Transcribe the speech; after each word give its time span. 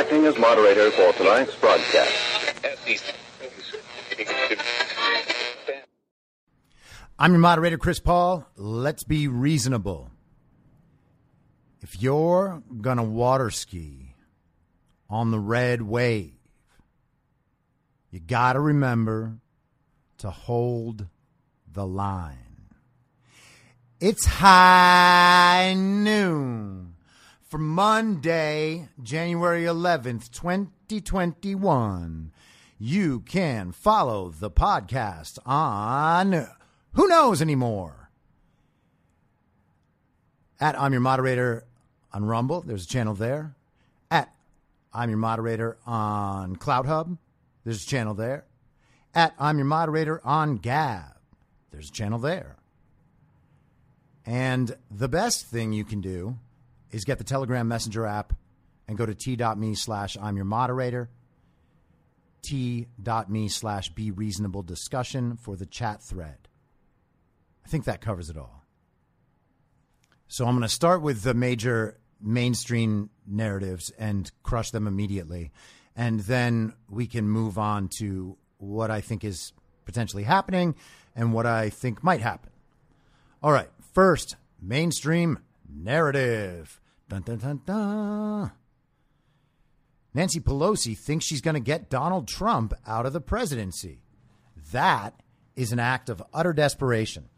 Acting 0.00 0.26
as 0.26 0.38
moderator 0.38 0.90
for 0.90 1.12
tonight's 1.12 1.54
broadcast. 1.56 2.29
I'm 7.22 7.32
your 7.32 7.40
moderator, 7.40 7.76
Chris 7.76 8.00
Paul. 8.00 8.46
Let's 8.56 9.04
be 9.04 9.28
reasonable. 9.28 10.10
If 11.82 12.00
you're 12.00 12.62
going 12.80 12.96
to 12.96 13.02
water 13.02 13.50
ski 13.50 14.14
on 15.10 15.30
the 15.30 15.38
red 15.38 15.82
wave, 15.82 16.32
you 18.10 18.20
got 18.20 18.54
to 18.54 18.60
remember 18.60 19.36
to 20.16 20.30
hold 20.30 21.08
the 21.70 21.86
line. 21.86 22.70
It's 24.00 24.24
high 24.24 25.74
noon 25.76 26.94
for 27.42 27.58
Monday, 27.58 28.88
January 29.02 29.64
11th, 29.64 30.30
2021. 30.30 32.32
You 32.78 33.20
can 33.20 33.72
follow 33.72 34.30
the 34.30 34.50
podcast 34.50 35.38
on 35.44 36.48
who 36.92 37.08
knows 37.08 37.40
anymore? 37.40 38.10
At 40.60 40.78
I'm 40.78 40.92
your 40.92 41.00
moderator 41.00 41.64
on 42.12 42.24
Rumble, 42.24 42.60
there's 42.62 42.84
a 42.84 42.88
channel 42.88 43.14
there. 43.14 43.54
At 44.10 44.34
I'm 44.92 45.08
your 45.08 45.18
moderator 45.18 45.78
on 45.86 46.56
CloutHub, 46.56 47.16
there's 47.64 47.82
a 47.82 47.86
channel 47.86 48.14
there. 48.14 48.44
At 49.14 49.34
I'm 49.38 49.58
your 49.58 49.66
moderator 49.66 50.20
on 50.24 50.56
Gab, 50.56 51.16
there's 51.70 51.88
a 51.88 51.92
channel 51.92 52.18
there. 52.18 52.56
And 54.26 54.76
the 54.90 55.08
best 55.08 55.46
thing 55.46 55.72
you 55.72 55.84
can 55.84 56.00
do 56.00 56.36
is 56.90 57.04
get 57.04 57.18
the 57.18 57.24
Telegram 57.24 57.66
Messenger 57.68 58.06
app 58.06 58.34
and 58.86 58.98
go 58.98 59.06
to 59.06 59.14
t.me 59.14 59.74
slash 59.76 60.16
I'm 60.20 60.36
your 60.36 60.44
moderator, 60.44 61.08
t.me 62.42 63.48
slash 63.48 63.88
be 63.90 64.10
reasonable 64.10 64.62
discussion 64.62 65.36
for 65.36 65.56
the 65.56 65.66
chat 65.66 66.02
thread. 66.02 66.39
I 67.70 67.72
think 67.72 67.84
that 67.84 68.00
covers 68.00 68.30
it 68.30 68.36
all. 68.36 68.64
So 70.26 70.44
I'm 70.44 70.56
going 70.56 70.62
to 70.62 70.68
start 70.68 71.02
with 71.02 71.22
the 71.22 71.34
major 71.34 72.00
mainstream 72.20 73.10
narratives 73.28 73.92
and 73.96 74.28
crush 74.42 74.72
them 74.72 74.88
immediately. 74.88 75.52
And 75.94 76.18
then 76.18 76.72
we 76.88 77.06
can 77.06 77.28
move 77.28 77.58
on 77.58 77.88
to 78.00 78.36
what 78.58 78.90
I 78.90 79.00
think 79.00 79.22
is 79.22 79.52
potentially 79.84 80.24
happening 80.24 80.74
and 81.14 81.32
what 81.32 81.46
I 81.46 81.70
think 81.70 82.02
might 82.02 82.20
happen. 82.20 82.50
All 83.40 83.52
right. 83.52 83.70
First, 83.94 84.34
mainstream 84.60 85.38
narrative. 85.72 86.80
Dun, 87.08 87.22
dun, 87.22 87.38
dun, 87.38 87.60
dun. 87.64 88.50
Nancy 90.12 90.40
Pelosi 90.40 90.98
thinks 90.98 91.24
she's 91.24 91.40
going 91.40 91.54
to 91.54 91.60
get 91.60 91.88
Donald 91.88 92.26
Trump 92.26 92.74
out 92.84 93.06
of 93.06 93.12
the 93.12 93.20
presidency. 93.20 94.02
That 94.72 95.14
is 95.54 95.70
an 95.70 95.78
act 95.78 96.08
of 96.08 96.20
utter 96.34 96.52
desperation. 96.52 97.28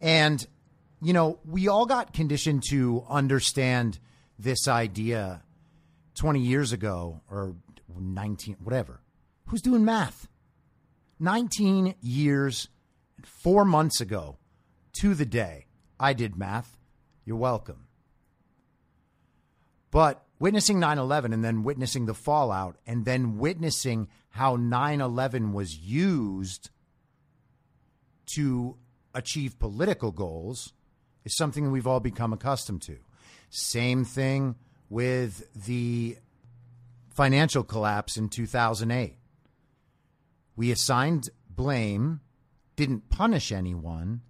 And, 0.00 0.44
you 1.02 1.12
know, 1.12 1.38
we 1.44 1.68
all 1.68 1.86
got 1.86 2.12
conditioned 2.12 2.62
to 2.70 3.04
understand 3.08 3.98
this 4.38 4.68
idea 4.68 5.42
20 6.14 6.40
years 6.40 6.72
ago 6.72 7.20
or 7.30 7.54
19, 7.98 8.56
whatever. 8.62 9.00
Who's 9.46 9.62
doing 9.62 9.84
math? 9.84 10.28
19 11.18 11.94
years, 12.00 12.68
and 13.16 13.26
four 13.26 13.64
months 13.64 14.00
ago 14.00 14.38
to 15.00 15.14
the 15.14 15.26
day, 15.26 15.66
I 15.98 16.14
did 16.14 16.36
math. 16.36 16.78
You're 17.24 17.36
welcome. 17.36 17.86
But 19.90 20.24
witnessing 20.38 20.80
9 20.80 20.98
11 20.98 21.32
and 21.32 21.44
then 21.44 21.62
witnessing 21.62 22.06
the 22.06 22.14
fallout 22.14 22.76
and 22.86 23.04
then 23.04 23.38
witnessing 23.38 24.08
how 24.30 24.56
9 24.56 25.00
11 25.00 25.52
was 25.52 25.76
used 25.76 26.70
to 28.34 28.76
achieve 29.14 29.58
political 29.58 30.12
goals 30.12 30.72
is 31.24 31.36
something 31.36 31.70
we've 31.70 31.86
all 31.86 32.00
become 32.00 32.32
accustomed 32.32 32.82
to. 32.82 32.96
Same 33.50 34.04
thing 34.04 34.56
with 34.88 35.48
the 35.66 36.16
financial 37.10 37.64
collapse 37.64 38.16
in 38.16 38.28
2008. 38.28 39.16
We 40.56 40.70
assigned 40.70 41.30
blame, 41.48 42.20
didn't 42.76 43.10
punish 43.10 43.52
anyone, 43.52 44.22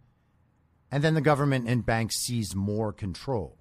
and 0.90 1.04
then 1.04 1.14
the 1.14 1.20
government 1.20 1.68
and 1.68 1.86
banks 1.86 2.16
seized 2.16 2.54
more 2.54 2.92
control. 2.92 3.56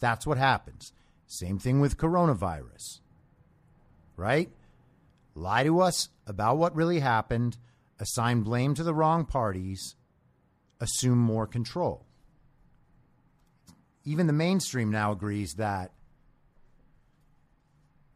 That's 0.00 0.26
what 0.26 0.38
happens. 0.38 0.92
Same 1.26 1.58
thing 1.58 1.80
with 1.80 1.96
coronavirus. 1.96 3.00
Right? 4.16 4.50
Lie 5.34 5.64
to 5.64 5.80
us 5.80 6.10
about 6.26 6.58
what 6.58 6.76
really 6.76 7.00
happened 7.00 7.56
assign 8.04 8.42
blame 8.42 8.74
to 8.74 8.84
the 8.84 8.94
wrong 8.94 9.24
parties, 9.24 9.96
assume 10.78 11.18
more 11.18 11.46
control. 11.46 12.04
Even 14.04 14.26
the 14.26 14.32
mainstream 14.34 14.90
now 14.90 15.12
agrees 15.12 15.54
that 15.54 15.90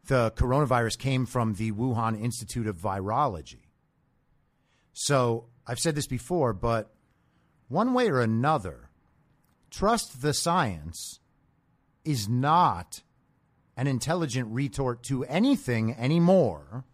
the 0.05 0.31
coronavirus 0.31 0.99
came 0.99 1.25
from 1.25 1.55
the 1.55 1.71
Wuhan 1.71 2.21
Institute 2.21 2.67
of 2.67 2.77
Virology. 2.77 3.65
So 4.93 5.47
I've 5.65 5.79
said 5.79 5.95
this 5.95 6.07
before, 6.07 6.53
but 6.53 6.93
one 7.67 7.93
way 7.95 8.09
or 8.09 8.21
another, 8.21 8.91
trust 9.71 10.21
the 10.21 10.35
science 10.35 11.19
is 12.05 12.29
not 12.29 13.01
an 13.75 13.87
intelligent 13.87 14.49
retort 14.51 15.01
to 15.03 15.23
anything 15.25 15.95
anymore 15.95 16.85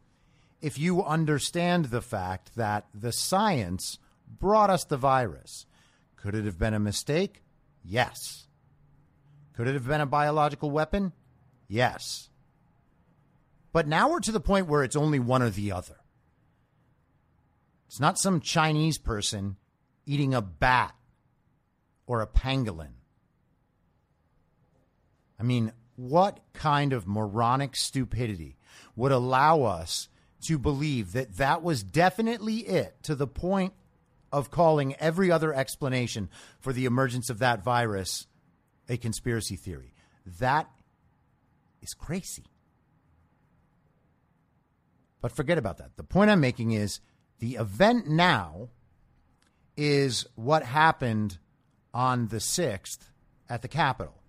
if 0.66 0.80
you 0.80 1.04
understand 1.04 1.86
the 1.86 2.02
fact 2.02 2.56
that 2.56 2.88
the 2.92 3.12
science 3.12 4.00
brought 4.40 4.72
us 4.72 4.84
the 4.84 4.98
virus. 4.98 5.68
Could 6.16 6.34
it 6.34 6.44
have 6.46 6.58
been 6.58 6.74
a 6.74 6.80
mistake? 6.80 7.44
Yes. 7.84 8.48
Could 9.54 9.68
it 9.68 9.76
have 9.76 9.88
been 9.88 10.02
a 10.02 10.08
biological 10.08 10.72
weapon? 10.72 11.14
Yes. 11.68 12.30
But 13.74 13.88
now 13.88 14.10
we're 14.10 14.22
to 14.22 14.32
the 14.32 14.40
point 14.40 14.66
where 14.66 14.84
it's 14.84 14.96
only 14.96 15.20
one 15.20 15.44
or 15.44 15.52
the 15.52 15.72
other. 15.72 15.98
It's 17.86 18.00
not 18.00 18.18
some 18.18 18.40
Chinese 18.40 18.98
person 18.98 19.58
eating 20.08 20.34
a 20.34 20.42
bat 20.42 20.96
or 22.08 22.24
a 22.24 22.28
pangolin. 22.28 22.96
I 25.40 25.44
mean, 25.44 25.74
what 25.96 26.40
kind 26.54 26.92
of 26.92 27.06
moronic 27.06 27.76
stupidity 27.76 28.58
would 28.96 29.12
allow 29.12 29.62
us 29.62 30.10
to 30.48 30.58
believe 30.58 31.14
that 31.14 31.38
that 31.38 31.62
was 31.62 31.84
definitely 31.84 32.58
it 32.58 32.96
to 33.04 33.16
the 33.16 33.28
point 33.28 33.74
of 34.32 34.52
calling 34.52 34.96
every 34.96 35.32
other 35.32 35.54
explanation 35.54 36.30
for 36.60 36.74
the 36.74 36.86
emergence 36.86 37.30
of 37.30 37.40
that 37.40 37.64
virus 37.64 38.28
a 38.90 38.98
conspiracy 38.98 39.56
theory. 39.56 39.94
That 40.40 40.70
is 41.82 41.94
crazy. 41.94 42.46
But 45.22 45.32
forget 45.32 45.58
about 45.58 45.78
that. 45.78 45.98
The 45.98 46.04
point 46.04 46.30
I'm 46.30 46.40
making 46.40 46.72
is 46.72 47.00
the 47.40 47.56
event 47.56 48.08
now 48.08 48.70
is 49.78 50.26
what 50.36 50.64
happened 50.64 51.38
on 51.94 52.28
the 52.28 52.38
6th 52.38 53.00
at 53.50 53.62
the 53.62 53.68
Capitol. 53.68 54.22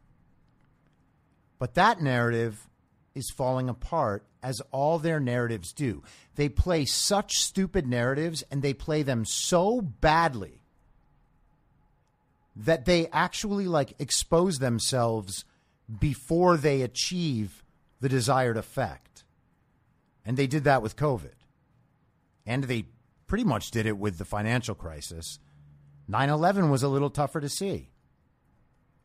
But 1.58 1.74
that 1.74 2.00
narrative 2.00 2.68
is 3.16 3.30
falling 3.30 3.68
apart 3.68 4.24
as 4.42 4.60
all 4.70 4.98
their 4.98 5.18
narratives 5.18 5.72
do. 5.72 6.02
They 6.36 6.48
play 6.48 6.84
such 6.84 7.32
stupid 7.32 7.86
narratives 7.86 8.44
and 8.50 8.62
they 8.62 8.74
play 8.74 9.02
them 9.02 9.24
so 9.24 9.80
badly 9.80 10.60
that 12.54 12.84
they 12.84 13.08
actually 13.08 13.66
like 13.66 13.94
expose 13.98 14.58
themselves 14.58 15.44
before 15.98 16.56
they 16.56 16.82
achieve 16.82 17.64
the 18.00 18.08
desired 18.08 18.56
effect. 18.56 19.24
And 20.24 20.36
they 20.36 20.46
did 20.46 20.64
that 20.64 20.82
with 20.82 20.96
COVID. 20.96 21.34
And 22.44 22.64
they 22.64 22.86
pretty 23.26 23.44
much 23.44 23.70
did 23.70 23.86
it 23.86 23.98
with 23.98 24.18
the 24.18 24.24
financial 24.24 24.74
crisis. 24.74 25.38
9 26.08 26.28
11 26.28 26.70
was 26.70 26.82
a 26.82 26.88
little 26.88 27.10
tougher 27.10 27.40
to 27.40 27.48
see. 27.48 27.90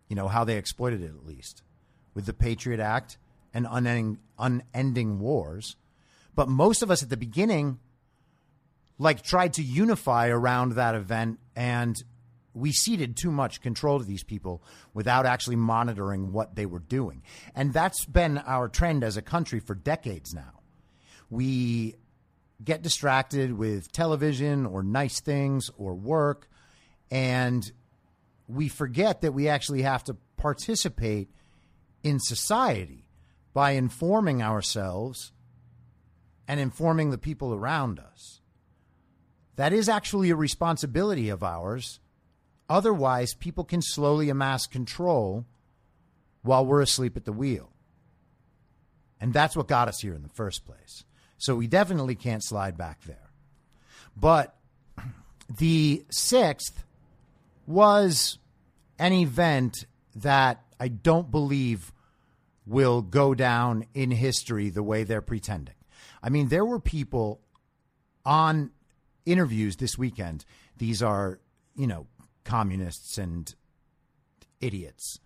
You 0.07 0.15
know, 0.15 0.27
how 0.27 0.43
they 0.43 0.57
exploited 0.57 1.01
it 1.01 1.09
at 1.09 1.25
least. 1.25 1.63
With 2.13 2.25
the 2.25 2.33
Patriot 2.33 2.79
Act, 2.79 3.17
and 3.53 3.67
unending, 3.69 4.19
unending 4.37 5.19
wars. 5.19 5.75
But 6.35 6.47
most 6.47 6.81
of 6.81 6.91
us 6.91 7.03
at 7.03 7.09
the 7.09 7.17
beginning, 7.17 7.79
like, 8.97 9.21
tried 9.21 9.53
to 9.53 9.63
unify 9.63 10.27
around 10.27 10.73
that 10.73 10.95
event 10.95 11.39
and 11.55 11.95
we 12.53 12.71
ceded 12.71 13.15
too 13.15 13.31
much 13.31 13.61
control 13.61 13.99
to 13.99 14.05
these 14.05 14.23
people 14.23 14.61
without 14.93 15.25
actually 15.25 15.55
monitoring 15.55 16.31
what 16.31 16.55
they 16.55 16.65
were 16.65 16.79
doing. 16.79 17.23
And 17.55 17.73
that's 17.73 18.05
been 18.05 18.37
our 18.39 18.67
trend 18.67 19.03
as 19.03 19.17
a 19.17 19.21
country 19.21 19.59
for 19.59 19.75
decades 19.75 20.33
now. 20.33 20.59
We 21.29 21.95
get 22.63 22.81
distracted 22.81 23.53
with 23.53 23.91
television 23.91 24.65
or 24.65 24.83
nice 24.83 25.21
things 25.21 25.69
or 25.77 25.93
work, 25.93 26.49
and 27.09 27.71
we 28.47 28.67
forget 28.67 29.21
that 29.21 29.33
we 29.33 29.47
actually 29.47 29.83
have 29.83 30.03
to 30.05 30.17
participate 30.35 31.29
in 32.03 32.19
society 32.19 33.00
by 33.53 33.71
informing 33.71 34.41
ourselves 34.41 35.31
and 36.47 36.59
informing 36.59 37.11
the 37.11 37.17
people 37.17 37.53
around 37.53 37.99
us. 37.99 38.41
That 39.55 39.73
is 39.73 39.89
actually 39.89 40.29
a 40.29 40.35
responsibility 40.35 41.29
of 41.29 41.43
ours. 41.43 41.99
Otherwise, 42.69 43.33
people 43.33 43.63
can 43.63 43.81
slowly 43.81 44.29
amass 44.29 44.65
control 44.65 45.45
while 46.41 46.65
we're 46.65 46.81
asleep 46.81 47.17
at 47.17 47.25
the 47.25 47.33
wheel. 47.33 47.71
And 49.19 49.33
that's 49.33 49.55
what 49.55 49.67
got 49.67 49.87
us 49.87 49.99
here 49.99 50.15
in 50.15 50.23
the 50.23 50.29
first 50.29 50.65
place. 50.65 51.03
So 51.37 51.55
we 51.55 51.67
definitely 51.67 52.15
can't 52.15 52.43
slide 52.43 52.77
back 52.77 53.03
there. 53.03 53.29
But 54.17 54.55
the 55.57 56.05
sixth 56.09 56.83
was 57.67 58.39
an 58.97 59.13
event 59.13 59.85
that 60.15 60.63
I 60.79 60.87
don't 60.87 61.29
believe 61.29 61.91
will 62.65 63.01
go 63.01 63.33
down 63.33 63.85
in 63.93 64.11
history 64.11 64.69
the 64.69 64.83
way 64.83 65.03
they're 65.03 65.21
pretending. 65.21 65.75
I 66.21 66.29
mean, 66.29 66.49
there 66.49 66.65
were 66.65 66.79
people 66.79 67.41
on 68.25 68.71
interviews 69.25 69.77
this 69.77 69.97
weekend. 69.97 70.45
These 70.77 71.01
are, 71.01 71.39
you 71.75 71.87
know, 71.87 72.07
communists 72.43 73.17
and 73.17 73.53
idiots. 74.59 75.19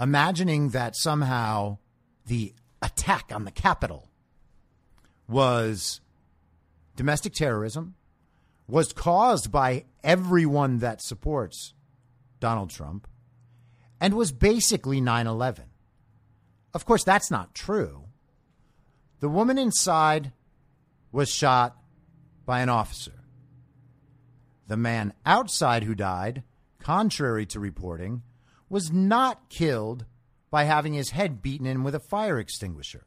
Imagining 0.00 0.70
that 0.70 0.94
somehow 0.96 1.78
the 2.26 2.54
attack 2.80 3.30
on 3.32 3.44
the 3.44 3.50
Capitol 3.50 4.08
was 5.28 6.00
domestic 6.94 7.32
terrorism, 7.32 7.94
was 8.66 8.92
caused 8.92 9.50
by 9.50 9.84
everyone 10.04 10.78
that 10.78 11.02
supports 11.02 11.74
Donald 12.38 12.70
Trump, 12.70 13.08
and 14.00 14.14
was 14.14 14.30
basically 14.30 15.00
9 15.00 15.26
11. 15.26 15.64
Of 16.74 16.84
course, 16.84 17.04
that's 17.04 17.30
not 17.30 17.54
true. 17.54 18.04
The 19.20 19.28
woman 19.28 19.58
inside 19.58 20.32
was 21.10 21.28
shot 21.28 21.76
by 22.44 22.60
an 22.60 22.68
officer. 22.68 23.24
The 24.66 24.76
man 24.76 25.14
outside 25.24 25.84
who 25.84 25.94
died, 25.94 26.42
contrary 26.78 27.46
to 27.46 27.60
reporting, 27.60 28.22
was 28.68 28.92
not 28.92 29.48
killed 29.48 30.04
by 30.50 30.64
having 30.64 30.92
his 30.92 31.10
head 31.10 31.42
beaten 31.42 31.66
in 31.66 31.82
with 31.84 31.94
a 31.94 32.00
fire 32.00 32.38
extinguisher. 32.38 33.06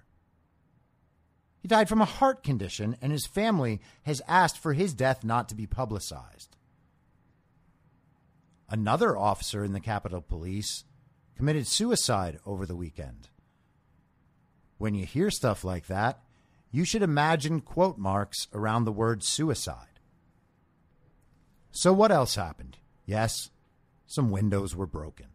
He 1.61 1.67
died 1.67 1.87
from 1.87 2.01
a 2.01 2.05
heart 2.05 2.43
condition, 2.43 2.97
and 3.01 3.11
his 3.11 3.27
family 3.27 3.79
has 4.03 4.21
asked 4.27 4.57
for 4.57 4.73
his 4.73 4.95
death 4.95 5.23
not 5.23 5.47
to 5.49 5.55
be 5.55 5.67
publicized. 5.67 6.57
Another 8.67 9.15
officer 9.15 9.63
in 9.63 9.73
the 9.73 9.79
Capitol 9.79 10.21
Police 10.21 10.85
committed 11.35 11.67
suicide 11.67 12.39
over 12.45 12.65
the 12.65 12.75
weekend. 12.75 13.29
When 14.81 14.95
you 14.95 15.05
hear 15.05 15.29
stuff 15.29 15.63
like 15.63 15.85
that, 15.85 16.23
you 16.71 16.85
should 16.85 17.03
imagine 17.03 17.61
quote 17.61 17.99
marks 17.99 18.47
around 18.51 18.85
the 18.85 18.91
word 18.91 19.23
suicide. 19.23 19.99
So, 21.69 21.93
what 21.93 22.11
else 22.11 22.33
happened? 22.33 22.77
Yes, 23.05 23.51
some 24.07 24.31
windows 24.31 24.75
were 24.75 24.87
broken. 24.87 25.27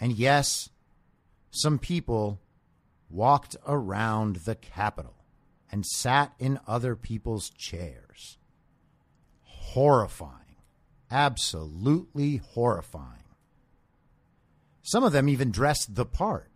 And 0.00 0.10
yes, 0.10 0.70
some 1.52 1.78
people 1.78 2.40
walked 3.08 3.54
around 3.64 4.38
the 4.38 4.56
Capitol 4.56 5.22
and 5.70 5.86
sat 5.86 6.32
in 6.40 6.58
other 6.66 6.96
people's 6.96 7.50
chairs. 7.50 8.38
Horrifying. 9.44 10.56
Absolutely 11.12 12.38
horrifying. 12.38 13.22
Some 14.82 15.04
of 15.04 15.12
them 15.12 15.28
even 15.28 15.52
dressed 15.52 15.94
the 15.94 16.04
part. 16.04 16.50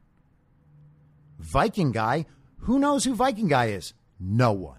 Viking 1.42 1.92
guy, 1.92 2.26
who 2.60 2.78
knows 2.78 3.04
who 3.04 3.14
Viking 3.14 3.48
guy 3.48 3.66
is? 3.66 3.92
No 4.18 4.52
one. 4.52 4.78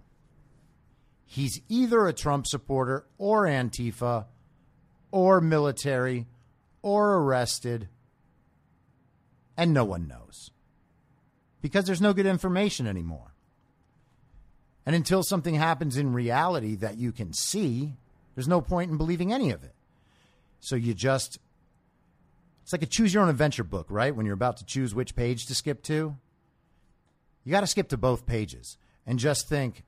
He's 1.25 1.62
either 1.68 2.07
a 2.07 2.13
Trump 2.13 2.48
supporter 2.48 3.06
or 3.18 3.44
Antifa 3.44 4.25
or 5.12 5.42
military 5.42 6.27
or 6.81 7.15
arrested, 7.18 7.89
and 9.57 9.74
no 9.74 9.83
one 9.83 10.07
knows 10.07 10.51
because 11.62 11.86
there's 11.86 12.01
no 12.01 12.13
good 12.13 12.25
information 12.25 12.88
anymore. 12.88 13.33
And 14.86 14.95
until 14.95 15.24
something 15.24 15.56
happens 15.56 15.98
in 15.98 16.13
reality 16.13 16.75
that 16.75 16.98
you 16.98 17.12
can 17.12 17.33
see, 17.33 17.94
there's 18.36 18.48
no 18.48 18.62
point 18.62 18.92
in 18.92 18.98
believing 18.98 19.31
any 19.31 19.51
of 19.51 19.63
it. 19.63 19.74
So 20.59 20.75
you 20.75 20.94
just, 20.94 21.39
it's 22.63 22.74
like 22.74 22.83
a 22.83 22.86
choose 22.86 23.13
your 23.13 23.24
own 23.24 23.30
adventure 23.30 23.63
book, 23.63 23.88
right? 23.89 24.16
When 24.16 24.25
you're 24.25 24.36
about 24.36 24.57
to 24.57 24.66
choose 24.66 24.94
which 24.94 25.16
page 25.16 25.45
to 25.45 25.56
skip 25.56 25.83
to, 25.83 26.18
you 27.44 27.51
got 27.51 27.62
to 27.62 27.68
skip 27.68 27.90
to 27.90 27.98
both 27.98 28.25
pages 28.25 28.78
and 29.06 29.19
just 29.19 29.48
think 29.50 29.84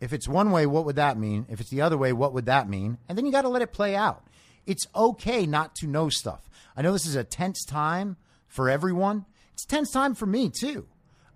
if 0.00 0.12
it's 0.12 0.26
one 0.26 0.50
way, 0.50 0.66
what 0.66 0.84
would 0.84 0.96
that 0.96 1.16
mean? 1.16 1.46
If 1.48 1.60
it's 1.60 1.70
the 1.70 1.82
other 1.82 1.96
way, 1.96 2.12
what 2.12 2.32
would 2.32 2.46
that 2.46 2.68
mean? 2.68 2.98
And 3.08 3.16
then 3.16 3.24
you 3.24 3.30
got 3.30 3.42
to 3.42 3.48
let 3.48 3.62
it 3.62 3.72
play 3.72 3.94
out. 3.94 4.26
It's 4.66 4.86
okay 4.94 5.46
not 5.46 5.74
to 5.76 5.86
know 5.86 6.08
stuff. 6.08 6.48
I 6.76 6.82
know 6.82 6.92
this 6.92 7.06
is 7.06 7.14
a 7.14 7.24
tense 7.24 7.64
time 7.64 8.16
for 8.48 8.68
everyone. 8.68 9.26
It's 9.52 9.64
tense 9.64 9.92
time 9.92 10.14
for 10.14 10.26
me 10.26 10.50
too. 10.50 10.86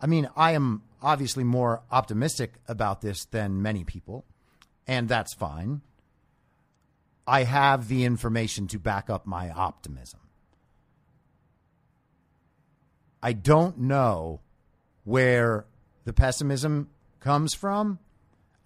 I 0.01 0.07
mean, 0.07 0.29
I 0.37 0.53
am 0.53 0.83
obviously 1.03 1.45
more 1.45 1.83
optimistic 1.91 2.55
about 2.67 3.01
this 3.01 3.25
than 3.27 3.63
many 3.63 3.85
people, 3.85 4.25
and 4.87 5.09
that's 5.09 5.35
fine. 5.35 5.83
I 7.27 7.45
have 7.45 7.89
the 7.89 8.05
information 8.05 8.67
to 8.69 8.79
back 8.79 9.11
up 9.11 9.27
my 9.27 9.51
optimism. 9.51 10.21
I 13.23 13.33
don't 13.33 13.79
know 13.79 14.41
where 15.07 15.65
the 16.05 16.13
pessimism 16.13 16.91
comes 17.21 17.55
from 17.55 18.01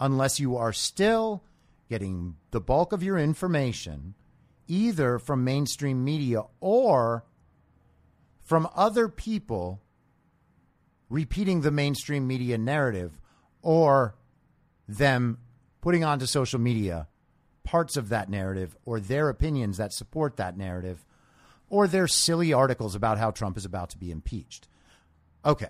unless 0.01 0.41
you 0.41 0.57
are 0.57 0.73
still 0.73 1.45
getting 1.91 2.35
the 2.51 2.61
bulk 2.61 2.93
of 2.95 3.03
your 3.03 3.19
information 3.19 4.15
either 4.67 5.19
from 5.19 5.45
mainstream 5.45 6.03
media 6.03 6.43
or 6.61 7.25
from 8.43 8.67
other 8.75 9.07
people 9.07 9.83
repeating 11.11 11.61
the 11.61 11.71
mainstream 11.71 12.26
media 12.26 12.57
narrative 12.57 13.21
or 13.61 14.14
them 14.88 15.37
putting 15.83 16.05
onto 16.05 16.25
social 16.25 16.59
media 16.59 17.07
parts 17.64 17.99
of 17.99 18.09
that 18.09 18.31
narrative 18.31 18.75
or 18.87 18.99
their 18.99 19.29
opinions 19.29 19.76
that 19.76 19.93
support 19.93 20.38
that 20.38 20.57
narrative 20.57 21.05
or 21.69 21.87
their 21.87 22.09
silly 22.09 22.50
articles 22.50 22.95
about 22.95 23.19
how 23.19 23.31
Trump 23.31 23.59
is 23.59 23.67
about 23.67 23.91
to 23.91 23.99
be 23.99 24.11
impeached. 24.11 24.69
Okay. 25.45 25.69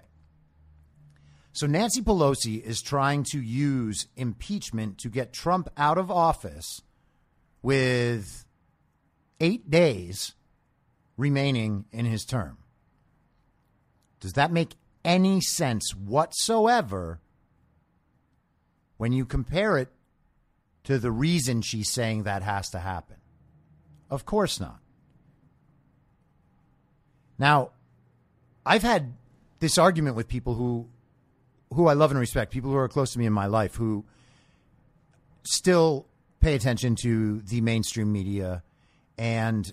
So 1.52 1.66
Nancy 1.66 2.00
Pelosi 2.00 2.62
is 2.62 2.80
trying 2.80 3.25
to 3.33 3.40
use 3.40 4.07
impeachment 4.16 4.99
to 4.99 5.09
get 5.09 5.33
Trump 5.33 5.69
out 5.76 5.99
of 5.99 6.11
office 6.11 6.83
with 7.62 8.45
eight 9.40 9.71
days 9.71 10.35
remaining 11.16 11.87
in 11.92 12.07
his 12.07 12.25
term. 12.25 12.59
Does 14.21 14.35
that 14.35 14.52
make 14.52 14.76
any 15.04 15.40
sense 15.40 15.95
whatsoever 15.95 17.21
when 18.97 19.12
you 19.12 19.25
compare 19.25 19.78
it 19.78 19.88
to 20.85 20.99
the 20.99 21.11
reason 21.11 21.62
she's 21.62 21.90
saying 21.90 22.25
that 22.25 22.42
has 22.42 22.69
to 22.71 22.78
happen. 22.78 23.16
Of 24.11 24.26
course 24.26 24.61
not. 24.61 24.80
Now, 27.38 27.71
I've 28.66 28.83
had 28.83 29.14
this 29.61 29.78
argument 29.78 30.16
with 30.16 30.28
people 30.28 30.54
who 30.54 30.88
who 31.72 31.86
I 31.86 31.92
love 31.92 32.10
and 32.10 32.20
respect, 32.20 32.52
people 32.52 32.70
who 32.70 32.76
are 32.76 32.88
close 32.88 33.12
to 33.12 33.18
me 33.18 33.26
in 33.26 33.32
my 33.32 33.46
life 33.46 33.76
who 33.76 34.04
still 35.44 36.06
pay 36.40 36.54
attention 36.54 36.96
to 36.96 37.40
the 37.40 37.60
mainstream 37.60 38.12
media 38.12 38.62
and 39.16 39.72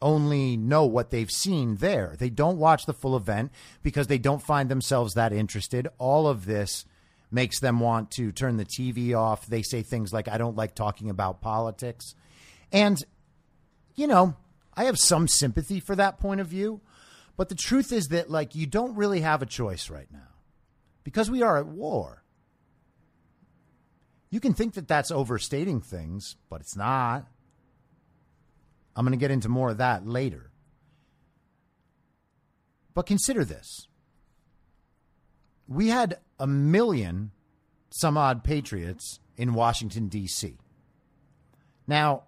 only 0.00 0.56
know 0.56 0.84
what 0.84 1.10
they've 1.10 1.30
seen 1.30 1.76
there. 1.76 2.14
They 2.18 2.30
don't 2.30 2.58
watch 2.58 2.86
the 2.86 2.94
full 2.94 3.16
event 3.16 3.50
because 3.82 4.06
they 4.06 4.18
don't 4.18 4.42
find 4.42 4.68
themselves 4.68 5.14
that 5.14 5.32
interested. 5.32 5.88
All 5.98 6.28
of 6.28 6.44
this 6.44 6.84
makes 7.30 7.60
them 7.60 7.80
want 7.80 8.10
to 8.12 8.30
turn 8.32 8.56
the 8.56 8.64
TV 8.64 9.14
off. 9.16 9.46
They 9.46 9.62
say 9.62 9.82
things 9.82 10.12
like, 10.12 10.28
I 10.28 10.38
don't 10.38 10.56
like 10.56 10.74
talking 10.74 11.10
about 11.10 11.40
politics. 11.40 12.14
And, 12.72 13.02
you 13.94 14.06
know, 14.06 14.36
I 14.74 14.84
have 14.84 14.98
some 14.98 15.28
sympathy 15.28 15.80
for 15.80 15.96
that 15.96 16.20
point 16.20 16.40
of 16.40 16.46
view. 16.46 16.80
But 17.36 17.48
the 17.48 17.54
truth 17.54 17.92
is 17.92 18.08
that, 18.08 18.30
like, 18.30 18.54
you 18.54 18.66
don't 18.66 18.94
really 18.94 19.20
have 19.20 19.42
a 19.42 19.46
choice 19.46 19.90
right 19.90 20.08
now 20.10 20.35
because 21.06 21.30
we 21.30 21.40
are 21.40 21.56
at 21.56 21.68
war. 21.68 22.24
You 24.28 24.40
can 24.40 24.54
think 24.54 24.74
that 24.74 24.88
that's 24.88 25.12
overstating 25.12 25.80
things, 25.80 26.34
but 26.50 26.60
it's 26.60 26.76
not. 26.76 27.28
I'm 28.96 29.04
going 29.04 29.16
to 29.16 29.16
get 29.16 29.30
into 29.30 29.48
more 29.48 29.70
of 29.70 29.78
that 29.78 30.04
later. 30.04 30.50
But 32.92 33.06
consider 33.06 33.44
this 33.44 33.86
we 35.68 35.88
had 35.88 36.18
a 36.40 36.46
million 36.48 37.30
some 37.90 38.16
odd 38.16 38.42
patriots 38.42 39.20
in 39.36 39.54
Washington, 39.54 40.08
D.C. 40.08 40.56
Now, 41.86 42.24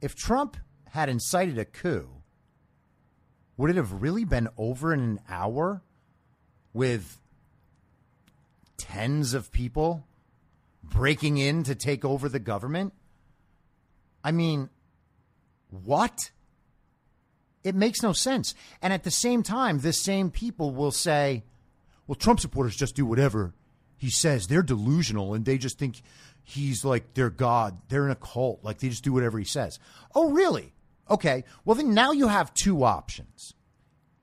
if 0.00 0.14
Trump 0.14 0.56
had 0.88 1.10
incited 1.10 1.58
a 1.58 1.66
coup, 1.66 2.08
would 3.58 3.68
it 3.68 3.76
have 3.76 4.00
really 4.00 4.24
been 4.24 4.48
over 4.56 4.94
in 4.94 5.00
an 5.00 5.20
hour 5.28 5.82
with 6.72 7.20
tens 8.76 9.34
of 9.34 9.52
people 9.52 10.06
breaking 10.82 11.38
in 11.38 11.62
to 11.64 11.74
take 11.74 12.04
over 12.04 12.28
the 12.28 12.38
government? 12.38 12.92
I 14.22 14.32
mean, 14.32 14.70
what? 15.70 16.30
It 17.64 17.74
makes 17.74 18.02
no 18.02 18.12
sense. 18.12 18.54
And 18.80 18.92
at 18.92 19.04
the 19.04 19.10
same 19.10 19.42
time, 19.42 19.80
the 19.80 19.92
same 19.92 20.30
people 20.30 20.72
will 20.72 20.92
say, 20.92 21.44
well, 22.06 22.14
Trump 22.14 22.40
supporters 22.40 22.76
just 22.76 22.94
do 22.94 23.04
whatever 23.04 23.54
he 23.96 24.10
says. 24.10 24.46
They're 24.46 24.62
delusional 24.62 25.34
and 25.34 25.44
they 25.44 25.58
just 25.58 25.78
think 25.78 26.00
he's 26.44 26.84
like 26.84 27.14
their 27.14 27.30
God. 27.30 27.78
They're 27.88 28.04
in 28.04 28.12
a 28.12 28.16
cult. 28.16 28.60
Like 28.62 28.78
they 28.78 28.88
just 28.88 29.04
do 29.04 29.12
whatever 29.12 29.38
he 29.38 29.44
says. 29.44 29.78
Oh, 30.14 30.30
really? 30.30 30.72
Okay. 31.10 31.44
Well, 31.64 31.74
then 31.74 31.94
now 31.94 32.12
you 32.12 32.28
have 32.28 32.54
two 32.54 32.84
options. 32.84 33.54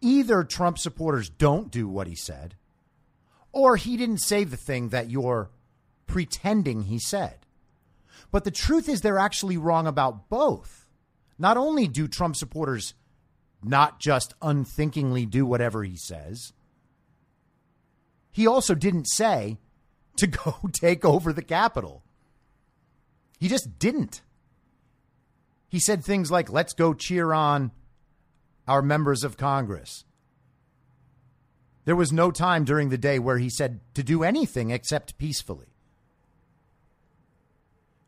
Either 0.01 0.43
Trump 0.43 0.77
supporters 0.77 1.29
don't 1.29 1.71
do 1.71 1.87
what 1.87 2.07
he 2.07 2.15
said, 2.15 2.55
or 3.53 3.77
he 3.77 3.95
didn't 3.95 4.17
say 4.17 4.43
the 4.43 4.57
thing 4.57 4.89
that 4.89 5.09
you're 5.09 5.51
pretending 6.07 6.83
he 6.83 6.99
said. 6.99 7.37
But 8.31 8.43
the 8.43 8.51
truth 8.51 8.89
is, 8.89 9.01
they're 9.01 9.19
actually 9.19 9.57
wrong 9.57 9.87
about 9.87 10.27
both. 10.27 10.87
Not 11.37 11.55
only 11.55 11.87
do 11.87 12.07
Trump 12.07 12.35
supporters 12.35 12.95
not 13.63 13.99
just 13.99 14.33
unthinkingly 14.41 15.25
do 15.25 15.45
whatever 15.45 15.83
he 15.83 15.95
says, 15.95 16.51
he 18.31 18.47
also 18.47 18.73
didn't 18.73 19.05
say 19.05 19.59
to 20.17 20.27
go 20.27 20.55
take 20.73 21.05
over 21.05 21.31
the 21.31 21.43
Capitol. 21.43 22.03
He 23.39 23.47
just 23.47 23.77
didn't. 23.77 24.21
He 25.69 25.79
said 25.79 26.03
things 26.03 26.31
like, 26.31 26.51
let's 26.51 26.73
go 26.73 26.93
cheer 26.93 27.33
on 27.33 27.71
our 28.67 28.81
members 28.81 29.23
of 29.23 29.37
Congress. 29.37 30.05
There 31.85 31.95
was 31.95 32.13
no 32.13 32.31
time 32.31 32.63
during 32.63 32.89
the 32.89 32.97
day 32.97 33.19
where 33.19 33.37
he 33.37 33.49
said 33.49 33.79
to 33.93 34.03
do 34.03 34.23
anything 34.23 34.71
except 34.71 35.17
peacefully. 35.17 35.67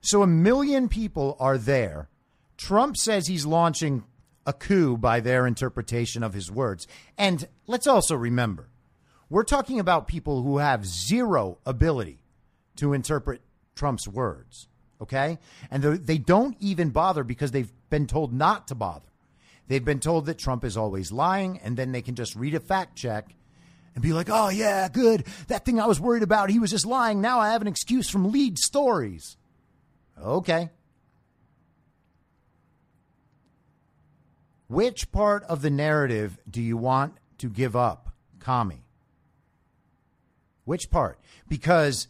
So 0.02 0.22
a 0.22 0.28
million 0.28 0.88
people 0.88 1.36
are 1.40 1.58
there. 1.58 2.10
Trump 2.58 2.96
says 2.96 3.28
he's 3.28 3.46
launching 3.46 4.04
a 4.46 4.54
coup 4.54 4.98
by 4.98 5.20
their 5.20 5.48
interpretation 5.48 6.24
of 6.24 6.34
his 6.34 6.52
words. 6.52 6.88
And 7.18 7.48
let's 7.68 7.88
also 7.88 8.16
remember 8.16 8.70
we're 9.30 9.44
talking 9.44 9.80
about 9.80 10.08
people 10.08 10.44
who 10.44 10.60
have 10.60 10.86
zero 10.86 11.58
ability 11.66 12.20
to 12.76 12.94
interpret 12.94 13.42
Trump's 13.74 14.08
words, 14.08 14.68
okay? 15.02 15.40
And 15.72 15.84
they 15.84 16.20
don't 16.20 16.56
even 16.60 16.92
bother 16.92 17.24
because 17.24 17.52
they've 17.52 17.74
been 17.90 18.06
told 18.06 18.32
not 18.32 18.68
to 18.68 18.76
bother. 18.76 19.08
They've 19.68 19.84
been 19.84 20.00
told 20.00 20.28
that 20.28 20.38
Trump 20.38 20.64
is 20.64 20.78
always 20.78 21.12
lying, 21.12 21.60
and 21.64 21.76
then 21.76 21.92
they 21.92 22.04
can 22.04 22.14
just 22.14 22.36
read 22.36 22.54
a 22.54 22.60
fact 22.60 22.96
check 22.96 23.34
and 23.96 24.04
be 24.04 24.14
like, 24.14 24.30
oh, 24.30 24.50
yeah, 24.50 24.88
good. 24.90 25.26
That 25.48 25.66
thing 25.66 25.80
I 25.80 25.88
was 25.88 26.00
worried 26.00 26.24
about, 26.24 26.50
he 26.50 26.60
was 26.60 26.70
just 26.70 26.86
lying. 26.86 27.22
Now 27.22 27.40
I 27.40 27.52
have 27.52 27.62
an 27.62 27.68
excuse 27.68 28.10
from 28.10 28.32
lead 28.32 28.60
stories. 28.60 29.38
Okay. 30.22 30.70
Which 34.68 35.12
part 35.12 35.44
of 35.44 35.62
the 35.62 35.70
narrative 35.70 36.38
do 36.50 36.62
you 36.62 36.76
want 36.76 37.16
to 37.38 37.50
give 37.50 37.76
up, 37.76 38.10
Kami? 38.40 38.84
Which 40.66 40.90
part? 40.90 41.20
Because 41.48 42.08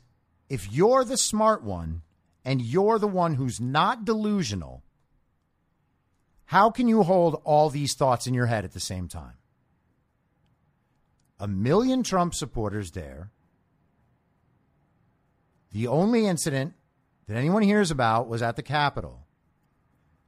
if 0.49 0.71
you're 0.71 1.03
the 1.03 1.17
smart 1.17 1.63
one 1.63 2.01
and 2.43 2.61
you're 2.61 2.97
the 2.97 3.07
one 3.07 3.35
who's 3.35 3.59
not 3.59 4.05
delusional, 4.05 4.83
how 6.45 6.69
can 6.69 6.87
you 6.87 7.03
hold 7.03 7.41
all 7.43 7.69
these 7.69 7.95
thoughts 7.95 8.25
in 8.25 8.33
your 8.33 8.45
head 8.45 8.63
at 8.63 8.73
the 8.73 8.79
same 8.79 9.07
time? 9.07 9.33
A 11.39 11.47
million 11.47 12.03
Trump 12.03 12.33
supporters 12.33 12.91
there. 12.91 13.31
The 15.71 15.87
only 15.87 16.25
incident 16.25 16.73
that 17.27 17.35
anyone 17.35 17.63
hears 17.63 17.91
about 17.91 18.27
was 18.29 18.41
at 18.41 18.55
the 18.55 18.63
Capitol. 18.63 19.25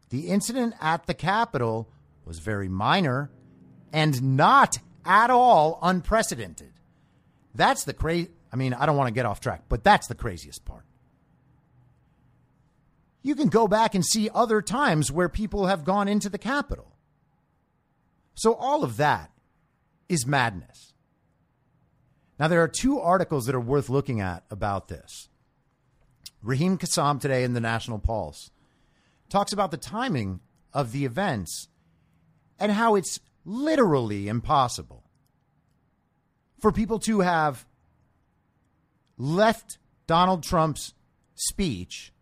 The 0.10 0.28
incident 0.28 0.74
at 0.82 1.06
the 1.06 1.14
Capitol 1.14 1.90
was 2.26 2.40
very 2.40 2.68
minor 2.68 3.32
and 3.94 4.38
not 4.38 4.80
at 5.06 5.30
all 5.30 5.80
unprecedented. 5.82 6.74
That's 7.56 7.86
the 7.86 7.94
crazy. 7.94 8.32
I 8.52 8.56
mean, 8.56 8.74
I 8.74 8.86
don't 8.86 8.98
want 8.98 9.08
to 9.08 9.14
get 9.14 9.26
off 9.26 9.40
track, 9.40 9.64
but 9.70 9.84
that's 9.84 10.08
the 10.08 10.16
craziest 10.16 10.66
part. 10.66 10.84
You 13.22 13.36
can 13.36 13.50
go 13.50 13.68
back 13.68 13.96
and 13.96 14.06
see 14.06 14.30
other 14.34 14.62
times 14.62 15.12
where 15.12 15.28
people 15.28 15.68
have 15.68 15.84
gone 15.84 16.08
into 16.08 16.30
the 16.30 16.38
Capitol. 16.38 16.96
So 18.36 18.54
all 18.54 18.84
of 18.84 18.98
that 18.98 19.32
is 20.08 20.26
madness. 20.26 20.87
Now, 22.40 22.48
there 22.48 22.62
are 22.62 22.68
two 22.68 23.00
articles 23.00 23.46
that 23.46 23.56
are 23.56 23.60
worth 23.60 23.90
looking 23.90 24.22
at 24.22 24.44
about 24.52 24.88
this. 24.88 25.30
Raheem 26.44 26.78
Kassam 26.78 27.20
today 27.20 27.44
in 27.44 27.54
the 27.54 27.60
National 27.60 27.98
Pulse 27.98 28.52
talks 29.30 29.52
about 29.52 29.72
the 29.72 29.78
timing 29.78 30.40
of 30.74 30.92
the 30.92 31.04
events 31.04 31.68
and 32.60 32.72
how 32.72 32.96
it's 32.96 33.20
literally 33.44 34.28
impossible 34.28 35.04
for 36.60 36.72
people 36.72 37.00
to 37.00 37.22
have 37.22 37.66
left 39.18 39.80
Donald 40.06 40.44
Trump's 40.44 40.94
speech 41.36 42.14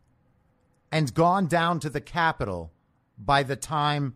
and 0.91 1.13
gone 1.13 1.47
down 1.47 1.79
to 1.81 1.89
the 1.89 2.01
Capitol 2.01 2.71
by 3.17 3.43
the 3.43 3.55
time 3.55 4.15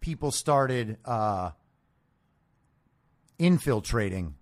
people 0.00 0.30
started 0.30 0.98
uh, 1.04 1.50
infiltrating 3.38 4.34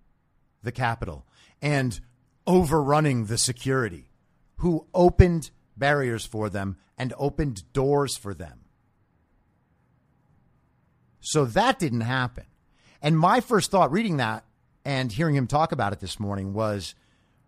the 0.63 0.71
Capitol 0.71 1.25
and 1.61 1.99
overrunning 2.47 3.25
the 3.25 3.37
security, 3.37 4.09
who 4.57 4.85
opened 4.93 5.51
barriers 5.77 6.25
for 6.25 6.49
them 6.49 6.77
and 6.97 7.13
opened 7.17 7.71
doors 7.73 8.17
for 8.17 8.33
them. 8.33 8.59
So 11.21 11.45
that 11.45 11.79
didn't 11.79 12.01
happen. 12.01 12.45
And 13.01 13.17
my 13.17 13.39
first 13.39 13.71
thought 13.71 13.91
reading 13.91 14.17
that 14.17 14.45
and 14.83 15.11
hearing 15.11 15.35
him 15.35 15.47
talk 15.47 15.71
about 15.71 15.93
it 15.93 15.99
this 15.99 16.19
morning 16.19 16.53
was, 16.53 16.95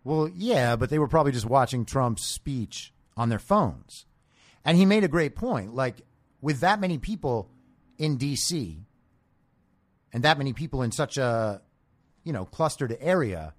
well, 0.04 0.28
yeah, 0.34 0.76
but 0.76 0.90
they 0.90 0.98
were 0.98 1.08
probably 1.08 1.32
just 1.32 1.46
watching 1.46 1.84
Trump's 1.84 2.24
speech 2.24 2.92
on 3.16 3.28
their 3.28 3.38
phones. 3.38 4.06
And 4.64 4.76
he 4.76 4.86
made 4.86 5.04
a 5.04 5.08
great 5.08 5.34
point. 5.34 5.74
Like, 5.74 6.02
with 6.40 6.60
that 6.60 6.80
many 6.80 6.98
people 6.98 7.50
in 7.98 8.16
D.C. 8.16 8.84
and 10.12 10.22
that 10.24 10.38
many 10.38 10.52
people 10.52 10.82
in 10.82 10.92
such 10.92 11.18
a, 11.18 11.62
you 12.24 12.32
know, 12.32 12.44
clustered 12.44 12.96
area, 13.00 13.54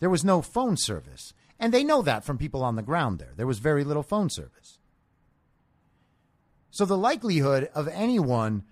there 0.00 0.10
was 0.10 0.24
no 0.24 0.42
phone 0.42 0.76
service. 0.76 1.32
And 1.58 1.74
they 1.74 1.84
know 1.84 2.02
that 2.02 2.24
from 2.24 2.38
people 2.38 2.62
on 2.62 2.76
the 2.76 2.82
ground 2.82 3.18
there. 3.18 3.32
There 3.36 3.46
was 3.46 3.58
very 3.58 3.84
little 3.84 4.02
phone 4.02 4.30
service. 4.30 4.78
So 6.70 6.84
the 6.84 6.96
likelihood 6.96 7.70
of 7.74 7.88
anyone 7.88 8.64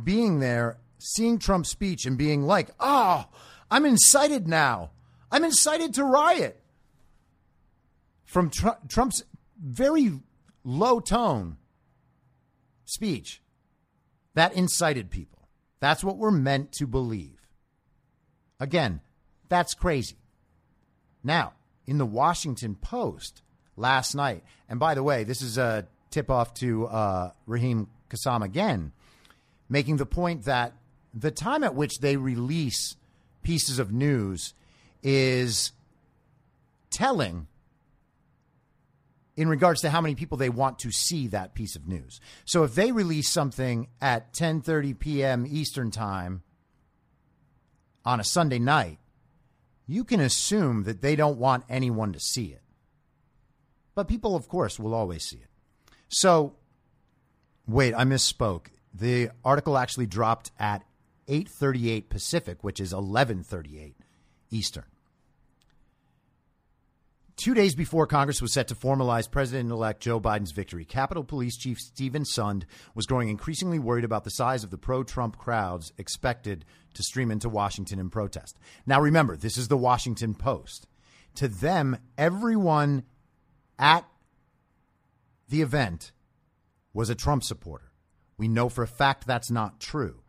being 0.00 0.38
there, 0.38 0.78
seeing 0.98 1.38
Trump's 1.38 1.70
speech 1.70 2.06
and 2.06 2.16
being 2.16 2.42
like, 2.42 2.70
oh, 2.78 3.26
I'm 3.70 3.84
incited 3.86 4.46
now. 4.46 4.90
I'm 5.30 5.44
incited 5.44 5.94
to 5.94 6.04
riot. 6.04 6.62
From 8.24 8.50
Tr- 8.50 8.68
Trump's 8.88 9.24
very 9.60 10.12
low 10.62 11.00
tone 11.00 11.56
speech, 12.84 13.42
that 14.34 14.54
incited 14.54 15.10
people. 15.10 15.48
That's 15.80 16.04
what 16.04 16.18
we're 16.18 16.30
meant 16.30 16.72
to 16.72 16.86
believe. 16.86 17.41
Again, 18.62 19.00
that's 19.48 19.74
crazy. 19.74 20.14
Now, 21.24 21.54
in 21.84 21.98
the 21.98 22.06
Washington 22.06 22.76
Post 22.76 23.42
last 23.76 24.14
night, 24.14 24.44
and 24.68 24.78
by 24.78 24.94
the 24.94 25.02
way, 25.02 25.24
this 25.24 25.42
is 25.42 25.58
a 25.58 25.88
tip 26.10 26.30
off 26.30 26.54
to 26.54 26.86
uh, 26.86 27.30
Raheem 27.46 27.88
Kassam 28.08 28.44
again 28.44 28.92
making 29.68 29.96
the 29.96 30.06
point 30.06 30.44
that 30.44 30.74
the 31.12 31.32
time 31.32 31.64
at 31.64 31.74
which 31.74 31.98
they 31.98 32.16
release 32.16 32.94
pieces 33.42 33.80
of 33.80 33.90
news 33.90 34.54
is 35.02 35.72
telling 36.92 37.48
in 39.34 39.48
regards 39.48 39.80
to 39.80 39.90
how 39.90 40.00
many 40.00 40.14
people 40.14 40.38
they 40.38 40.50
want 40.50 40.78
to 40.78 40.92
see 40.92 41.26
that 41.26 41.54
piece 41.54 41.74
of 41.74 41.88
news. 41.88 42.20
So 42.44 42.62
if 42.62 42.76
they 42.76 42.92
release 42.92 43.28
something 43.28 43.88
at 44.00 44.32
10:30 44.34 44.96
p.m. 45.00 45.46
Eastern 45.48 45.90
Time 45.90 46.42
on 48.04 48.20
a 48.20 48.24
Sunday 48.24 48.58
night, 48.58 48.98
you 49.86 50.04
can 50.04 50.20
assume 50.20 50.84
that 50.84 51.02
they 51.02 51.16
don't 51.16 51.38
want 51.38 51.64
anyone 51.68 52.12
to 52.12 52.20
see 52.20 52.46
it. 52.46 52.62
But 53.94 54.08
people 54.08 54.34
of 54.34 54.48
course 54.48 54.78
will 54.78 54.94
always 54.94 55.24
see 55.24 55.36
it. 55.36 55.48
So 56.08 56.56
Wait, 57.66 57.94
I 57.94 58.04
misspoke. 58.04 58.66
The 58.92 59.30
article 59.44 59.78
actually 59.78 60.06
dropped 60.06 60.50
at 60.58 60.84
8:38 61.28 62.10
Pacific, 62.10 62.64
which 62.64 62.80
is 62.80 62.92
11:38 62.92 63.94
Eastern. 64.50 64.84
Two 67.42 67.54
days 67.54 67.74
before 67.74 68.06
Congress 68.06 68.40
was 68.40 68.52
set 68.52 68.68
to 68.68 68.76
formalize 68.76 69.28
President 69.28 69.72
elect 69.72 70.00
Joe 70.00 70.20
Biden's 70.20 70.52
victory, 70.52 70.84
Capitol 70.84 71.24
Police 71.24 71.56
Chief 71.56 71.76
Steven 71.76 72.22
Sund 72.22 72.62
was 72.94 73.06
growing 73.06 73.30
increasingly 73.30 73.80
worried 73.80 74.04
about 74.04 74.22
the 74.22 74.30
size 74.30 74.62
of 74.62 74.70
the 74.70 74.78
pro 74.78 75.02
Trump 75.02 75.38
crowds 75.38 75.92
expected 75.98 76.64
to 76.94 77.02
stream 77.02 77.32
into 77.32 77.48
Washington 77.48 77.98
in 77.98 78.10
protest. 78.10 78.60
Now, 78.86 79.00
remember, 79.00 79.36
this 79.36 79.56
is 79.56 79.66
the 79.66 79.76
Washington 79.76 80.36
Post. 80.36 80.86
To 81.34 81.48
them, 81.48 81.98
everyone 82.16 83.02
at 83.76 84.06
the 85.48 85.62
event 85.62 86.12
was 86.94 87.10
a 87.10 87.16
Trump 87.16 87.42
supporter. 87.42 87.90
We 88.38 88.46
know 88.46 88.68
for 88.68 88.84
a 88.84 88.86
fact 88.86 89.26
that's 89.26 89.50
not 89.50 89.80
true. 89.80 90.22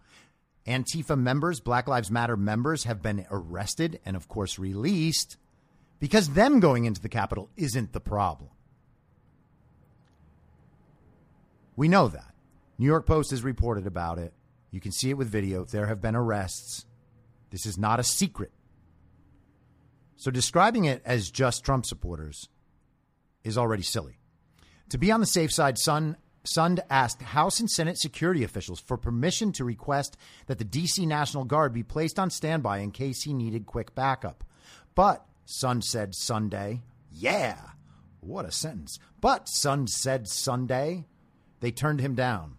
Antifa 0.65 1.15
members, 1.15 1.59
Black 1.59 1.87
Lives 1.87 2.09
Matter 2.09 2.37
members, 2.37 2.85
have 2.85 3.03
been 3.03 3.27
arrested 3.29 3.99
and, 4.03 4.15
of 4.15 4.27
course, 4.27 4.57
released 4.57 5.37
because 6.03 6.27
them 6.31 6.59
going 6.59 6.83
into 6.83 6.99
the 6.99 7.07
Capitol 7.07 7.49
isn't 7.55 7.93
the 7.93 7.99
problem. 8.01 8.49
We 11.77 11.87
know 11.87 12.09
that. 12.09 12.35
New 12.77 12.87
York 12.87 13.05
Post 13.05 13.31
has 13.31 13.41
reported 13.41 13.87
about 13.87 14.19
it. 14.19 14.33
You 14.69 14.81
can 14.81 14.91
see 14.91 15.11
it 15.11 15.13
with 15.13 15.29
video. 15.29 15.63
There 15.63 15.87
have 15.87 16.01
been 16.01 16.13
arrests. 16.13 16.85
This 17.51 17.65
is 17.65 17.77
not 17.77 18.01
a 18.01 18.03
secret. 18.03 18.51
So 20.17 20.29
describing 20.29 20.83
it 20.83 21.01
as 21.05 21.31
just 21.31 21.63
Trump 21.63 21.85
supporters 21.85 22.49
is 23.45 23.57
already 23.57 23.83
silly. 23.83 24.19
To 24.89 24.97
be 24.97 25.09
on 25.09 25.21
the 25.21 25.25
safe 25.25 25.53
side, 25.53 25.77
Sun 25.77 26.17
Sund 26.43 26.81
asked 26.89 27.21
House 27.21 27.61
and 27.61 27.71
Senate 27.71 27.97
security 27.97 28.43
officials 28.43 28.81
for 28.81 28.97
permission 28.97 29.53
to 29.53 29.63
request 29.63 30.17
that 30.47 30.57
the 30.57 30.65
D.C. 30.65 31.05
National 31.05 31.45
Guard 31.45 31.71
be 31.71 31.81
placed 31.81 32.19
on 32.19 32.29
standby 32.29 32.79
in 32.79 32.91
case 32.91 33.23
he 33.23 33.33
needed 33.33 33.65
quick 33.65 33.95
backup. 33.95 34.43
But 34.95 35.25
Sund 35.45 35.83
said 35.83 36.15
Sunday. 36.15 36.81
Yeah. 37.11 37.57
What 38.21 38.45
a 38.45 38.51
sentence. 38.51 38.99
But 39.19 39.47
Sund 39.47 39.89
said 39.89 40.27
Sunday. 40.27 41.05
They 41.59 41.71
turned 41.71 42.01
him 42.01 42.15
down. 42.15 42.57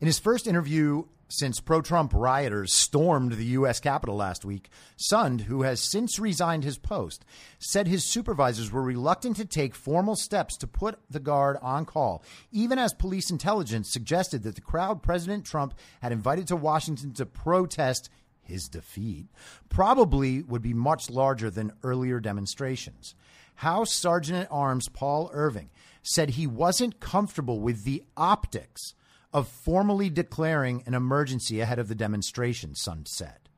In 0.00 0.06
his 0.06 0.18
first 0.18 0.46
interview 0.46 1.04
since 1.32 1.60
pro 1.60 1.80
Trump 1.80 2.12
rioters 2.14 2.74
stormed 2.74 3.32
the 3.32 3.44
U.S. 3.44 3.80
Capitol 3.80 4.16
last 4.16 4.44
week, 4.44 4.68
Sund, 4.98 5.42
who 5.42 5.62
has 5.62 5.80
since 5.80 6.18
resigned 6.18 6.62
his 6.62 6.76
post, 6.76 7.24
said 7.58 7.88
his 7.88 8.04
supervisors 8.04 8.70
were 8.70 8.82
reluctant 8.82 9.36
to 9.36 9.46
take 9.46 9.74
formal 9.74 10.14
steps 10.14 10.58
to 10.58 10.66
put 10.66 10.98
the 11.08 11.20
guard 11.20 11.56
on 11.62 11.86
call, 11.86 12.22
even 12.50 12.78
as 12.78 12.92
police 12.92 13.30
intelligence 13.30 13.90
suggested 13.90 14.42
that 14.42 14.56
the 14.56 14.60
crowd 14.60 15.02
President 15.02 15.46
Trump 15.46 15.74
had 16.02 16.12
invited 16.12 16.46
to 16.48 16.56
Washington 16.56 17.14
to 17.14 17.24
protest 17.24 18.10
his 18.42 18.68
defeat, 18.68 19.26
probably 19.68 20.42
would 20.42 20.62
be 20.62 20.74
much 20.74 21.10
larger 21.10 21.50
than 21.50 21.72
earlier 21.82 22.20
demonstrations. 22.20 23.14
House 23.56 23.94
Sergeant 23.94 24.38
at 24.38 24.48
Arms 24.50 24.88
Paul 24.88 25.30
Irving 25.32 25.70
said 26.02 26.30
he 26.30 26.46
wasn't 26.46 27.00
comfortable 27.00 27.60
with 27.60 27.84
the 27.84 28.02
optics 28.16 28.94
of 29.32 29.48
formally 29.48 30.10
declaring 30.10 30.82
an 30.86 30.94
emergency 30.94 31.60
ahead 31.60 31.78
of 31.78 31.88
the 31.88 31.94
demonstration, 31.94 32.74
Sund 32.74 33.08
said. 33.08 33.48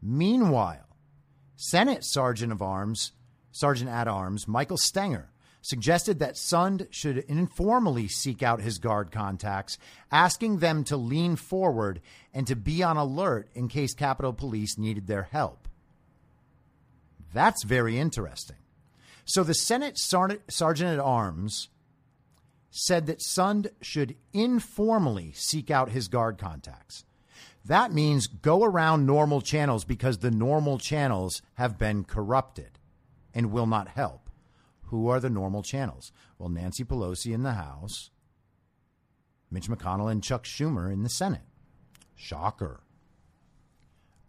Meanwhile, 0.00 0.86
Senate 1.56 2.04
Sergeant 2.04 2.52
of 2.52 2.62
Arms, 2.62 3.12
Sergeant 3.50 3.90
at 3.90 4.08
Arms 4.08 4.46
Michael 4.46 4.78
Stenger 4.78 5.30
suggested 5.60 6.18
that 6.18 6.34
Sund 6.34 6.86
should 6.90 7.18
informally 7.28 8.08
seek 8.08 8.42
out 8.42 8.60
his 8.60 8.78
guard 8.78 9.10
contacts, 9.10 9.78
asking 10.10 10.58
them 10.58 10.84
to 10.84 10.96
lean 10.96 11.36
forward 11.36 12.00
and 12.32 12.46
to 12.46 12.56
be 12.56 12.82
on 12.82 12.96
alert 12.96 13.48
in 13.54 13.68
case 13.68 13.94
Capitol 13.94 14.32
Police 14.32 14.78
needed 14.78 15.06
their 15.06 15.24
help. 15.24 15.68
That's 17.32 17.64
very 17.64 17.98
interesting. 17.98 18.56
So 19.24 19.42
the 19.42 19.54
Senate 19.54 19.98
Sergeant 19.98 20.92
at 20.92 20.98
Arms 20.98 21.68
said 22.70 23.06
that 23.06 23.20
Sund 23.20 23.70
should 23.82 24.16
informally 24.32 25.32
seek 25.32 25.70
out 25.70 25.90
his 25.90 26.08
guard 26.08 26.38
contacts. 26.38 27.04
That 27.64 27.92
means 27.92 28.26
go 28.26 28.64
around 28.64 29.04
normal 29.04 29.42
channels 29.42 29.84
because 29.84 30.18
the 30.18 30.30
normal 30.30 30.78
channels 30.78 31.42
have 31.54 31.78
been 31.78 32.04
corrupted 32.04 32.78
and 33.34 33.52
will 33.52 33.66
not 33.66 33.88
help. 33.88 34.27
Who 34.88 35.08
are 35.08 35.20
the 35.20 35.30
normal 35.30 35.62
channels? 35.62 36.12
Well, 36.38 36.48
Nancy 36.48 36.84
Pelosi 36.84 37.34
in 37.34 37.42
the 37.42 37.52
House, 37.52 38.10
Mitch 39.50 39.68
McConnell 39.68 40.10
and 40.10 40.22
Chuck 40.22 40.44
Schumer 40.44 40.92
in 40.92 41.02
the 41.02 41.08
Senate. 41.08 41.42
Shocker. 42.14 42.80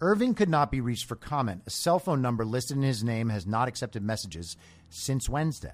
Irving 0.02 0.34
could 0.34 0.50
not 0.50 0.72
be 0.72 0.80
reached 0.80 1.06
for 1.06 1.16
comment. 1.16 1.64
A 1.66 1.70
cell 1.70 2.00
phone 2.00 2.22
number 2.22 2.46
listed 2.46 2.78
in 2.78 2.84
his 2.84 3.04
name 3.04 3.30
has 3.30 3.46
not 3.46 3.68
accepted 3.68 4.04
messages 4.04 4.56
since 4.90 5.28
Wednesday. 5.28 5.74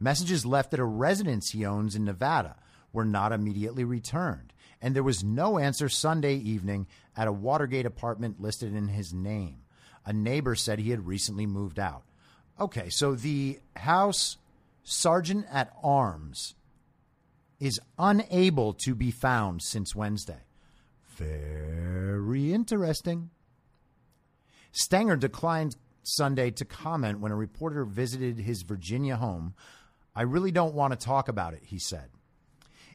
Messages 0.00 0.46
left 0.46 0.72
at 0.72 0.80
a 0.80 0.84
residence 0.84 1.50
he 1.50 1.64
owns 1.64 1.94
in 1.94 2.04
Nevada 2.04 2.56
were 2.92 3.04
not 3.04 3.32
immediately 3.32 3.84
returned, 3.84 4.52
and 4.80 4.96
there 4.96 5.02
was 5.02 5.22
no 5.22 5.58
answer 5.58 5.88
Sunday 5.88 6.34
evening 6.36 6.86
at 7.16 7.28
a 7.28 7.32
Watergate 7.32 7.86
apartment 7.86 8.40
listed 8.40 8.74
in 8.74 8.88
his 8.88 9.12
name. 9.12 9.58
A 10.06 10.12
neighbor 10.12 10.54
said 10.54 10.78
he 10.78 10.90
had 10.90 11.06
recently 11.06 11.46
moved 11.46 11.78
out. 11.78 12.02
Okay, 12.60 12.90
so 12.90 13.14
the 13.14 13.58
House 13.74 14.36
Sergeant 14.82 15.46
at 15.50 15.72
Arms 15.82 16.54
is 17.58 17.80
unable 17.98 18.74
to 18.74 18.94
be 18.94 19.10
found 19.10 19.62
since 19.62 19.94
Wednesday. 19.94 20.42
Very 21.16 22.52
interesting. 22.52 23.30
Stenger 24.72 25.16
declined 25.16 25.76
Sunday 26.02 26.50
to 26.50 26.64
comment 26.64 27.20
when 27.20 27.32
a 27.32 27.36
reporter 27.36 27.84
visited 27.84 28.38
his 28.38 28.62
Virginia 28.62 29.16
home. 29.16 29.54
I 30.14 30.22
really 30.22 30.50
don't 30.50 30.74
want 30.74 30.92
to 30.92 31.04
talk 31.04 31.28
about 31.28 31.54
it, 31.54 31.62
he 31.64 31.78
said. 31.78 32.10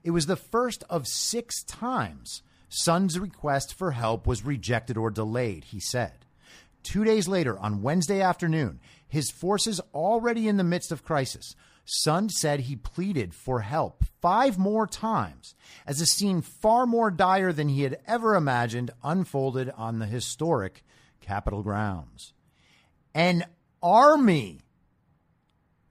It 0.04 0.12
was 0.12 0.28
the 0.28 0.36
first 0.36 0.84
of 0.90 1.08
six 1.08 1.64
times 1.64 2.44
Sund's 2.70 3.20
request 3.20 3.74
for 3.74 3.92
help 3.92 4.28
was 4.28 4.46
rejected 4.46 4.98
or 4.98 5.10
delayed, 5.10 5.66
he 5.66 5.80
said. 5.80 6.25
Two 6.86 7.04
days 7.04 7.28
later, 7.28 7.58
on 7.58 7.82
Wednesday 7.82 8.22
afternoon, 8.22 8.80
his 9.08 9.32
forces 9.32 9.82
already 9.92 10.48
in 10.48 10.58
the 10.58 10.64
midst 10.64 10.92
of 10.92 11.04
crisis. 11.04 11.56
Sund 11.84 12.30
said 12.30 12.62
he 12.62 12.76
pleaded 12.76 13.34
for 13.34 13.62
help 13.62 14.04
five 14.22 14.60
more 14.60 14.86
times 14.86 15.56
as 15.88 16.00
a 16.00 16.06
scene 16.06 16.42
far 16.42 16.86
more 16.86 17.10
dire 17.10 17.52
than 17.52 17.70
he 17.70 17.82
had 17.82 17.98
ever 18.06 18.36
imagined 18.36 18.92
unfolded 19.04 19.72
on 19.76 19.98
the 19.98 20.06
historic 20.06 20.84
Capitol 21.22 21.64
grounds. 21.64 22.34
An 23.16 23.46
army 23.82 24.62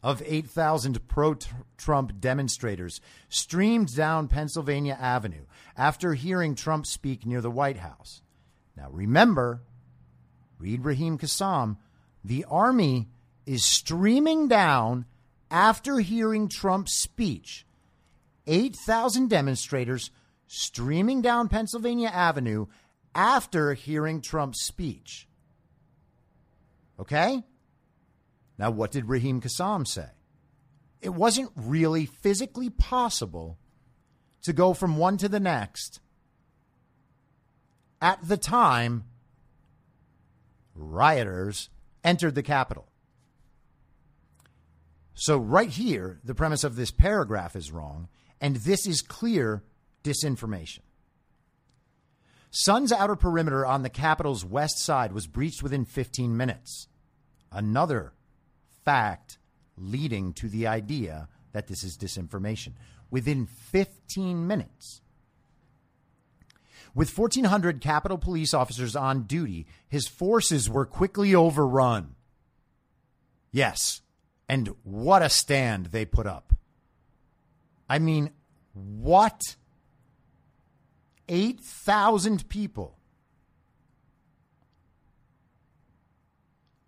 of 0.00 0.22
8,000 0.24 1.08
pro 1.08 1.36
Trump 1.76 2.20
demonstrators 2.20 3.00
streamed 3.28 3.96
down 3.96 4.28
Pennsylvania 4.28 4.96
Avenue 5.00 5.46
after 5.76 6.14
hearing 6.14 6.54
Trump 6.54 6.86
speak 6.86 7.26
near 7.26 7.40
the 7.40 7.50
White 7.50 7.78
House. 7.78 8.22
Now, 8.76 8.90
remember, 8.90 9.62
read 10.64 10.82
Raheem 10.82 11.18
Kassam, 11.18 11.76
the 12.24 12.46
army 12.48 13.06
is 13.44 13.62
streaming 13.62 14.48
down 14.48 15.04
after 15.50 15.98
hearing 15.98 16.48
Trump's 16.48 16.94
speech. 16.94 17.66
8,000 18.46 19.28
demonstrators 19.28 20.10
streaming 20.46 21.20
down 21.20 21.50
Pennsylvania 21.50 22.08
Avenue 22.08 22.64
after 23.14 23.74
hearing 23.74 24.22
Trump's 24.22 24.62
speech. 24.62 25.28
Okay? 26.98 27.42
Now, 28.56 28.70
what 28.70 28.90
did 28.90 29.06
Raheem 29.06 29.42
Kassam 29.42 29.86
say? 29.86 30.08
It 31.02 31.10
wasn't 31.10 31.50
really 31.54 32.06
physically 32.06 32.70
possible 32.70 33.58
to 34.40 34.54
go 34.54 34.72
from 34.72 34.96
one 34.96 35.18
to 35.18 35.28
the 35.28 35.40
next 35.40 36.00
at 38.00 38.26
the 38.26 38.38
time 38.38 39.04
rioters 40.74 41.70
entered 42.02 42.34
the 42.34 42.42
Capitol. 42.42 42.86
So, 45.14 45.38
right 45.38 45.70
here, 45.70 46.20
the 46.24 46.34
premise 46.34 46.64
of 46.64 46.76
this 46.76 46.90
paragraph 46.90 47.54
is 47.54 47.70
wrong, 47.70 48.08
and 48.40 48.56
this 48.56 48.86
is 48.86 49.00
clear 49.00 49.62
disinformation. 50.02 50.80
Sund's 52.50 52.92
outer 52.92 53.16
perimeter 53.16 53.64
on 53.66 53.82
the 53.82 53.90
Capitol's 53.90 54.44
west 54.44 54.78
side 54.78 55.12
was 55.12 55.26
breached 55.26 55.62
within 55.62 55.84
15 55.84 56.36
minutes. 56.36 56.88
Another 57.50 58.12
fact 58.84 59.38
leading 59.76 60.32
to 60.34 60.48
the 60.48 60.66
idea 60.66 61.28
that 61.52 61.66
this 61.68 61.82
is 61.82 61.96
disinformation. 61.96 62.74
Within 63.10 63.46
15 63.46 64.46
minutes. 64.46 65.00
With 66.94 67.16
1,400 67.16 67.80
Capitol 67.80 68.18
police 68.18 68.54
officers 68.54 68.94
on 68.94 69.24
duty, 69.24 69.66
his 69.88 70.06
forces 70.06 70.70
were 70.70 70.86
quickly 70.86 71.34
overrun. 71.34 72.14
Yes, 73.50 74.02
and 74.48 74.74
what 74.84 75.22
a 75.22 75.28
stand 75.28 75.86
they 75.86 76.04
put 76.04 76.26
up. 76.26 76.52
I 77.88 77.98
mean, 77.98 78.30
What? 78.74 79.40
8,000 81.28 82.48
people 82.48 82.98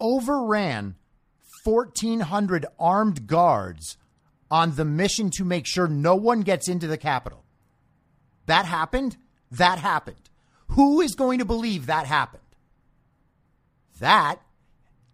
overran 0.00 0.96
1,400 1.64 2.66
armed 2.78 3.26
guards 3.26 3.96
on 4.50 4.76
the 4.76 4.84
mission 4.84 5.30
to 5.30 5.44
make 5.44 5.66
sure 5.66 5.88
no 5.88 6.14
one 6.14 6.42
gets 6.42 6.68
into 6.68 6.86
the 6.86 6.98
Capitol. 6.98 7.44
That 8.46 8.66
happened? 8.66 9.16
That 9.50 9.78
happened. 9.78 10.16
Who 10.68 11.00
is 11.00 11.14
going 11.14 11.38
to 11.38 11.44
believe 11.44 11.86
that 11.86 12.06
happened? 12.06 12.42
That 14.00 14.40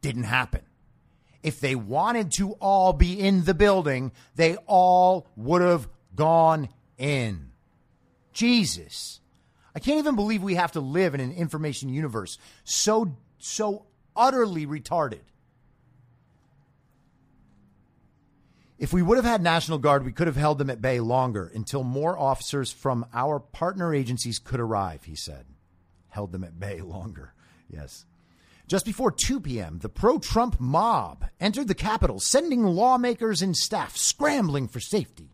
didn't 0.01 0.25
happen. 0.25 0.63
If 1.43 1.61
they 1.61 1.75
wanted 1.75 2.33
to 2.33 2.53
all 2.53 2.93
be 2.93 3.19
in 3.19 3.45
the 3.45 3.55
building, 3.55 4.13
they 4.37 4.57
all 4.67 5.27
would 5.37 5.63
have 5.63 5.89
gone 6.15 6.69
in. 6.99 7.51
Jesus. 8.33 9.21
I 9.75 9.81
can't 9.81 9.99
even 9.99 10.17
believe 10.17 10.43
we 10.43 10.55
have 10.55 10.73
to 10.73 10.81
live 10.81 11.15
in 11.15 11.21
an 11.21 11.33
information 11.33 11.89
universe 11.89 12.39
so 12.65 13.17
so 13.39 13.87
utterly 14.15 14.67
retarded. 14.67 15.21
If 18.83 18.93
we 18.93 19.01
would 19.01 19.17
have 19.17 19.25
had 19.25 19.45
National 19.45 19.79
Guard, 19.79 20.05
we 20.05 20.11
could 20.11 20.27
have 20.27 20.35
held 20.35 20.59
them 20.59 20.69
at 20.69 20.83
bay 20.83 20.99
longer 20.99 21.49
until 21.55 21.85
more 21.85 22.19
officers 22.19 22.73
from 22.73 23.07
our 23.15 23.39
partner 23.39 23.95
agencies 23.95 24.41
could 24.41 24.59
arrive, 24.59 25.05
he 25.05 25.15
said. 25.15 25.47
Held 26.09 26.33
them 26.33 26.43
at 26.43 26.59
bay 26.59 26.81
longer. 26.83 27.33
Yes. 27.71 28.07
Just 28.67 28.85
before 28.85 29.13
2 29.13 29.39
p.m., 29.39 29.79
the 29.79 29.89
pro 29.89 30.19
Trump 30.19 30.59
mob 30.59 31.27
entered 31.39 31.69
the 31.69 31.77
Capitol, 31.77 32.19
sending 32.19 32.65
lawmakers 32.65 33.41
and 33.41 33.57
staff 33.57 33.97
scrambling 33.97 34.67
for 34.67 34.81
safety. 34.81 35.31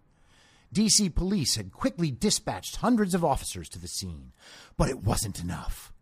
DC 0.74 1.14
police 1.14 1.56
had 1.56 1.72
quickly 1.72 2.10
dispatched 2.10 2.76
hundreds 2.76 3.14
of 3.14 3.24
officers 3.24 3.70
to 3.70 3.78
the 3.78 3.88
scene, 3.88 4.32
but 4.76 4.90
it 4.90 5.02
wasn't 5.02 5.40
enough. 5.40 5.94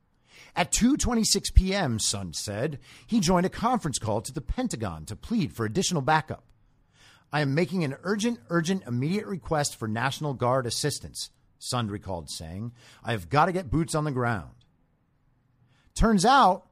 At 0.56 0.72
2:26 0.72 1.54
p.m., 1.54 1.98
Sund 1.98 2.34
said, 2.34 2.80
he 3.06 3.20
joined 3.20 3.46
a 3.46 3.50
conference 3.50 4.00
call 4.00 4.20
to 4.22 4.32
the 4.32 4.40
Pentagon 4.40 5.04
to 5.04 5.14
plead 5.14 5.52
for 5.52 5.64
additional 5.64 6.02
backup. 6.02 6.42
I 7.36 7.42
am 7.42 7.54
making 7.54 7.84
an 7.84 7.96
urgent, 8.02 8.40
urgent, 8.48 8.84
immediate 8.86 9.26
request 9.26 9.76
for 9.76 9.86
National 9.86 10.32
Guard 10.32 10.66
assistance, 10.66 11.28
Sund 11.60 11.90
recalled 11.90 12.30
saying. 12.30 12.72
I 13.04 13.12
have 13.12 13.28
got 13.28 13.44
to 13.44 13.52
get 13.52 13.70
boots 13.70 13.94
on 13.94 14.04
the 14.04 14.10
ground. 14.10 14.54
Turns 15.94 16.24
out 16.24 16.64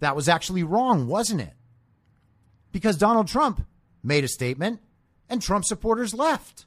that 0.00 0.16
was 0.16 0.28
actually 0.28 0.64
wrong, 0.64 1.06
wasn't 1.06 1.42
it? 1.42 1.52
Because 2.72 2.96
Donald 2.96 3.28
Trump 3.28 3.64
made 4.02 4.24
a 4.24 4.28
statement 4.28 4.80
and 5.28 5.40
Trump 5.40 5.64
supporters 5.64 6.12
left. 6.12 6.66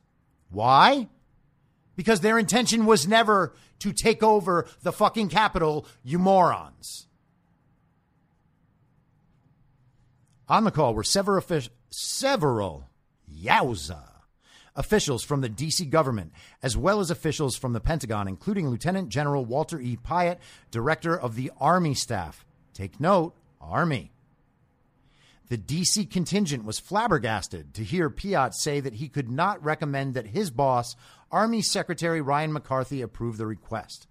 Why? 0.50 1.10
Because 1.98 2.22
their 2.22 2.40
intention 2.40 2.86
was 2.86 3.06
never 3.06 3.54
to 3.80 3.92
take 3.92 4.24
over 4.24 4.66
the 4.82 4.94
fucking 4.94 5.28
Capitol, 5.28 5.86
you 6.06 6.20
morons. 6.20 7.08
On 10.48 10.64
the 10.64 10.72
call 10.72 10.94
were 10.96 11.04
several, 11.04 11.44
several 11.90 12.86
yowza 13.46 14.04
officials 14.76 15.24
from 15.24 15.42
the 15.42 15.50
D.C. 15.50 15.86
government, 15.86 16.34
as 16.62 16.76
well 16.76 17.00
as 17.00 17.10
officials 17.10 17.56
from 17.56 17.74
the 17.74 17.80
Pentagon, 17.80 18.28
including 18.28 18.70
Lieutenant 18.70 19.10
General 19.10 19.46
Walter 19.46 19.80
E. 19.80 19.98
Piatt, 19.98 20.38
director 20.72 21.18
of 21.18 21.36
the 21.36 21.52
Army 21.60 21.94
Staff. 21.94 22.46
Take 22.74 23.00
note, 23.00 23.34
Army. 23.62 24.12
The 25.48 25.58
DC 25.58 26.10
contingent 26.10 26.66
was 26.66 26.80
flabbergasted 26.80 27.74
to 27.76 27.84
hear 27.84 28.10
Piatt 28.10 28.54
say 28.54 28.80
that 28.80 28.96
he 28.96 29.08
could 29.08 29.30
not 29.30 29.64
recommend 29.64 30.16
that 30.16 30.28
his 30.28 30.50
boss, 30.50 30.96
Army 31.32 31.62
Secretary 31.62 32.20
Ryan 32.20 32.52
McCarthy, 32.52 33.02
approve 33.02 33.38
the 33.38 33.46
request. 33.46 34.08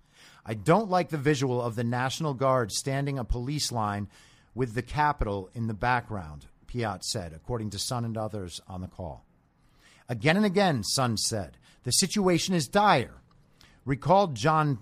I 0.46 0.54
don't 0.54 0.90
like 0.90 1.08
the 1.08 1.18
visual 1.18 1.60
of 1.60 1.74
the 1.74 1.84
National 1.84 2.34
Guard 2.34 2.70
standing 2.70 3.18
a 3.18 3.24
police 3.24 3.72
line 3.72 4.08
with 4.54 4.74
the 4.74 4.82
Capitol 4.82 5.50
in 5.54 5.66
the 5.66 5.74
background, 5.74 6.46
Piatt 6.68 7.02
said, 7.02 7.32
according 7.32 7.70
to 7.70 7.78
Sund 7.78 8.04
and 8.04 8.16
others 8.16 8.60
on 8.68 8.80
the 8.80 8.86
call. 8.86 9.23
Again 10.08 10.36
and 10.36 10.46
again, 10.46 10.82
Sund 10.82 11.18
said, 11.18 11.56
the 11.84 11.92
situation 11.92 12.54
is 12.54 12.66
dire. 12.68 13.22
Recalled 13.84 14.34
John 14.34 14.78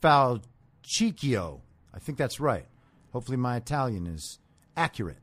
Falcicchio. 0.00 1.60
I 1.92 1.98
think 1.98 2.16
that's 2.18 2.40
right. 2.40 2.66
Hopefully, 3.12 3.36
my 3.36 3.56
Italian 3.56 4.06
is 4.06 4.38
accurate. 4.76 5.18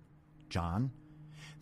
John, 0.49 0.91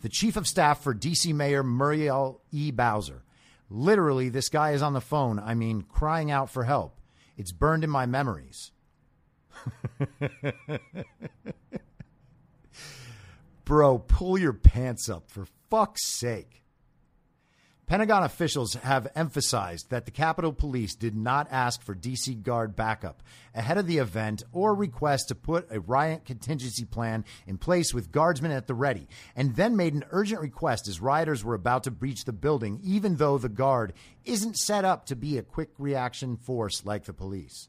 the 0.02 0.08
chief 0.08 0.36
of 0.36 0.48
staff 0.48 0.82
for 0.82 0.92
D.C. 0.92 1.32
Mayor 1.32 1.62
Muriel 1.62 2.42
E. 2.50 2.70
Bowser. 2.72 3.22
Literally, 3.70 4.28
this 4.28 4.48
guy 4.48 4.72
is 4.72 4.82
on 4.82 4.92
the 4.92 5.00
phone. 5.00 5.38
I 5.38 5.54
mean, 5.54 5.82
crying 5.82 6.30
out 6.30 6.50
for 6.50 6.64
help. 6.64 6.98
It's 7.36 7.52
burned 7.52 7.84
in 7.84 7.90
my 7.90 8.06
memories. 8.06 8.72
Bro, 13.64 14.00
pull 14.00 14.36
your 14.36 14.52
pants 14.52 15.08
up 15.08 15.30
for 15.30 15.46
fuck's 15.70 16.18
sake. 16.18 16.61
Pentagon 17.92 18.22
officials 18.22 18.72
have 18.72 19.12
emphasized 19.14 19.90
that 19.90 20.06
the 20.06 20.10
Capitol 20.10 20.54
Police 20.54 20.94
did 20.94 21.14
not 21.14 21.46
ask 21.50 21.82
for 21.82 21.94
DC 21.94 22.42
Guard 22.42 22.74
backup 22.74 23.22
ahead 23.54 23.76
of 23.76 23.86
the 23.86 23.98
event 23.98 24.42
or 24.50 24.74
request 24.74 25.28
to 25.28 25.34
put 25.34 25.70
a 25.70 25.78
riot 25.78 26.24
contingency 26.24 26.86
plan 26.86 27.22
in 27.46 27.58
place 27.58 27.92
with 27.92 28.10
guardsmen 28.10 28.50
at 28.50 28.66
the 28.66 28.72
ready, 28.72 29.08
and 29.36 29.56
then 29.56 29.76
made 29.76 29.92
an 29.92 30.06
urgent 30.10 30.40
request 30.40 30.88
as 30.88 31.02
rioters 31.02 31.44
were 31.44 31.52
about 31.52 31.84
to 31.84 31.90
breach 31.90 32.24
the 32.24 32.32
building, 32.32 32.80
even 32.82 33.16
though 33.16 33.36
the 33.36 33.50
Guard 33.50 33.92
isn't 34.24 34.56
set 34.56 34.86
up 34.86 35.04
to 35.04 35.14
be 35.14 35.36
a 35.36 35.42
quick 35.42 35.68
reaction 35.76 36.38
force 36.38 36.86
like 36.86 37.04
the 37.04 37.12
police. 37.12 37.68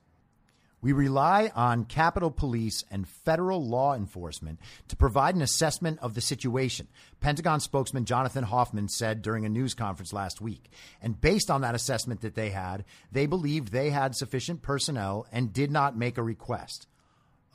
We 0.83 0.91
rely 0.91 1.49
on 1.55 1.85
Capitol 1.85 2.29
Police 2.29 2.83
and 2.91 3.07
federal 3.07 3.65
law 3.65 3.95
enforcement 3.95 4.59
to 4.89 4.97
provide 4.97 5.33
an 5.33 5.41
assessment 5.41 5.97
of 6.01 6.13
the 6.13 6.19
situation, 6.19 6.89
Pentagon 7.21 7.61
spokesman 7.61 8.03
Jonathan 8.03 8.43
Hoffman 8.43 8.89
said 8.89 9.21
during 9.21 9.45
a 9.45 9.49
news 9.49 9.73
conference 9.73 10.11
last 10.11 10.41
week. 10.41 10.69
And 11.01 11.19
based 11.19 11.49
on 11.49 11.61
that 11.61 11.73
assessment 11.73 12.19
that 12.19 12.35
they 12.35 12.49
had, 12.49 12.83
they 13.13 13.27
believed 13.27 13.71
they 13.71 13.91
had 13.91 14.13
sufficient 14.13 14.61
personnel 14.61 15.25
and 15.31 15.53
did 15.53 15.71
not 15.71 15.97
make 15.97 16.17
a 16.17 16.23
request. 16.23 16.85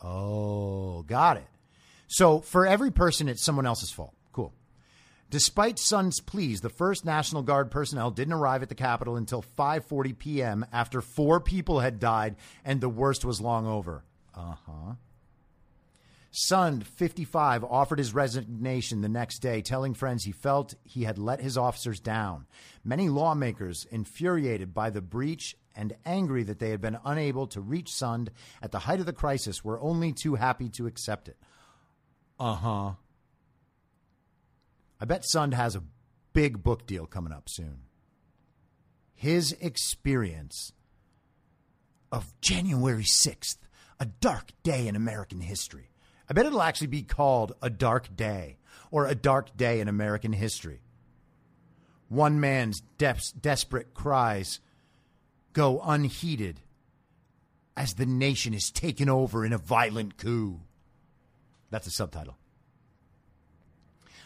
Oh, 0.03 1.03
got 1.03 1.37
it. 1.37 1.49
So 2.07 2.41
for 2.41 2.67
every 2.67 2.91
person, 2.91 3.29
it's 3.29 3.45
someone 3.45 3.67
else's 3.67 3.91
fault. 3.91 4.15
Despite 5.31 5.79
Sund's 5.79 6.21
pleas, 6.21 6.63
the 6.63 6.71
first 6.71 7.05
National 7.05 7.43
Guard 7.43 7.71
personnel 7.71 8.11
didn't 8.11 8.33
arrive 8.33 8.63
at 8.63 8.71
the 8.71 8.75
Capitol 8.75 9.17
until 9.17 9.43
5:40 9.43 10.19
p.m. 10.19 10.67
after 10.73 11.03
four 11.03 11.39
people 11.39 11.81
had 11.81 12.01
died 12.01 12.37
and 12.65 12.81
the 12.81 12.89
worst 12.89 13.25
was 13.25 13.41
long 13.41 13.67
over. 13.67 14.05
Uh-huh. 14.35 14.95
Sund, 16.31 16.85
55, 16.85 17.65
offered 17.65 17.99
his 17.99 18.15
resignation 18.15 19.01
the 19.01 19.09
next 19.09 19.41
day, 19.41 19.63
telling 19.63 19.95
friends 19.95 20.25
he 20.25 20.33
felt 20.33 20.75
he 20.85 21.05
had 21.05 21.19
let 21.19 21.41
his 21.41 21.57
officers 21.57 22.01
down. 22.01 22.47
Many 22.85 23.09
lawmakers, 23.09 23.87
infuriated 23.91 24.75
by 24.75 24.91
the 24.91 25.01
breach 25.01 25.57
and 25.75 25.97
angry 26.05 26.43
that 26.43 26.59
they 26.59 26.71
had 26.71 26.81
been 26.81 26.99
unable 27.05 27.47
to 27.49 27.61
reach 27.61 27.91
Sund 27.91 28.29
at 28.63 28.73
the 28.73 28.81
height 28.81 29.01
of 29.01 29.07
the 29.07 29.13
crisis, 29.13 29.65
were 29.65 29.81
only 29.81 30.13
too 30.13 30.35
happy 30.35 30.69
to 30.71 30.87
accept 30.87 31.29
it. 31.29 31.39
Uh 32.39 32.55
huh. 32.55 32.91
I 35.01 35.05
bet 35.05 35.25
Sund 35.35 35.55
has 35.55 35.77
a 35.77 35.85
big 36.33 36.63
book 36.63 36.87
deal 36.87 37.07
coming 37.07 37.33
up 37.33 37.49
soon. 37.49 37.83
His 39.15 39.53
experience 39.61 40.73
of 42.11 42.33
January 42.41 43.05
6th, 43.05 43.59
a 44.01 44.07
dark 44.07 44.53
day 44.63 44.87
in 44.87 44.97
American 44.97 45.41
history. 45.41 45.91
I 46.29 46.35
bet 46.35 46.47
it'll 46.47 46.63
actually 46.63 46.89
be 46.89 47.03
called 47.03 47.55
A 47.63 47.71
Dark 47.71 48.15
Day 48.15 48.59
or 48.91 49.07
A 49.07 49.15
Dark 49.15 49.57
Day 49.57 49.81
in 49.81 49.89
American 49.89 50.33
History. 50.33 50.81
One 52.09 52.41
man's 52.41 52.83
de- 52.97 53.17
desperate 53.41 53.95
cries 53.95 54.61
go 55.53 55.81
unheeded 55.81 56.61
as 57.77 57.95
the 57.95 58.07
nation 58.07 58.55
is 58.55 58.71
taken 58.71 59.09
over 59.09 59.45
in 59.45 59.53
a 59.53 59.59
violent 59.59 60.17
coup. 60.17 60.61
That's 61.71 61.87
a 61.87 61.91
subtitle. 61.91 62.37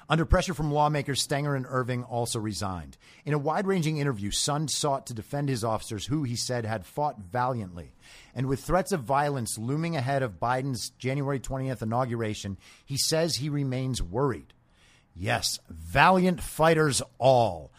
Under 0.08 0.24
pressure 0.24 0.54
from 0.54 0.72
lawmakers, 0.72 1.22
Stenger 1.22 1.54
and 1.54 1.66
Irving 1.68 2.04
also 2.04 2.38
resigned. 2.38 2.96
In 3.24 3.34
a 3.34 3.38
wide 3.38 3.66
ranging 3.66 3.98
interview, 3.98 4.30
Sund 4.30 4.70
sought 4.70 5.06
to 5.06 5.14
defend 5.14 5.48
his 5.48 5.64
officers, 5.64 6.06
who 6.06 6.22
he 6.24 6.36
said 6.36 6.64
had 6.64 6.84
fought 6.84 7.18
valiantly. 7.18 7.92
And 8.34 8.46
with 8.46 8.60
threats 8.60 8.92
of 8.92 9.02
violence 9.02 9.58
looming 9.58 9.96
ahead 9.96 10.22
of 10.22 10.40
Biden's 10.40 10.90
January 10.98 11.40
20th 11.40 11.82
inauguration, 11.82 12.58
he 12.84 12.96
says 12.96 13.36
he 13.36 13.48
remains 13.48 14.02
worried. 14.02 14.52
Yes, 15.14 15.58
valiant 15.68 16.40
fighters 16.40 17.02
all. 17.18 17.70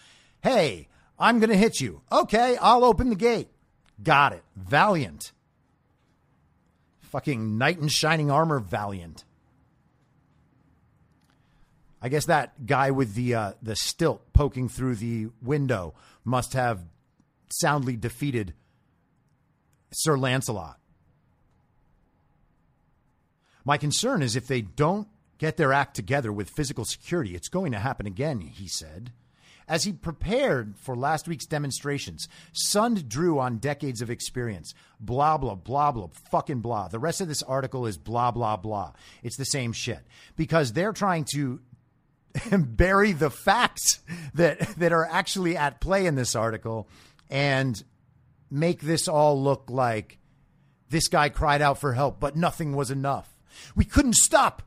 Hey, 0.41 0.87
I'm 1.17 1.39
going 1.39 1.49
to 1.49 1.57
hit 1.57 1.79
you. 1.79 2.01
Okay, 2.11 2.57
I'll 2.57 2.83
open 2.83 3.09
the 3.09 3.15
gate. 3.15 3.49
Got 4.01 4.33
it. 4.33 4.43
Valiant. 4.55 5.31
Fucking 7.01 7.57
knight 7.57 7.79
in 7.79 7.87
shining 7.87 8.31
armor, 8.31 8.59
valiant. 8.59 9.23
I 12.03 12.09
guess 12.09 12.25
that 12.25 12.65
guy 12.65 12.91
with 12.91 13.15
the 13.15 13.33
uh, 13.33 13.51
the 13.61 13.77
stilt 13.77 14.33
poking 14.33 14.67
through 14.67 14.95
the 14.95 15.29
window 15.41 15.93
must 16.25 16.51
have 16.51 16.81
soundly 17.49 17.95
defeated 17.95 18.53
Sir 19.89 20.17
Lancelot. 20.17 20.77
My 23.63 23.77
concern 23.77 24.21
is 24.21 24.35
if 24.35 24.47
they 24.47 24.59
don't 24.61 25.07
get 25.37 25.55
their 25.55 25.71
act 25.71 25.95
together 25.95 26.33
with 26.33 26.49
physical 26.49 26.83
security, 26.83 27.35
it's 27.35 27.47
going 27.47 27.71
to 27.71 27.79
happen 27.79 28.05
again, 28.05 28.41
he 28.41 28.67
said. 28.67 29.13
As 29.65 29.85
he 29.85 29.93
prepared 29.93 30.75
for 30.77 30.97
last 30.97 31.25
week's 31.25 31.45
demonstrations, 31.45 32.27
Sund 32.53 33.07
drew 33.07 33.39
on 33.39 33.59
decades 33.59 34.01
of 34.01 34.09
experience. 34.09 34.73
Blah, 34.99 35.37
blah, 35.37 35.55
blah, 35.55 35.93
blah, 35.93 36.09
fucking 36.29 36.59
blah. 36.59 36.89
The 36.89 36.99
rest 36.99 37.21
of 37.21 37.29
this 37.29 37.43
article 37.43 37.85
is 37.85 37.97
blah, 37.97 38.31
blah, 38.31 38.57
blah. 38.57 38.91
It's 39.23 39.37
the 39.37 39.45
same 39.45 39.71
shit 39.71 40.01
because 40.35 40.73
they're 40.73 40.91
trying 40.91 41.25
to 41.33 41.61
bury 42.57 43.11
the 43.11 43.29
facts 43.29 43.99
that, 44.33 44.59
that 44.77 44.91
are 44.91 45.05
actually 45.05 45.55
at 45.57 45.79
play 45.79 46.05
in 46.05 46.15
this 46.15 46.35
article 46.35 46.87
and 47.29 47.83
make 48.49 48.81
this 48.81 49.07
all 49.07 49.41
look 49.41 49.65
like 49.69 50.17
this 50.89 51.07
guy 51.07 51.29
cried 51.29 51.61
out 51.61 51.79
for 51.79 51.93
help, 51.93 52.19
but 52.19 52.35
nothing 52.35 52.75
was 52.75 52.91
enough. 52.91 53.35
We 53.75 53.85
couldn't 53.85 54.15
stop 54.15 54.63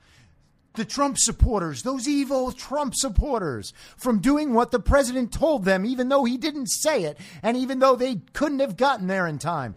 the 0.74 0.85
Trump 0.85 1.16
supporters, 1.18 1.83
those 1.83 2.07
evil 2.07 2.52
Trump 2.52 2.94
supporters, 2.94 3.72
from 3.96 4.20
doing 4.20 4.52
what 4.52 4.70
the 4.70 4.79
president 4.79 5.33
told 5.33 5.64
them, 5.64 5.85
even 5.87 6.09
though 6.09 6.24
he 6.24 6.37
didn't 6.37 6.66
say 6.66 7.05
it, 7.05 7.18
and 7.42 7.57
even 7.57 7.79
though 7.79 7.96
they 7.96 8.16
couldn't 8.33 8.61
have 8.61 8.76
gotten 8.76 9.07
there 9.07 9.26
in 9.26 9.38
time. 9.38 9.74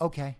Okay. 0.00 0.36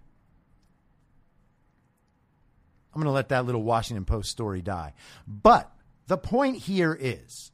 I'm 2.95 3.01
going 3.01 3.11
to 3.11 3.15
let 3.15 3.31
that 3.31 3.45
little 3.45 3.63
Washington 3.63 4.05
Post 4.05 4.31
story 4.31 4.63
die. 4.63 4.95
But 5.27 5.71
the 6.07 6.17
point 6.17 6.59
here 6.59 6.97
is 6.99 7.51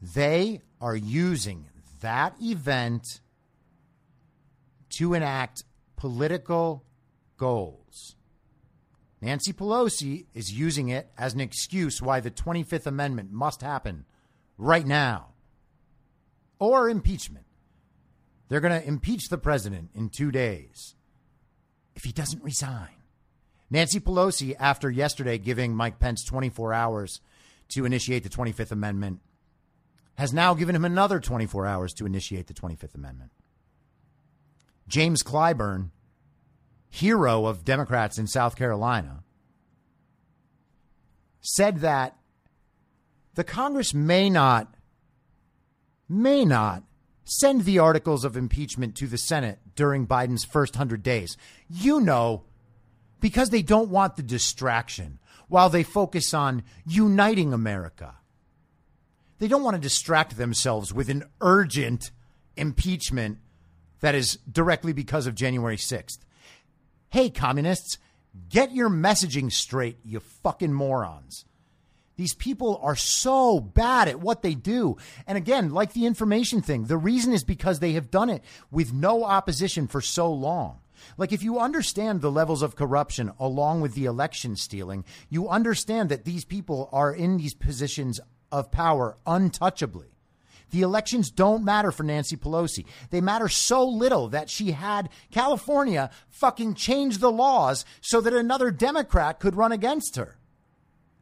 they 0.00 0.60
are 0.80 0.94
using 0.94 1.66
that 2.00 2.36
event 2.40 3.20
to 4.90 5.14
enact 5.14 5.64
political 5.96 6.84
goals. 7.36 8.14
Nancy 9.20 9.52
Pelosi 9.52 10.26
is 10.34 10.52
using 10.52 10.90
it 10.90 11.10
as 11.18 11.34
an 11.34 11.40
excuse 11.40 12.00
why 12.00 12.20
the 12.20 12.30
25th 12.30 12.86
Amendment 12.86 13.32
must 13.32 13.62
happen 13.62 14.04
right 14.58 14.86
now 14.86 15.28
or 16.58 16.88
impeachment. 16.88 17.46
They're 18.48 18.60
going 18.60 18.80
to 18.80 18.86
impeach 18.86 19.28
the 19.28 19.38
president 19.38 19.90
in 19.94 20.10
two 20.10 20.30
days 20.30 20.94
if 21.94 22.04
he 22.04 22.12
doesn't 22.12 22.42
resign. 22.42 22.88
Nancy 23.70 24.00
Pelosi, 24.00 24.54
after 24.58 24.90
yesterday 24.90 25.38
giving 25.38 25.74
Mike 25.74 25.98
Pence 25.98 26.24
24 26.24 26.72
hours 26.72 27.20
to 27.68 27.84
initiate 27.84 28.22
the 28.22 28.28
25th 28.28 28.72
Amendment, 28.72 29.20
has 30.16 30.32
now 30.32 30.54
given 30.54 30.76
him 30.76 30.84
another 30.84 31.18
24 31.18 31.66
hours 31.66 31.92
to 31.94 32.06
initiate 32.06 32.46
the 32.46 32.54
25th 32.54 32.94
Amendment. 32.94 33.30
James 34.86 35.22
Clyburn 35.22 35.90
hero 36.94 37.46
of 37.46 37.64
Democrats 37.64 38.18
in 38.18 38.26
South 38.28 38.54
Carolina, 38.54 39.24
said 41.40 41.80
that 41.80 42.16
the 43.34 43.42
Congress 43.42 43.92
may 43.92 44.30
not, 44.30 44.72
may 46.08 46.44
not 46.44 46.84
send 47.24 47.64
the 47.64 47.80
articles 47.80 48.24
of 48.24 48.36
impeachment 48.36 48.94
to 48.94 49.08
the 49.08 49.18
Senate 49.18 49.58
during 49.74 50.06
Biden's 50.06 50.44
first 50.44 50.74
100 50.74 51.02
days. 51.02 51.36
You 51.68 52.00
know, 52.00 52.44
because 53.20 53.50
they 53.50 53.62
don't 53.62 53.90
want 53.90 54.16
the 54.16 54.22
distraction 54.22 55.18
while 55.48 55.70
they 55.70 55.82
focus 55.82 56.34
on 56.34 56.62
uniting 56.86 57.52
America. 57.52 58.16
They 59.38 59.48
don't 59.48 59.62
want 59.62 59.74
to 59.74 59.80
distract 59.80 60.36
themselves 60.36 60.92
with 60.92 61.08
an 61.08 61.24
urgent 61.40 62.10
impeachment 62.56 63.38
that 64.00 64.14
is 64.14 64.38
directly 64.50 64.92
because 64.92 65.26
of 65.26 65.34
January 65.34 65.76
6th. 65.76 66.18
Hey, 67.10 67.30
communists, 67.30 67.98
get 68.48 68.72
your 68.72 68.90
messaging 68.90 69.52
straight, 69.52 69.98
you 70.04 70.20
fucking 70.20 70.72
morons. 70.72 71.44
These 72.16 72.34
people 72.34 72.78
are 72.82 72.96
so 72.96 73.58
bad 73.58 74.08
at 74.08 74.20
what 74.20 74.42
they 74.42 74.54
do. 74.54 74.96
And 75.26 75.36
again, 75.36 75.70
like 75.70 75.92
the 75.92 76.06
information 76.06 76.62
thing, 76.62 76.84
the 76.84 76.96
reason 76.96 77.32
is 77.32 77.44
because 77.44 77.80
they 77.80 77.92
have 77.92 78.10
done 78.10 78.30
it 78.30 78.42
with 78.70 78.92
no 78.92 79.24
opposition 79.24 79.88
for 79.88 80.00
so 80.00 80.32
long. 80.32 80.78
Like, 81.16 81.32
if 81.32 81.42
you 81.42 81.58
understand 81.58 82.20
the 82.20 82.30
levels 82.30 82.62
of 82.62 82.76
corruption 82.76 83.32
along 83.38 83.80
with 83.80 83.94
the 83.94 84.06
election 84.06 84.56
stealing, 84.56 85.04
you 85.28 85.48
understand 85.48 86.08
that 86.08 86.24
these 86.24 86.44
people 86.44 86.88
are 86.92 87.12
in 87.12 87.36
these 87.36 87.52
positions 87.52 88.20
of 88.50 88.70
power 88.70 89.16
untouchably. 89.26 90.06
The 90.70 90.82
elections 90.82 91.30
don't 91.30 91.64
matter 91.64 91.92
for 91.92 92.02
Nancy 92.02 92.36
Pelosi. 92.36 92.86
They 93.10 93.20
matter 93.20 93.48
so 93.48 93.86
little 93.86 94.28
that 94.28 94.50
she 94.50 94.72
had 94.72 95.08
California 95.30 96.10
fucking 96.30 96.74
change 96.74 97.18
the 97.18 97.30
laws 97.30 97.84
so 98.00 98.20
that 98.20 98.32
another 98.32 98.70
Democrat 98.70 99.38
could 99.38 99.56
run 99.56 99.72
against 99.72 100.16
her. 100.16 100.36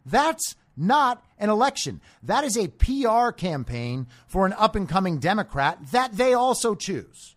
That's 0.07 0.57
not 0.77 1.23
an 1.39 1.51
election. 1.51 2.01
That 2.23 2.45
is 2.45 2.57
a 2.57 2.69
PR 2.69 3.31
campaign 3.31 4.07
for 4.27 4.47
an 4.47 4.55
up 4.55 4.77
and 4.77 4.89
coming 4.89 5.19
Democrat 5.19 5.79
that 5.93 6.13
they 6.13 6.35
also 6.35 6.75
choose. 6.75 7.37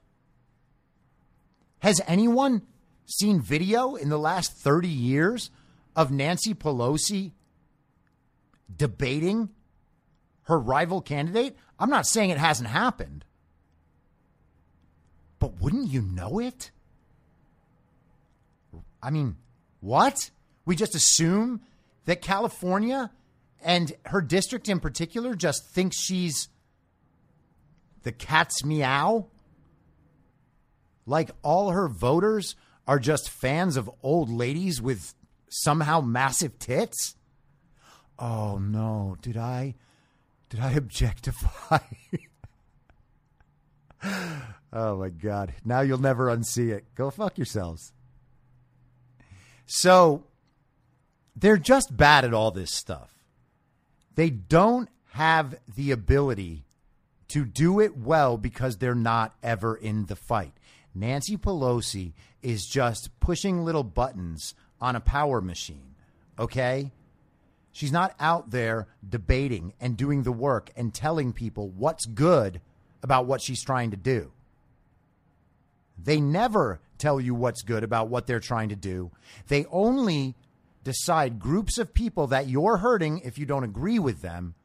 Has 1.79 2.01
anyone 2.07 2.63
seen 3.05 3.41
video 3.41 3.95
in 3.95 4.09
the 4.09 4.17
last 4.17 4.53
30 4.53 4.87
years 4.87 5.51
of 5.95 6.11
Nancy 6.11 6.53
Pelosi 6.53 7.31
debating 8.75 9.49
her 10.43 10.57
rival 10.57 11.01
candidate? 11.01 11.55
I'm 11.79 11.89
not 11.89 12.07
saying 12.07 12.29
it 12.29 12.37
hasn't 12.37 12.69
happened, 12.69 13.25
but 15.39 15.61
wouldn't 15.61 15.89
you 15.89 16.01
know 16.01 16.39
it? 16.39 16.71
I 19.03 19.11
mean, 19.11 19.35
what? 19.81 20.31
We 20.65 20.75
just 20.75 20.95
assume 20.95 21.61
that 22.05 22.21
California 22.21 23.11
and 23.65 23.91
her 24.05 24.21
district 24.21 24.69
in 24.69 24.79
particular 24.79 25.33
just 25.33 25.65
thinks 25.65 25.97
she's 25.97 26.49
the 28.03 28.11
cat's 28.11 28.63
meow? 28.63 29.25
Like 31.07 31.31
all 31.41 31.71
her 31.71 31.89
voters 31.89 32.55
are 32.87 32.99
just 32.99 33.27
fans 33.27 33.75
of 33.75 33.89
old 34.03 34.29
ladies 34.29 34.79
with 34.79 35.15
somehow 35.49 35.99
massive 35.99 36.59
tits? 36.59 37.15
Oh 38.19 38.59
no, 38.59 39.17
did 39.23 39.35
I 39.35 39.73
did 40.49 40.59
I 40.59 40.73
objectify? 40.73 41.79
oh 44.73 44.97
my 44.97 45.09
God. 45.09 45.55
Now 45.65 45.81
you'll 45.81 45.97
never 45.97 46.27
unsee 46.27 46.69
it. 46.69 46.85
Go 46.93 47.09
fuck 47.09 47.39
yourselves. 47.39 47.93
So 49.65 50.25
they're 51.35 51.57
just 51.57 51.97
bad 51.97 52.25
at 52.25 52.33
all 52.35 52.51
this 52.51 52.71
stuff. 52.71 53.14
They 54.15 54.29
don't 54.29 54.89
have 55.11 55.55
the 55.75 55.91
ability 55.91 56.65
to 57.29 57.45
do 57.45 57.79
it 57.79 57.97
well 57.97 58.37
because 58.37 58.77
they're 58.77 58.95
not 58.95 59.35
ever 59.43 59.75
in 59.75 60.05
the 60.05 60.15
fight. 60.15 60.53
Nancy 60.93 61.37
Pelosi 61.37 62.13
is 62.41 62.65
just 62.65 63.19
pushing 63.19 63.65
little 63.65 63.83
buttons 63.83 64.55
on 64.79 64.95
a 64.95 65.01
power 65.01 65.41
machine, 65.41 65.95
okay? 66.39 66.91
She's 67.71 67.91
not 67.91 68.15
out 68.19 68.51
there 68.51 68.87
debating 69.07 69.73
and 69.81 69.97
doing 69.97 70.23
the 70.23 70.31
work 70.31 70.71
and 70.77 70.93
telling 70.93 71.33
people 71.33 71.69
what's 71.69 72.05
good 72.05 72.61
about 73.03 73.25
what 73.25 73.41
she's 73.41 73.63
trying 73.63 73.91
to 73.91 73.97
do. 73.97 74.31
They 76.01 76.21
never 76.21 76.79
tell 76.97 77.19
you 77.19 77.35
what's 77.35 77.61
good 77.63 77.83
about 77.83 78.07
what 78.07 78.27
they're 78.27 78.39
trying 78.39 78.69
to 78.69 78.75
do. 78.75 79.11
They 79.47 79.65
only 79.71 80.35
decide 80.85 81.39
groups 81.39 81.77
of 81.77 81.93
people 81.93 82.27
that 82.27 82.47
you're 82.47 82.77
hurting 82.77 83.19
if 83.19 83.37
you 83.37 83.45
don't 83.45 83.65
agree 83.65 83.99
with 83.99 84.21
them, 84.21 84.55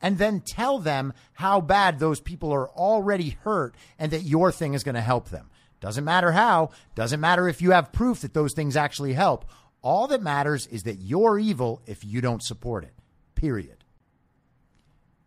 and 0.00 0.18
then 0.18 0.40
tell 0.40 0.78
them 0.78 1.12
how 1.32 1.60
bad 1.60 1.98
those 1.98 2.20
people 2.20 2.52
are 2.52 2.68
already 2.68 3.30
hurt 3.42 3.74
and 3.98 4.12
that 4.12 4.22
your 4.22 4.52
thing 4.52 4.74
is 4.74 4.84
going 4.84 4.94
to 4.94 5.00
help 5.00 5.30
them. 5.30 5.50
Doesn't 5.80 6.04
matter 6.04 6.32
how, 6.32 6.70
doesn't 6.94 7.20
matter 7.20 7.48
if 7.48 7.60
you 7.60 7.72
have 7.72 7.92
proof 7.92 8.20
that 8.20 8.34
those 8.34 8.52
things 8.54 8.76
actually 8.76 9.14
help. 9.14 9.46
All 9.82 10.06
that 10.08 10.22
matters 10.22 10.66
is 10.66 10.84
that 10.84 11.00
you're 11.00 11.38
evil 11.38 11.82
if 11.86 12.04
you 12.04 12.20
don't 12.20 12.42
support 12.42 12.84
it. 12.84 12.92
Period. 13.34 13.80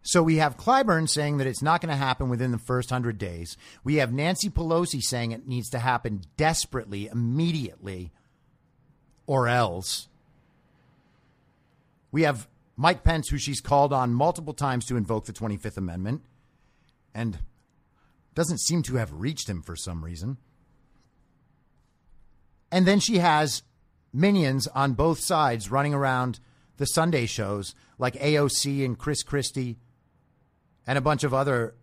So 0.03 0.21
we 0.21 0.35
have 0.35 0.57
Clyburn 0.57 1.09
saying 1.09 1.37
that 1.37 1.47
it's 1.47 1.61
not 1.61 1.81
going 1.81 1.89
to 1.89 1.95
happen 1.95 2.29
within 2.29 2.51
the 2.51 2.57
first 2.57 2.91
100 2.91 3.17
days. 3.17 3.57
We 3.83 3.95
have 3.95 4.11
Nancy 4.11 4.49
Pelosi 4.49 5.01
saying 5.01 5.31
it 5.31 5.47
needs 5.47 5.69
to 5.69 5.79
happen 5.79 6.21
desperately, 6.35 7.07
immediately, 7.07 8.11
or 9.25 9.47
else. 9.47 10.09
We 12.13 12.21
have 12.21 12.47
Mike 12.77 13.03
Pence, 13.03 13.29
who 13.29 13.39
she's 13.39 13.59
called 13.59 13.91
on 13.91 14.13
multiple 14.13 14.53
times 14.53 14.85
to 14.85 14.95
invoke 14.95 15.25
the 15.25 15.33
25th 15.33 15.77
Amendment 15.77 16.21
and 17.13 17.39
doesn't 18.35 18.59
seem 18.59 18.83
to 18.83 18.97
have 18.97 19.11
reached 19.11 19.49
him 19.49 19.63
for 19.63 19.75
some 19.75 20.05
reason. 20.05 20.37
And 22.71 22.85
then 22.85 22.99
she 22.99 23.17
has 23.17 23.63
minions 24.13 24.67
on 24.67 24.93
both 24.93 25.19
sides 25.21 25.71
running 25.71 25.95
around 25.95 26.39
the 26.77 26.85
Sunday 26.85 27.25
shows 27.25 27.73
like 27.97 28.13
AOC 28.15 28.85
and 28.85 28.97
Chris 28.97 29.23
Christie 29.23 29.79
and 30.85 30.99
a 30.99 31.01
bunch 31.01 31.23
of 31.23 31.33
other 31.33 31.73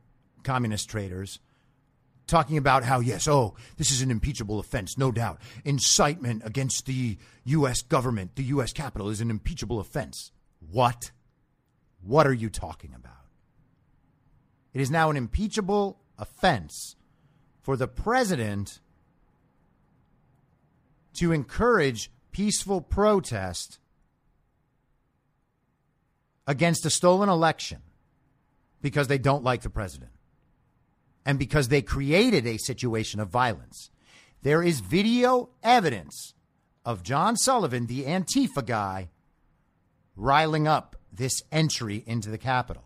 communist 0.45 0.88
traitors 0.88 1.40
talking 2.31 2.57
about 2.57 2.85
how, 2.85 3.01
yes, 3.01 3.29
oh, 3.29 3.55
this 3.77 3.90
is 3.90 4.01
an 4.01 4.11
impeachable 4.11 4.59
offense, 4.59 4.97
no 4.97 5.12
doubt. 5.12 5.40
Incitement 5.64 6.43
against 6.45 6.87
the 6.87 7.19
U.S. 7.45 7.83
government, 7.83 8.37
the 8.37 8.45
U.S. 8.45 8.73
Capitol 8.73 9.11
is 9.11 9.21
an 9.21 9.31
impeachable 9.31 9.81
offense. 9.81 10.31
What? 10.71 11.11
What 12.03 12.27
are 12.27 12.33
you 12.33 12.49
talking 12.49 12.95
about? 12.95 13.12
It 14.73 14.81
is 14.81 14.90
now 14.90 15.11
an 15.11 15.16
impeachable 15.16 15.99
offense 16.19 16.97
for 17.61 17.77
the 17.77 17.88
president 17.88 18.81
to 21.14 21.33
encourage 21.33 22.11
peaceful 22.31 22.81
protest 22.81 23.79
against 26.47 26.87
a 26.87 26.90
stolen 26.90 27.29
election 27.29 27.79
because 28.81 29.09
they 29.09 29.19
don't 29.19 29.45
like 29.45 29.62
the 29.62 29.71
president 29.71 30.12
and 31.25 31.39
because 31.39 31.69
they 31.69 31.83
created 31.83 32.47
a 32.47 32.59
situation 32.59 33.21
of 33.21 33.29
violence. 33.29 33.91
There 34.43 34.63
is 34.63 34.81
video 34.81 35.51
evidence 35.63 36.35
of 36.85 37.03
John 37.03 37.37
Sullivan, 37.37 37.87
the 37.87 38.05
Antifa 38.05 38.65
guy, 38.65 39.11
riling 40.17 40.67
up 40.67 40.97
this 41.13 41.43
entry 41.53 42.03
into 42.07 42.31
the 42.31 42.39
Capitol. 42.39 42.85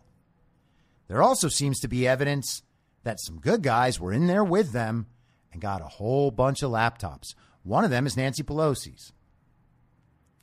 There 1.07 1.23
also 1.23 1.47
seems 1.47 1.79
to 1.79 1.87
be 1.87 2.07
evidence 2.07 2.63
that 3.03 3.19
some 3.21 3.39
good 3.39 3.61
guys 3.61 3.99
were 3.99 4.11
in 4.11 4.27
there 4.27 4.43
with 4.43 4.71
them 4.71 5.07
and 5.53 5.61
got 5.61 5.81
a 5.81 5.85
whole 5.85 6.31
bunch 6.31 6.63
of 6.63 6.71
laptops. 6.71 7.35
One 7.63 7.83
of 7.83 7.91
them 7.91 8.05
is 8.05 8.17
Nancy 8.17 8.43
Pelosi's. 8.43 9.13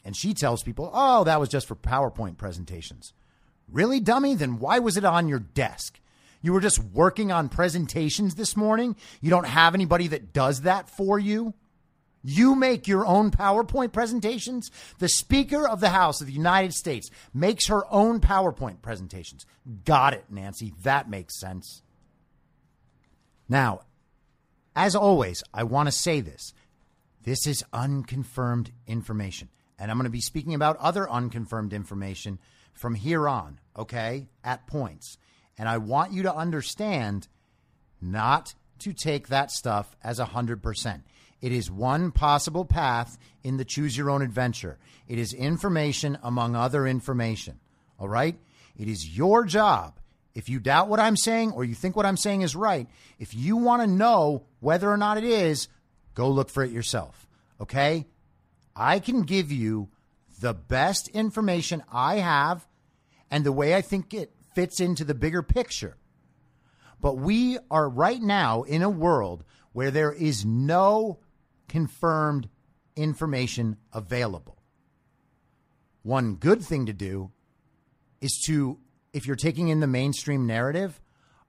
And 0.05 0.17
she 0.17 0.35
tells 0.35 0.63
people, 0.63 0.91
oh, 0.93 1.25
that 1.25 1.41
was 1.41 1.49
just 1.49 1.69
for 1.69 1.77
PowerPoint 1.77 2.37
presentations. 2.37 3.13
Really, 3.69 4.01
dummy? 4.01 4.35
Then 4.35 4.59
why 4.59 4.79
was 4.79 4.97
it 4.97 5.05
on 5.05 5.29
your 5.29 5.39
desk? 5.39 6.01
You 6.43 6.53
were 6.53 6.61
just 6.61 6.83
working 6.83 7.33
on 7.33 7.49
presentations 7.49 8.35
this 8.35 8.57
morning? 8.57 8.97
You 9.21 9.31
don't 9.31 9.47
have 9.47 9.75
anybody 9.75 10.09
that 10.09 10.33
does 10.33 10.63
that 10.63 10.91
for 10.91 11.19
you? 11.19 11.55
You 12.25 12.55
make 12.55 12.87
your 12.87 13.07
own 13.07 13.31
PowerPoint 13.31 13.93
presentations? 13.93 14.71
The 14.99 15.09
Speaker 15.09 15.67
of 15.67 15.81
the 15.81 15.91
House 15.91 16.21
of 16.21 16.27
the 16.27 16.33
United 16.33 16.73
States 16.73 17.11
makes 17.33 17.67
her 17.67 17.83
own 17.93 18.21
PowerPoint 18.21 18.83
presentations. 18.83 19.47
Got 19.85 20.15
it, 20.15 20.27
Nancy. 20.31 20.73
That 20.83 21.09
makes 21.09 21.41
sense. 21.41 21.83
Now, 23.49 23.83
as 24.75 24.95
always, 24.95 25.43
I 25.53 25.65
want 25.65 25.89
to 25.89 25.93
say 25.93 26.21
this. 26.21 26.55
This 27.25 27.47
is 27.47 27.65
unconfirmed 27.73 28.73
information. 28.87 29.49
And 29.79 29.91
I'm 29.91 29.97
going 29.97 30.05
to 30.05 30.11
be 30.11 30.21
speaking 30.21 30.55
about 30.55 30.77
other 30.79 31.11
unconfirmed 31.11 31.73
information 31.73 32.39
from 32.73 32.95
here 32.95 33.29
on, 33.29 33.59
okay, 33.77 34.29
at 34.45 34.67
points. 34.67 35.19
And 35.59 35.69
I 35.69 35.79
want 35.79 36.13
you 36.13 36.23
to 36.25 36.35
understand 36.35 37.29
not 38.01 38.55
to 38.81 38.93
take 38.93 39.29
that 39.29 39.51
stuff 39.51 39.97
as 40.03 40.19
100%. 40.19 41.03
It 41.41 41.53
is 41.53 41.71
one 41.71 42.13
possible 42.13 42.65
path 42.65 43.19
in 43.43 43.57
the 43.57 43.65
choose 43.65 43.97
your 43.97 44.11
own 44.11 44.23
adventure. 44.23 44.79
It 45.09 45.19
is 45.19 45.35
information 45.35 46.19
among 46.23 46.55
other 46.55 46.87
information. 46.87 47.59
All 47.99 48.09
right? 48.09 48.37
It 48.79 48.89
is 48.89 49.17
your 49.17 49.45
job. 49.45 49.99
If 50.35 50.49
you 50.49 50.61
doubt 50.61 50.89
what 50.89 51.01
I'm 51.01 51.17
saying 51.17 51.53
or 51.53 51.65
you 51.65 51.75
think 51.75 51.95
what 51.95 52.07
I'm 52.07 52.17
saying 52.17 52.43
is 52.43 52.57
right, 52.57 52.89
if 53.19 53.35
you 53.35 53.57
want 53.57 53.83
to 53.83 53.87
know 53.87 54.45
whether 54.61 54.91
or 54.91 54.97
not 54.97 55.19
it 55.19 55.25
is, 55.25 55.69
go 56.15 56.31
look 56.31 56.49
for 56.49 56.63
it 56.63 56.71
yourself. 56.71 57.27
Okay? 57.61 58.07
I 58.75 58.99
can 58.99 59.23
give 59.23 59.53
you 59.53 59.89
the 60.41 60.55
best 60.55 61.09
information 61.09 61.83
I 61.93 62.17
have 62.17 62.67
and 63.31 63.45
the 63.45 63.53
way 63.53 63.75
I 63.75 63.83
think 63.83 64.15
it 64.15 64.33
fits 64.55 64.81
into 64.81 65.05
the 65.05 65.15
bigger 65.15 65.43
picture. 65.43 65.97
But 67.01 67.17
we 67.17 67.59
are 67.71 67.89
right 67.89 68.23
now 68.23 68.63
in 68.63 68.83
a 68.83 68.91
world 68.91 69.45
where 69.73 69.91
there 69.91 70.13
is 70.13 70.45
no 70.45 71.19
confirmed 71.69 72.49
information 72.97 73.77
available. 73.93 74.59
One 76.03 76.35
good 76.35 76.63
thing 76.63 76.87
to 76.87 76.93
do 76.93 77.31
is 78.21 78.41
to, 78.47 78.79
if 79.13 79.27
you're 79.27 79.37
taking 79.37 79.69
in 79.69 79.81
the 79.81 79.87
mainstream 79.87 80.47
narrative, 80.47 81.01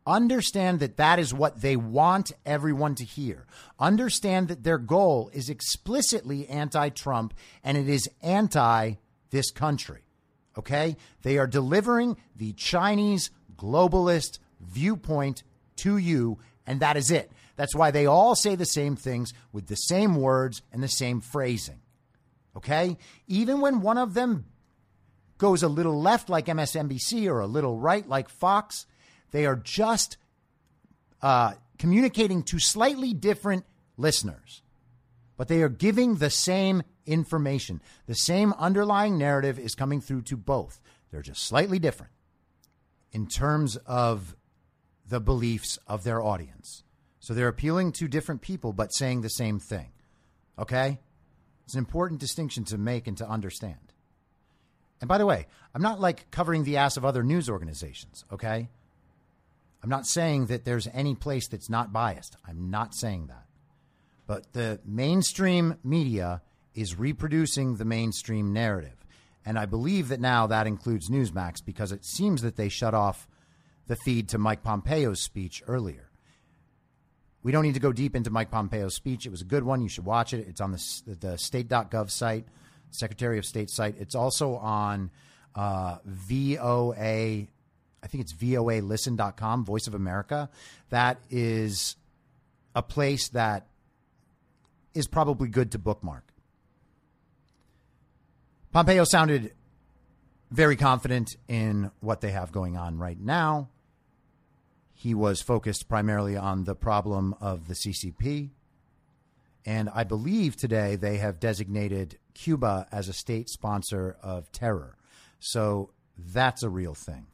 understand 0.06 0.80
that 0.80 0.98
that 0.98 1.20
is 1.20 1.34
what 1.34 1.62
they 1.62 1.76
want 1.76 2.32
everyone 2.46 2.96
to 2.96 3.06
hear. 3.06 3.46
Understand 3.80 4.48
that 4.48 4.64
their 4.64 4.78
goal 4.78 5.30
is 5.34 5.50
explicitly 5.50 6.48
anti 6.48 6.90
Trump 6.90 7.34
and 7.64 7.78
it 7.78 7.90
is 7.90 8.10
anti 8.22 8.96
this 9.30 9.52
country. 9.52 10.02
Okay? 10.58 10.98
They 11.22 11.38
are 11.38 11.48
delivering 11.48 12.18
the 12.36 12.54
Chinese 12.54 13.32
globalist 13.56 14.40
viewpoint 14.60 15.44
to 15.78 15.98
you, 15.98 16.40
and 16.66 16.80
that 16.80 16.98
is 16.98 17.12
it. 17.12 17.32
That's 17.56 17.76
why 17.76 17.92
they 17.92 18.06
all 18.06 18.36
say 18.36 18.56
the 18.56 18.66
same 18.66 18.96
things 18.96 19.34
with 19.52 19.68
the 19.68 19.76
same 19.76 20.16
words 20.16 20.62
and 20.72 20.82
the 20.82 20.88
same 20.88 21.22
phrasing. 21.22 21.80
Okay? 22.56 22.98
Even 23.28 23.62
when 23.62 23.82
one 23.82 23.98
of 23.98 24.14
them 24.14 24.46
goes 25.38 25.62
a 25.64 25.68
little 25.68 26.02
left 26.02 26.30
like 26.30 26.46
MSNBC 26.46 27.28
or 27.28 27.42
a 27.42 27.48
little 27.48 27.78
right 27.78 28.08
like 28.08 28.30
Fox, 28.30 28.86
they 29.32 29.46
are 29.46 29.56
just 29.56 30.18
uh, 31.22 31.54
communicating 31.78 32.44
to 32.44 32.60
slightly 32.60 33.14
different 33.14 33.66
listeners. 33.98 34.63
But 35.38 35.48
they 35.48 35.62
are 35.62 35.70
giving 35.70 36.16
the 36.16 36.30
same 36.30 36.84
information. 37.06 37.82
The 38.06 38.16
same 38.16 38.54
underlying 38.54 39.18
narrative 39.18 39.58
is 39.58 39.76
coming 39.76 40.02
through 40.02 40.24
to 40.24 40.38
both. 40.38 40.80
They're 41.12 41.22
just 41.22 41.44
slightly 41.44 41.80
different 41.80 42.12
in 43.12 43.28
terms 43.28 43.76
of 43.86 44.36
the 45.08 45.20
beliefs 45.20 45.78
of 45.88 46.04
their 46.04 46.22
audience. 46.22 46.84
So 47.20 47.34
they're 47.34 47.48
appealing 47.48 47.94
to 47.94 48.08
different 48.08 48.42
people, 48.42 48.74
but 48.74 48.94
saying 48.94 49.22
the 49.22 49.30
same 49.30 49.60
thing. 49.60 49.92
Okay? 50.58 51.00
It's 51.66 51.74
an 51.74 51.80
important 51.80 52.20
distinction 52.20 52.66
to 52.66 52.78
make 52.78 53.08
and 53.08 53.18
to 53.18 53.30
understand. 53.30 53.94
And 55.02 55.08
by 55.08 55.18
the 55.18 55.26
way, 55.26 55.48
I'm 55.74 55.82
not 55.82 56.00
like 56.00 56.32
covering 56.32 56.64
the 56.64 56.78
ass 56.78 56.98
of 56.98 57.06
other 57.06 57.24
news 57.24 57.50
organizations, 57.50 58.24
okay? 58.32 58.70
I'm 59.82 59.90
not 59.90 60.06
saying 60.06 60.46
that 60.46 60.64
there's 60.64 60.88
any 60.94 61.14
place 61.14 61.48
that's 61.48 61.70
not 61.70 61.92
biased. 61.92 62.38
I'm 62.48 62.70
not 62.70 62.96
saying 62.96 63.28
that. 63.28 63.43
But 64.26 64.54
the 64.54 64.80
mainstream 64.86 65.78
media 65.84 66.42
is 66.74 66.98
reproducing 66.98 67.76
the 67.76 67.86
mainstream 67.86 68.54
narrative. 68.54 69.06
And 69.46 69.60
I 69.60 69.66
believe 69.66 70.08
that 70.08 70.22
now 70.22 70.48
that 70.48 70.68
includes 70.68 71.10
Newsmax 71.10 71.64
because 71.64 71.92
it 71.92 72.06
seems 72.06 72.42
that 72.42 72.56
they 72.56 72.70
shut 72.70 72.94
off 72.94 73.28
the 73.88 73.98
feed 73.98 74.30
to 74.30 74.38
Mike 74.38 74.64
Pompeo's 74.64 75.22
speech 75.22 75.62
earlier. 75.68 76.10
We 77.44 77.52
don't 77.52 77.64
need 77.64 77.74
to 77.74 77.82
go 77.82 77.92
deep 77.92 78.16
into 78.16 78.30
Mike 78.30 78.52
Pompeo's 78.52 78.96
speech. 78.96 79.26
It 79.26 79.30
was 79.30 79.42
a 79.42 79.46
good 79.46 79.64
one. 79.64 79.82
You 79.82 79.90
should 79.90 80.06
watch 80.06 80.34
it. 80.34 80.48
It's 80.48 80.62
on 80.62 80.72
the, 80.72 81.16
the 81.20 81.38
state.gov 81.38 82.10
site, 82.10 82.46
Secretary 82.92 83.38
of 83.38 83.46
State 83.46 83.70
site. 83.70 83.96
It's 84.00 84.16
also 84.16 84.56
on 84.56 85.12
uh, 85.54 85.98
VOA, 86.06 87.48
I 88.02 88.08
think 88.08 88.24
it's 88.24 88.34
voalisten.com, 88.34 89.66
Voice 89.66 89.88
of 89.88 89.94
America. 89.94 90.50
That 90.90 91.20
is 91.30 91.98
a 92.74 92.82
place 92.82 93.28
that 93.30 93.68
is 94.94 95.08
probably 95.08 95.48
good 95.48 95.72
to 95.72 95.80
bookmark. 95.80 96.24
Pompeo 98.72 99.04
sounded 99.04 99.54
very 100.50 100.76
confident 100.76 101.36
in 101.48 101.92
what 102.00 102.22
they 102.22 102.32
have 102.32 102.52
going 102.52 102.78
on 102.78 102.98
right 102.98 103.20
now. 103.20 103.70
He 104.94 105.14
was 105.14 105.42
focused 105.42 105.90
primarily 105.90 106.38
on 106.38 106.64
the 106.64 106.76
problem 106.76 107.36
of 107.42 107.68
the 107.68 107.74
CCP. 107.74 108.52
And 109.66 109.90
I 109.94 110.04
believe 110.04 110.56
today 110.56 110.96
they 110.96 111.18
have 111.18 111.40
designated 111.40 112.18
Cuba 112.34 112.88
as 112.92 113.08
a 113.08 113.14
state 113.14 113.50
sponsor 113.50 114.18
of 114.22 114.52
terror. 114.52 114.98
So 115.40 115.92
that's 116.18 116.64
a 116.64 116.70
real 116.70 116.94
thing. 116.94 117.28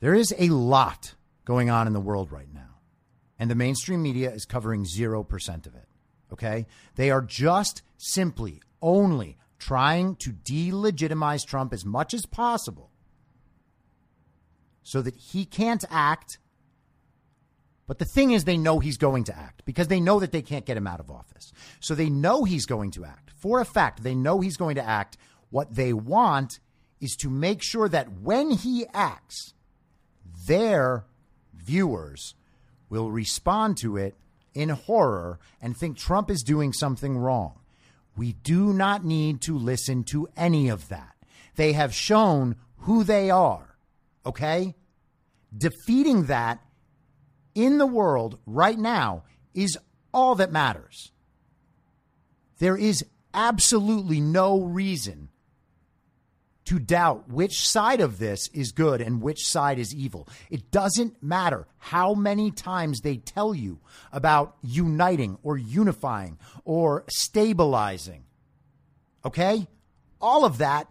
There 0.00 0.14
is 0.14 0.34
a 0.38 0.48
lot 0.48 1.14
going 1.44 1.70
on 1.70 1.86
in 1.86 1.92
the 1.92 2.00
world 2.00 2.32
right 2.32 2.52
now. 2.52 2.80
And 3.38 3.50
the 3.50 3.54
mainstream 3.54 4.02
media 4.02 4.32
is 4.32 4.44
covering 4.44 4.84
0% 4.84 5.66
of 5.66 5.74
it. 5.74 5.88
Okay? 6.34 6.66
They 6.96 7.10
are 7.10 7.22
just 7.22 7.82
simply 7.96 8.60
only 8.82 9.38
trying 9.58 10.16
to 10.16 10.30
delegitimize 10.30 11.46
Trump 11.46 11.72
as 11.72 11.84
much 11.84 12.12
as 12.12 12.26
possible 12.26 12.90
so 14.82 15.00
that 15.00 15.16
he 15.16 15.44
can't 15.44 15.84
act. 15.90 16.38
But 17.86 17.98
the 17.98 18.04
thing 18.04 18.32
is, 18.32 18.44
they 18.44 18.56
know 18.56 18.80
he's 18.80 18.96
going 18.96 19.24
to 19.24 19.36
act 19.36 19.64
because 19.64 19.88
they 19.88 20.00
know 20.00 20.18
that 20.20 20.32
they 20.32 20.42
can't 20.42 20.66
get 20.66 20.76
him 20.76 20.86
out 20.86 21.00
of 21.00 21.10
office. 21.10 21.52
So 21.80 21.94
they 21.94 22.10
know 22.10 22.44
he's 22.44 22.66
going 22.66 22.90
to 22.92 23.04
act. 23.04 23.30
For 23.36 23.60
a 23.60 23.64
fact, 23.64 24.02
they 24.02 24.14
know 24.14 24.40
he's 24.40 24.56
going 24.56 24.74
to 24.74 24.84
act. 24.84 25.16
What 25.50 25.74
they 25.74 25.92
want 25.92 26.58
is 27.00 27.14
to 27.16 27.30
make 27.30 27.62
sure 27.62 27.88
that 27.88 28.20
when 28.20 28.50
he 28.50 28.86
acts, 28.92 29.54
their 30.46 31.04
viewers 31.54 32.34
will 32.88 33.10
respond 33.10 33.76
to 33.78 33.96
it 33.96 34.16
in 34.54 34.70
horror 34.70 35.38
and 35.60 35.76
think 35.76 35.96
Trump 35.96 36.30
is 36.30 36.42
doing 36.42 36.72
something 36.72 37.18
wrong. 37.18 37.60
We 38.16 38.32
do 38.32 38.72
not 38.72 39.04
need 39.04 39.40
to 39.42 39.58
listen 39.58 40.04
to 40.04 40.28
any 40.36 40.68
of 40.68 40.88
that. 40.88 41.14
They 41.56 41.72
have 41.72 41.94
shown 41.94 42.56
who 42.78 43.04
they 43.04 43.30
are. 43.30 43.76
Okay? 44.24 44.74
Defeating 45.56 46.26
that 46.26 46.60
in 47.54 47.78
the 47.78 47.86
world 47.86 48.38
right 48.46 48.78
now 48.78 49.24
is 49.52 49.78
all 50.12 50.34
that 50.36 50.52
matters. 50.52 51.12
There 52.58 52.76
is 52.76 53.04
absolutely 53.32 54.20
no 54.20 54.60
reason 54.60 55.28
to 56.66 56.78
doubt 56.78 57.28
which 57.28 57.68
side 57.68 58.00
of 58.00 58.18
this 58.18 58.48
is 58.54 58.72
good 58.72 59.00
and 59.00 59.20
which 59.20 59.46
side 59.46 59.78
is 59.78 59.94
evil. 59.94 60.28
It 60.50 60.70
doesn't 60.70 61.22
matter 61.22 61.66
how 61.78 62.14
many 62.14 62.50
times 62.50 63.00
they 63.00 63.16
tell 63.18 63.54
you 63.54 63.80
about 64.12 64.56
uniting 64.62 65.38
or 65.42 65.58
unifying 65.58 66.38
or 66.64 67.04
stabilizing. 67.08 68.24
Okay? 69.24 69.66
All 70.20 70.44
of 70.44 70.58
that 70.58 70.88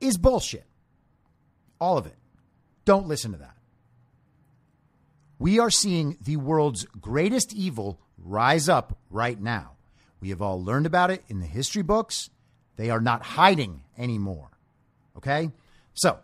is 0.00 0.16
bullshit. 0.16 0.64
All 1.80 1.98
of 1.98 2.06
it. 2.06 2.16
Don't 2.84 3.06
listen 3.06 3.32
to 3.32 3.38
that. 3.38 3.56
We 5.38 5.58
are 5.58 5.70
seeing 5.70 6.16
the 6.20 6.36
world's 6.36 6.84
greatest 7.00 7.52
evil 7.52 8.00
rise 8.16 8.68
up 8.68 8.98
right 9.10 9.40
now. 9.40 9.72
We 10.20 10.30
have 10.30 10.42
all 10.42 10.62
learned 10.62 10.86
about 10.86 11.10
it 11.10 11.22
in 11.28 11.40
the 11.40 11.46
history 11.46 11.82
books. 11.82 12.30
They 12.76 12.90
are 12.90 13.00
not 13.00 13.22
hiding 13.22 13.82
anymore. 13.96 14.57
Okay? 15.18 15.50
So, 15.94 16.18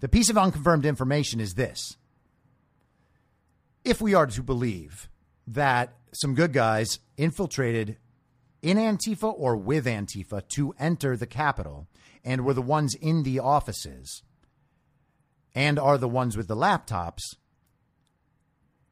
the 0.00 0.08
piece 0.08 0.30
of 0.30 0.38
unconfirmed 0.38 0.84
information 0.84 1.40
is 1.40 1.54
this. 1.54 1.96
If 3.84 4.00
we 4.00 4.14
are 4.14 4.26
to 4.26 4.42
believe 4.42 5.08
that 5.46 5.94
some 6.12 6.34
good 6.34 6.52
guys 6.52 6.98
infiltrated 7.16 7.96
in 8.62 8.76
Antifa 8.76 9.32
or 9.34 9.56
with 9.56 9.86
Antifa 9.86 10.46
to 10.48 10.74
enter 10.78 11.16
the 11.16 11.26
Capitol 11.26 11.86
and 12.24 12.44
were 12.44 12.54
the 12.54 12.62
ones 12.62 12.94
in 12.94 13.22
the 13.22 13.38
offices 13.38 14.22
and 15.54 15.78
are 15.78 15.96
the 15.96 16.08
ones 16.08 16.36
with 16.36 16.48
the 16.48 16.56
laptops, 16.56 17.22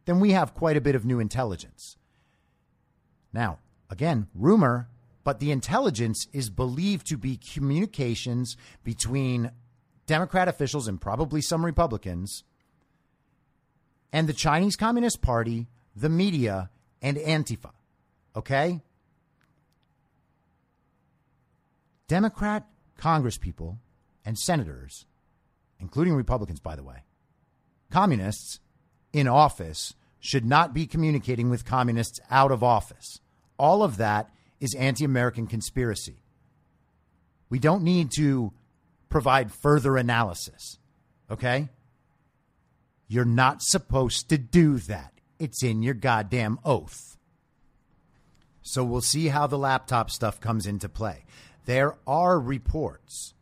then 0.06 0.20
we 0.20 0.32
have 0.32 0.54
quite 0.54 0.76
a 0.76 0.80
bit 0.80 0.94
of 0.94 1.04
new 1.04 1.20
intelligence. 1.20 1.96
Now, 3.32 3.59
again, 3.90 4.28
rumor, 4.34 4.88
but 5.24 5.40
the 5.40 5.50
intelligence 5.50 6.26
is 6.32 6.50
believed 6.50 7.06
to 7.08 7.16
be 7.16 7.36
communications 7.36 8.56
between 8.84 9.50
Democrat 10.06 10.48
officials 10.48 10.88
and 10.88 11.00
probably 11.00 11.40
some 11.40 11.64
Republicans 11.64 12.44
and 14.12 14.28
the 14.28 14.32
Chinese 14.32 14.76
Communist 14.76 15.20
Party, 15.20 15.68
the 15.94 16.08
media, 16.08 16.70
and 17.02 17.16
Antifa. 17.16 17.72
Okay? 18.34 18.80
Democrat 22.08 22.66
congresspeople 22.98 23.76
and 24.24 24.38
senators, 24.38 25.04
including 25.78 26.14
Republicans, 26.14 26.58
by 26.58 26.74
the 26.74 26.82
way, 26.82 27.04
communists 27.90 28.60
in 29.12 29.28
office 29.28 29.94
should 30.20 30.44
not 30.44 30.74
be 30.74 30.86
communicating 30.86 31.50
with 31.50 31.64
communists 31.64 32.18
out 32.30 32.50
of 32.50 32.62
office. 32.62 33.20
All 33.58 33.82
of 33.82 33.98
that 33.98 34.30
is 34.61 34.74
anti 34.74 35.04
American 35.04 35.46
conspiracy. 35.46 36.22
We 37.50 37.59
don't 37.59 37.82
need 37.82 38.11
to 38.16 38.52
provide 39.09 39.52
further 39.52 39.96
analysis. 39.96 40.78
Okay? 41.30 41.68
You're 43.06 43.24
not 43.24 43.62
supposed 43.62 44.28
to 44.28 44.38
do 44.38 44.78
that. 44.78 45.12
It's 45.38 45.62
in 45.62 45.82
your 45.82 45.94
goddamn 45.94 46.59
oath. 46.64 47.16
So 48.62 48.84
we'll 48.84 49.00
see 49.00 49.28
how 49.28 49.46
the 49.46 49.56
laptop 49.56 50.11
stuff 50.11 50.40
comes 50.40 50.66
into 50.66 50.88
play. 50.88 51.24
There 51.64 51.94
are 52.06 52.38
reports 52.38 53.34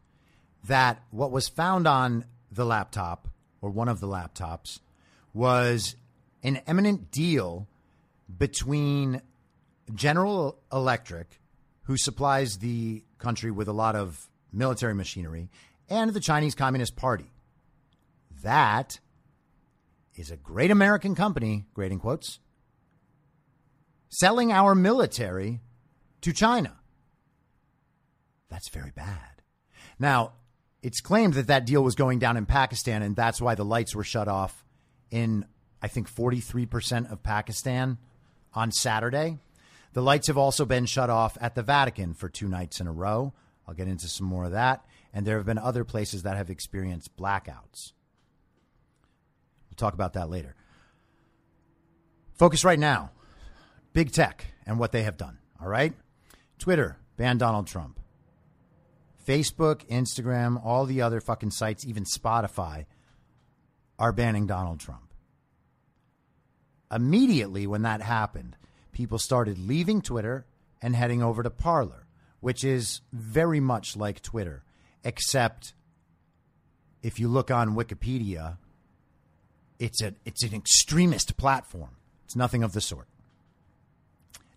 that 0.65 1.03
what 1.11 1.33
was 1.33 1.49
found 1.49 1.87
on 1.87 2.25
the 2.51 2.65
laptop 2.65 3.29
or 3.61 3.71
one 3.71 3.89
of 3.89 4.01
the 4.01 4.07
laptops 4.07 4.81
was 5.35 5.97
an 6.43 6.61
eminent 6.67 7.11
deal 7.11 7.67
between 8.39 9.21
General 9.95 10.59
Electric, 10.73 11.41
who 11.83 11.97
supplies 11.97 12.59
the 12.59 13.05
country 13.19 13.51
with 13.51 13.69
a 13.69 13.73
lot 13.73 13.97
of 13.97 14.29
military 14.53 14.95
machinery, 14.95 15.51
and 15.89 16.13
the 16.13 16.21
Chinese 16.21 16.55
Communist 16.55 16.97
Party. 16.97 17.31
That 18.43 18.99
is 20.15 20.31
a 20.31 20.37
great 20.37 20.71
American 20.71 21.15
company, 21.15 21.67
great 21.75 21.93
in 21.93 21.99
quotes, 21.99 22.41
selling 24.09 24.53
our 24.53 24.75
military 24.75 25.61
to 26.23 26.33
China. 26.33 26.73
That's 28.49 28.69
very 28.71 28.91
bad. 28.91 29.43
Now, 29.99 30.33
it's 30.83 31.01
claimed 31.01 31.35
that 31.35 31.49
that 31.49 31.67
deal 31.67 31.83
was 31.83 31.95
going 31.95 32.19
down 32.19 32.37
in 32.37 32.47
Pakistan, 32.47 33.03
and 33.03 33.17
that's 33.17 33.41
why 33.41 33.55
the 33.55 33.65
lights 33.65 33.95
were 33.95 34.05
shut 34.05 34.29
off 34.29 34.65
in, 35.11 35.45
I 35.83 35.89
think, 35.89 36.13
43% 36.13 37.11
of 37.11 37.23
Pakistan 37.23 37.99
on 38.55 38.73
Saturday. 38.73 39.39
The 39.97 40.03
lights 40.03 40.27
have 40.27 40.37
also 40.37 40.67
been 40.67 40.85
shut 40.85 41.09
off 41.09 41.39
at 41.41 41.55
the 41.55 41.63
Vatican 41.63 42.13
for 42.13 42.29
two 42.29 42.49
nights 42.49 42.83
in 42.83 42.87
a 42.87 42.93
row. 42.93 43.33
I'll 43.67 43.73
get 43.73 43.89
into 43.89 44.09
some 44.09 44.27
more 44.27 44.45
of 44.45 44.53
that. 44.53 44.85
And 45.15 45.27
there 45.27 45.39
have 45.39 45.47
been 45.47 45.57
other 45.57 45.85
places 45.85 46.25
that 46.25 46.37
have 46.37 46.51
experienced 46.51 47.17
blackouts. 47.17 47.93
We'll 49.71 49.77
talk 49.79 49.95
about 49.95 50.13
that 50.13 50.29
later. 50.29 50.55
Focus 52.35 52.63
right 52.63 52.79
now 52.79 53.13
big 53.95 54.13
tech 54.13 54.45
and 54.67 54.79
what 54.79 54.93
they 54.93 55.03
have 55.03 55.17
done. 55.17 55.39
All 55.63 55.69
right? 55.69 55.95
Twitter 56.59 56.99
banned 57.17 57.39
Donald 57.39 57.67
Trump. 57.67 57.99
Facebook, 59.27 59.87
Instagram, 59.87 60.63
all 60.63 60.85
the 60.85 61.01
other 61.01 61.23
fucking 61.23 61.53
sites, 61.53 61.87
even 61.87 62.05
Spotify, 62.05 62.85
are 63.99 64.13
banning 64.13 64.47
Donald 64.47 64.79
Trump. 64.79 65.15
Immediately 66.93 67.67
when 67.67 67.81
that 67.81 68.03
happened, 68.03 68.59
people 68.97 69.19
started 69.19 69.59
leaving 69.59 70.01
Twitter 70.01 70.47
and 70.81 70.97
heading 70.97 71.23
over 71.23 71.43
to 71.43 71.51
Parler, 71.51 72.07
which 72.41 72.65
is 72.65 73.03
very 73.13 73.61
much 73.61 73.95
like 73.95 74.23
Twitter, 74.23 74.63
except 75.05 75.75
if 77.03 77.21
you 77.21 77.29
look 77.29 77.51
on 77.51 77.77
Wikipedia, 77.77 78.57
it's 79.79 80.01
a 80.01 80.15
it's 80.25 80.43
an 80.43 80.55
extremist 80.55 81.37
platform. 81.37 81.91
It's 82.25 82.35
nothing 82.35 82.63
of 82.63 82.73
the 82.73 82.81
sort. 82.81 83.07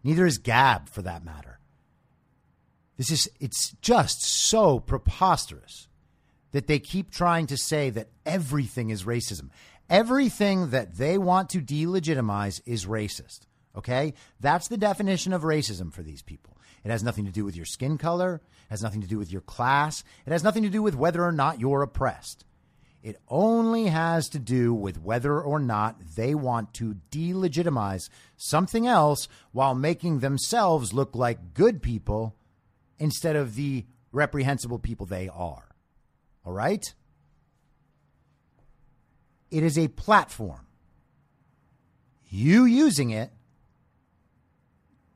Neither 0.05 0.25
is 0.25 0.37
Gab 0.37 0.87
for 0.87 1.01
that 1.01 1.25
matter. 1.25 1.59
This 2.95 3.11
is 3.11 3.29
it's 3.41 3.75
just 3.81 4.23
so 4.23 4.79
preposterous 4.79 5.89
that 6.51 6.67
they 6.67 6.79
keep 6.79 7.11
trying 7.11 7.47
to 7.47 7.57
say 7.57 7.89
that 7.89 8.07
everything 8.25 8.89
is 8.89 9.03
racism. 9.03 9.49
Everything 9.89 10.69
that 10.69 10.95
they 10.95 11.17
want 11.17 11.49
to 11.49 11.59
delegitimize 11.59 12.61
is 12.65 12.85
racist. 12.85 13.41
Okay? 13.75 14.13
That's 14.39 14.67
the 14.67 14.77
definition 14.77 15.33
of 15.33 15.43
racism 15.43 15.93
for 15.93 16.03
these 16.03 16.21
people. 16.21 16.57
It 16.83 16.91
has 16.91 17.03
nothing 17.03 17.25
to 17.25 17.31
do 17.31 17.45
with 17.45 17.55
your 17.55 17.65
skin 17.65 17.97
color, 17.97 18.41
has 18.69 18.83
nothing 18.83 19.01
to 19.01 19.07
do 19.07 19.17
with 19.17 19.31
your 19.31 19.41
class, 19.41 20.03
it 20.25 20.31
has 20.31 20.43
nothing 20.43 20.63
to 20.63 20.69
do 20.69 20.81
with 20.81 20.95
whether 20.95 21.23
or 21.23 21.31
not 21.31 21.59
you're 21.59 21.81
oppressed. 21.81 22.45
It 23.01 23.17
only 23.29 23.85
has 23.87 24.27
to 24.29 24.39
do 24.39 24.73
with 24.73 25.01
whether 25.01 25.39
or 25.41 25.59
not 25.59 25.97
they 26.15 26.35
want 26.35 26.73
to 26.75 26.97
delegitimize 27.11 28.09
something 28.35 28.87
else 28.87 29.29
while 29.53 29.73
making 29.73 30.19
themselves 30.19 30.93
look 30.93 31.15
like 31.15 31.53
good 31.53 31.81
people 31.81 32.35
instead 32.97 33.37
of 33.37 33.55
the 33.55 33.85
reprehensible 34.11 34.79
people 34.79 35.05
they 35.05 35.29
are. 35.29 35.69
All 36.45 36.51
right? 36.51 36.93
It 39.49 39.63
is 39.63 39.77
a 39.77 39.87
platform. 39.87 40.67
You 42.29 42.65
using 42.65 43.11
it 43.11 43.31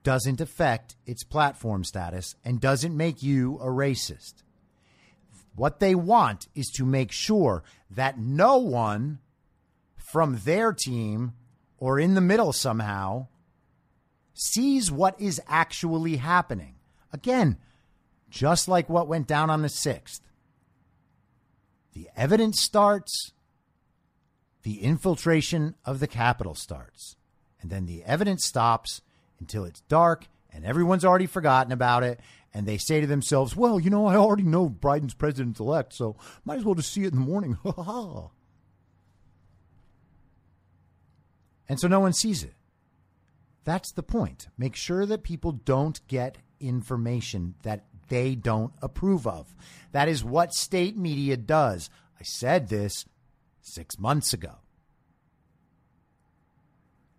doesn't 0.03 0.41
affect 0.41 0.95
its 1.05 1.23
platform 1.23 1.83
status 1.83 2.35
and 2.43 2.59
doesn't 2.59 2.95
make 2.95 3.23
you 3.23 3.57
a 3.59 3.67
racist. 3.67 4.43
What 5.55 5.79
they 5.79 5.95
want 5.95 6.47
is 6.55 6.67
to 6.75 6.85
make 6.85 7.11
sure 7.11 7.63
that 7.89 8.19
no 8.19 8.57
one 8.57 9.19
from 9.95 10.39
their 10.43 10.73
team 10.73 11.33
or 11.77 11.99
in 11.99 12.15
the 12.15 12.21
middle 12.21 12.53
somehow 12.53 13.27
sees 14.33 14.91
what 14.91 15.19
is 15.19 15.41
actually 15.47 16.17
happening. 16.17 16.75
Again, 17.11 17.57
just 18.29 18.67
like 18.67 18.89
what 18.89 19.07
went 19.07 19.27
down 19.27 19.49
on 19.49 19.61
the 19.61 19.67
6th. 19.67 20.21
The 21.93 22.09
evidence 22.15 22.59
starts, 22.59 23.31
the 24.63 24.81
infiltration 24.81 25.75
of 25.85 25.99
the 25.99 26.07
Capitol 26.07 26.55
starts, 26.55 27.15
and 27.61 27.69
then 27.69 27.85
the 27.85 28.03
evidence 28.03 28.43
stops 28.43 29.01
until 29.43 29.65
it's 29.65 29.81
dark 29.81 30.27
and 30.53 30.63
everyone's 30.65 31.03
already 31.03 31.25
forgotten 31.25 31.73
about 31.73 32.03
it. 32.03 32.21
And 32.53 32.65
they 32.65 32.77
say 32.77 33.01
to 33.01 33.07
themselves, 33.07 33.55
well, 33.55 33.79
you 33.79 33.89
know, 33.89 34.05
I 34.05 34.15
already 34.15 34.43
know 34.43 34.69
Biden's 34.69 35.15
president 35.15 35.59
elect, 35.59 35.93
so 35.93 36.15
might 36.45 36.59
as 36.59 36.65
well 36.65 36.75
just 36.75 36.93
see 36.93 37.03
it 37.03 37.11
in 37.11 37.19
the 37.19 37.25
morning. 37.25 37.57
and 41.67 41.79
so 41.79 41.87
no 41.87 41.99
one 41.99 42.13
sees 42.13 42.43
it. 42.43 42.53
That's 43.65 43.91
the 43.91 44.03
point. 44.03 44.47
Make 44.57 44.75
sure 44.75 45.05
that 45.05 45.23
people 45.23 45.51
don't 45.51 45.99
get 46.07 46.37
information 46.59 47.55
that 47.63 47.85
they 48.07 48.35
don't 48.35 48.73
approve 48.81 49.25
of. 49.27 49.53
That 49.91 50.07
is 50.07 50.23
what 50.23 50.53
state 50.53 50.95
media 50.95 51.35
does. 51.37 51.89
I 52.19 52.23
said 52.23 52.69
this 52.69 53.05
six 53.61 53.97
months 53.97 54.31
ago. 54.31 54.59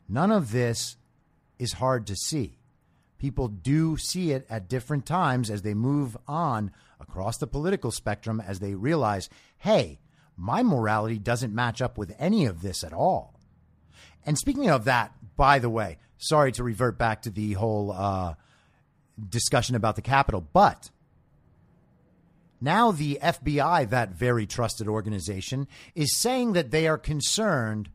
None 0.09 0.31
of 0.31 0.53
this 0.53 0.97
is 1.59 1.75
hard 1.75 2.07
to 2.07 2.17
see. 2.17 2.59
People 3.19 3.49
do 3.49 3.97
see 3.97 4.33
it 4.33 4.47
at 4.51 4.69
different 4.69 5.07
times 5.07 5.51
as 5.51 5.63
they 5.63 5.75
move 5.75 6.17
on 6.29 6.71
across 7.01 7.39
the 7.39 7.47
political 7.47 7.91
spectrum 7.91 8.43
as 8.45 8.59
they 8.59 8.75
realize, 8.75 9.31
hey, 9.59 9.99
my 10.37 10.63
morality 10.63 11.19
doesn't 11.19 11.55
match 11.55 11.81
up 11.81 11.97
with 11.97 12.15
any 12.19 12.47
of 12.47 12.61
this 12.61 12.83
at 12.83 12.93
all. 12.93 13.39
And 14.27 14.37
speaking 14.37 14.69
of 14.69 14.85
that, 14.85 15.13
by 15.37 15.59
the 15.59 15.71
way, 15.71 15.99
sorry 16.19 16.53
to 16.53 16.65
revert 16.65 16.99
back 16.99 17.23
to 17.23 17.31
the 17.31 17.53
whole 17.53 17.93
uh, 17.93 18.35
discussion 19.29 19.77
about 19.77 19.97
the 19.97 20.03
Capitol, 20.03 20.47
but 20.53 20.91
now 22.61 22.93
the 22.93 23.19
FBI, 23.23 23.91
that 23.91 24.11
very 24.11 24.47
trusted 24.47 24.89
organization, 24.89 25.69
is 25.95 26.19
saying 26.19 26.55
that 26.55 26.71
they 26.71 26.89
are 26.89 26.99
concerned 26.99 27.91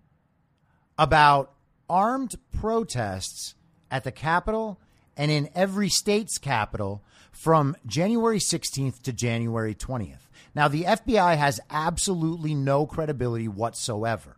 about 0.97 1.53
armed 1.89 2.35
protests 2.51 3.55
at 3.89 4.03
the 4.03 4.11
Capitol 4.11 4.79
and 5.17 5.31
in 5.31 5.49
every 5.55 5.89
state's 5.89 6.37
capital 6.37 7.03
from 7.31 7.75
January 7.85 8.39
16th 8.39 9.01
to 9.01 9.13
January 9.13 9.75
20th. 9.75 10.27
Now, 10.55 10.67
the 10.67 10.83
FBI 10.83 11.37
has 11.37 11.59
absolutely 11.69 12.53
no 12.53 12.85
credibility 12.85 13.47
whatsoever. 13.47 14.37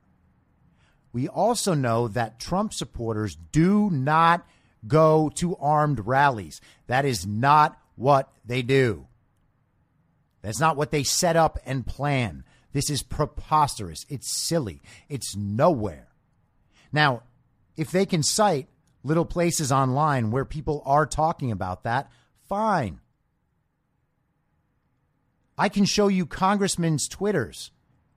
We 1.13 1.27
also 1.27 1.73
know 1.73 2.07
that 2.09 2.39
Trump 2.39 2.73
supporters 2.73 3.37
do 3.51 3.89
not 3.89 4.47
go 4.87 5.29
to 5.35 5.55
armed 5.57 6.05
rallies. 6.05 6.61
That 6.87 7.05
is 7.05 7.25
not 7.27 7.77
what 7.95 8.31
they 8.45 8.61
do. 8.61 9.07
That's 10.41 10.59
not 10.59 10.77
what 10.77 10.91
they 10.91 11.03
set 11.03 11.35
up 11.35 11.59
and 11.65 11.85
plan. 11.85 12.43
This 12.73 12.89
is 12.89 13.03
preposterous. 13.03 14.05
It's 14.09 14.31
silly. 14.31 14.81
It's 15.09 15.35
nowhere. 15.35 16.07
Now, 16.91 17.23
if 17.75 17.91
they 17.91 18.05
can 18.05 18.23
cite 18.23 18.67
little 19.03 19.25
places 19.25 19.71
online 19.71 20.31
where 20.31 20.45
people 20.45 20.81
are 20.85 21.05
talking 21.05 21.51
about 21.51 21.83
that, 21.83 22.11
fine. 22.47 22.99
I 25.57 25.69
can 25.69 25.85
show 25.85 26.07
you 26.07 26.25
congressmen's 26.25 27.07
Twitters 27.07 27.71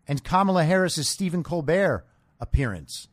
and 0.06 0.24
Kamala 0.24 0.64
Harris's 0.64 1.08
Stephen 1.08 1.42
Colbert 1.42 2.06
appearance, 2.40 3.08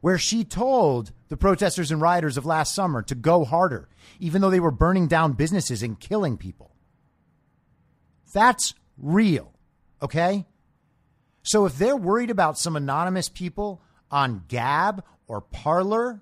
where 0.00 0.18
she 0.18 0.44
told 0.44 1.12
the 1.28 1.36
protesters 1.36 1.90
and 1.90 2.00
rioters 2.00 2.36
of 2.36 2.46
last 2.46 2.74
summer 2.74 3.02
to 3.02 3.14
go 3.14 3.44
harder, 3.44 3.88
even 4.18 4.40
though 4.40 4.50
they 4.50 4.60
were 4.60 4.70
burning 4.70 5.06
down 5.06 5.32
businesses 5.32 5.82
and 5.82 6.00
killing 6.00 6.36
people. 6.36 6.74
That's 8.32 8.74
real, 8.96 9.52
okay? 10.00 10.46
So 11.42 11.66
if 11.66 11.78
they're 11.78 11.96
worried 11.96 12.30
about 12.30 12.58
some 12.58 12.76
anonymous 12.76 13.28
people 13.28 13.82
on 14.12 14.44
Gab 14.46 15.02
or 15.26 15.40
Parler, 15.40 16.20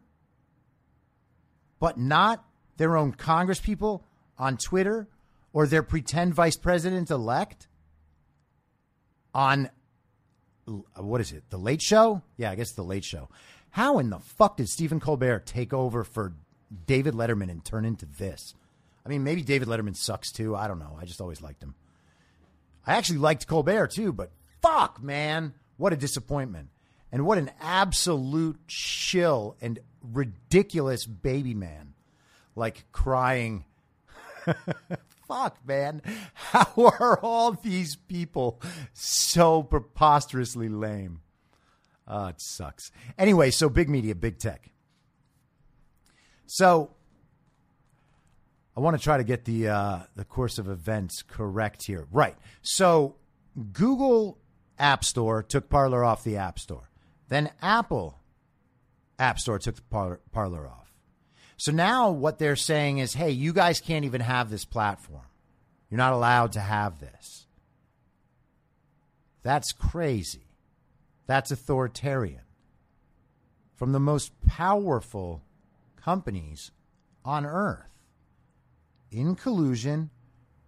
but 1.78 1.98
not 1.98 2.44
their 2.76 2.96
own 2.96 3.12
congresspeople 3.12 4.02
on 4.38 4.56
Twitter 4.56 5.08
or 5.52 5.66
their 5.66 5.82
pretend 5.82 6.32
vice 6.32 6.56
president 6.56 7.10
elect 7.10 7.68
on 9.34 9.68
what 10.96 11.20
is 11.20 11.32
it? 11.32 11.42
The 11.50 11.58
Late 11.58 11.82
Show? 11.82 12.22
Yeah, 12.36 12.50
I 12.50 12.54
guess 12.54 12.72
the 12.72 12.82
Late 12.82 13.04
Show. 13.04 13.28
How 13.70 13.98
in 13.98 14.10
the 14.10 14.18
fuck 14.18 14.56
did 14.56 14.68
Stephen 14.68 15.00
Colbert 15.00 15.46
take 15.46 15.72
over 15.72 16.04
for 16.04 16.34
David 16.86 17.14
Letterman 17.14 17.50
and 17.50 17.64
turn 17.64 17.84
into 17.84 18.06
this? 18.06 18.54
I 19.04 19.08
mean, 19.08 19.24
maybe 19.24 19.42
David 19.42 19.68
Letterman 19.68 19.96
sucks 19.96 20.30
too. 20.30 20.54
I 20.54 20.68
don't 20.68 20.78
know. 20.78 20.96
I 21.00 21.04
just 21.04 21.20
always 21.20 21.40
liked 21.40 21.62
him. 21.62 21.74
I 22.86 22.94
actually 22.94 23.18
liked 23.18 23.46
Colbert 23.46 23.88
too, 23.88 24.12
but 24.12 24.30
fuck, 24.62 25.02
man. 25.02 25.54
What 25.76 25.92
a 25.92 25.96
disappointment. 25.96 26.68
And 27.12 27.26
what 27.26 27.38
an 27.38 27.50
absolute 27.60 28.66
chill 28.68 29.56
and 29.60 29.78
ridiculous 30.02 31.06
baby 31.06 31.54
man. 31.54 31.94
Like 32.54 32.84
crying. 32.92 33.64
Fuck, 35.28 35.58
man. 35.66 36.02
How 36.34 36.72
are 36.76 37.20
all 37.22 37.52
these 37.52 37.96
people 37.96 38.60
so 38.92 39.62
preposterously 39.62 40.68
lame? 40.68 41.20
Oh, 42.06 42.26
it 42.26 42.40
sucks. 42.40 42.90
Anyway, 43.16 43.50
so 43.50 43.68
big 43.68 43.88
media, 43.88 44.16
big 44.16 44.38
tech. 44.38 44.70
So 46.46 46.90
I 48.76 48.80
want 48.80 48.96
to 48.96 49.02
try 49.02 49.16
to 49.16 49.24
get 49.24 49.44
the 49.44 49.68
uh, 49.68 49.98
the 50.16 50.24
course 50.24 50.58
of 50.58 50.68
events 50.68 51.22
correct 51.22 51.84
here. 51.86 52.08
Right. 52.10 52.36
So 52.62 53.14
Google 53.72 54.38
App 54.78 55.04
Store 55.04 55.44
took 55.44 55.70
Parler 55.70 56.02
off 56.02 56.24
the 56.24 56.36
App 56.36 56.58
Store. 56.58 56.89
Then 57.30 57.50
Apple 57.62 58.18
App 59.18 59.38
Store 59.38 59.58
took 59.58 59.76
the 59.76 59.82
Parler, 59.82 60.20
Parler 60.32 60.66
off. 60.66 60.92
So 61.56 61.72
now 61.72 62.10
what 62.10 62.38
they're 62.38 62.56
saying 62.56 62.98
is, 62.98 63.14
hey, 63.14 63.30
you 63.30 63.52
guys 63.52 63.80
can't 63.80 64.04
even 64.04 64.20
have 64.20 64.50
this 64.50 64.64
platform. 64.64 65.24
You're 65.88 65.98
not 65.98 66.12
allowed 66.12 66.52
to 66.52 66.60
have 66.60 67.00
this. 67.00 67.46
That's 69.42 69.72
crazy. 69.72 70.48
That's 71.26 71.50
authoritarian. 71.50 72.42
From 73.76 73.92
the 73.92 74.00
most 74.00 74.32
powerful 74.46 75.42
companies 75.96 76.72
on 77.24 77.46
earth, 77.46 77.86
in 79.10 79.36
collusion 79.36 80.10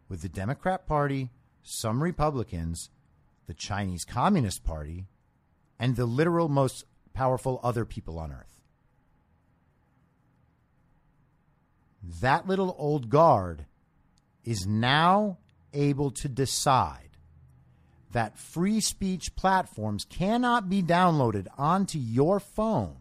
with 0.09 0.23
the 0.23 0.29
Democrat 0.29 0.87
Party, 0.87 1.31
some 1.63 2.03
Republicans, 2.03 2.91
the 3.47 3.55
Chinese 3.55 4.05
Communist 4.05 4.65
Party, 4.65 5.07
and 5.79 5.97
the 5.97 6.07
literal 6.07 6.49
most 6.49 6.85
powerful 7.13 7.61
other 7.63 7.85
people 7.85 8.19
on 8.19 8.33
earth. 8.33 8.61
That 12.21 12.47
little 12.47 12.75
old 12.79 13.09
guard 13.09 13.67
is 14.45 14.67
now 14.67 15.39
able 15.73 16.11
to 16.11 16.29
decide 16.29 17.11
that 18.13 18.39
free 18.39 18.81
speech 18.81 19.35
platforms 19.37 20.05
cannot 20.05 20.69
be 20.69 20.83
downloaded 20.83 21.47
onto 21.57 21.99
your 21.99 22.39
phone 22.41 22.97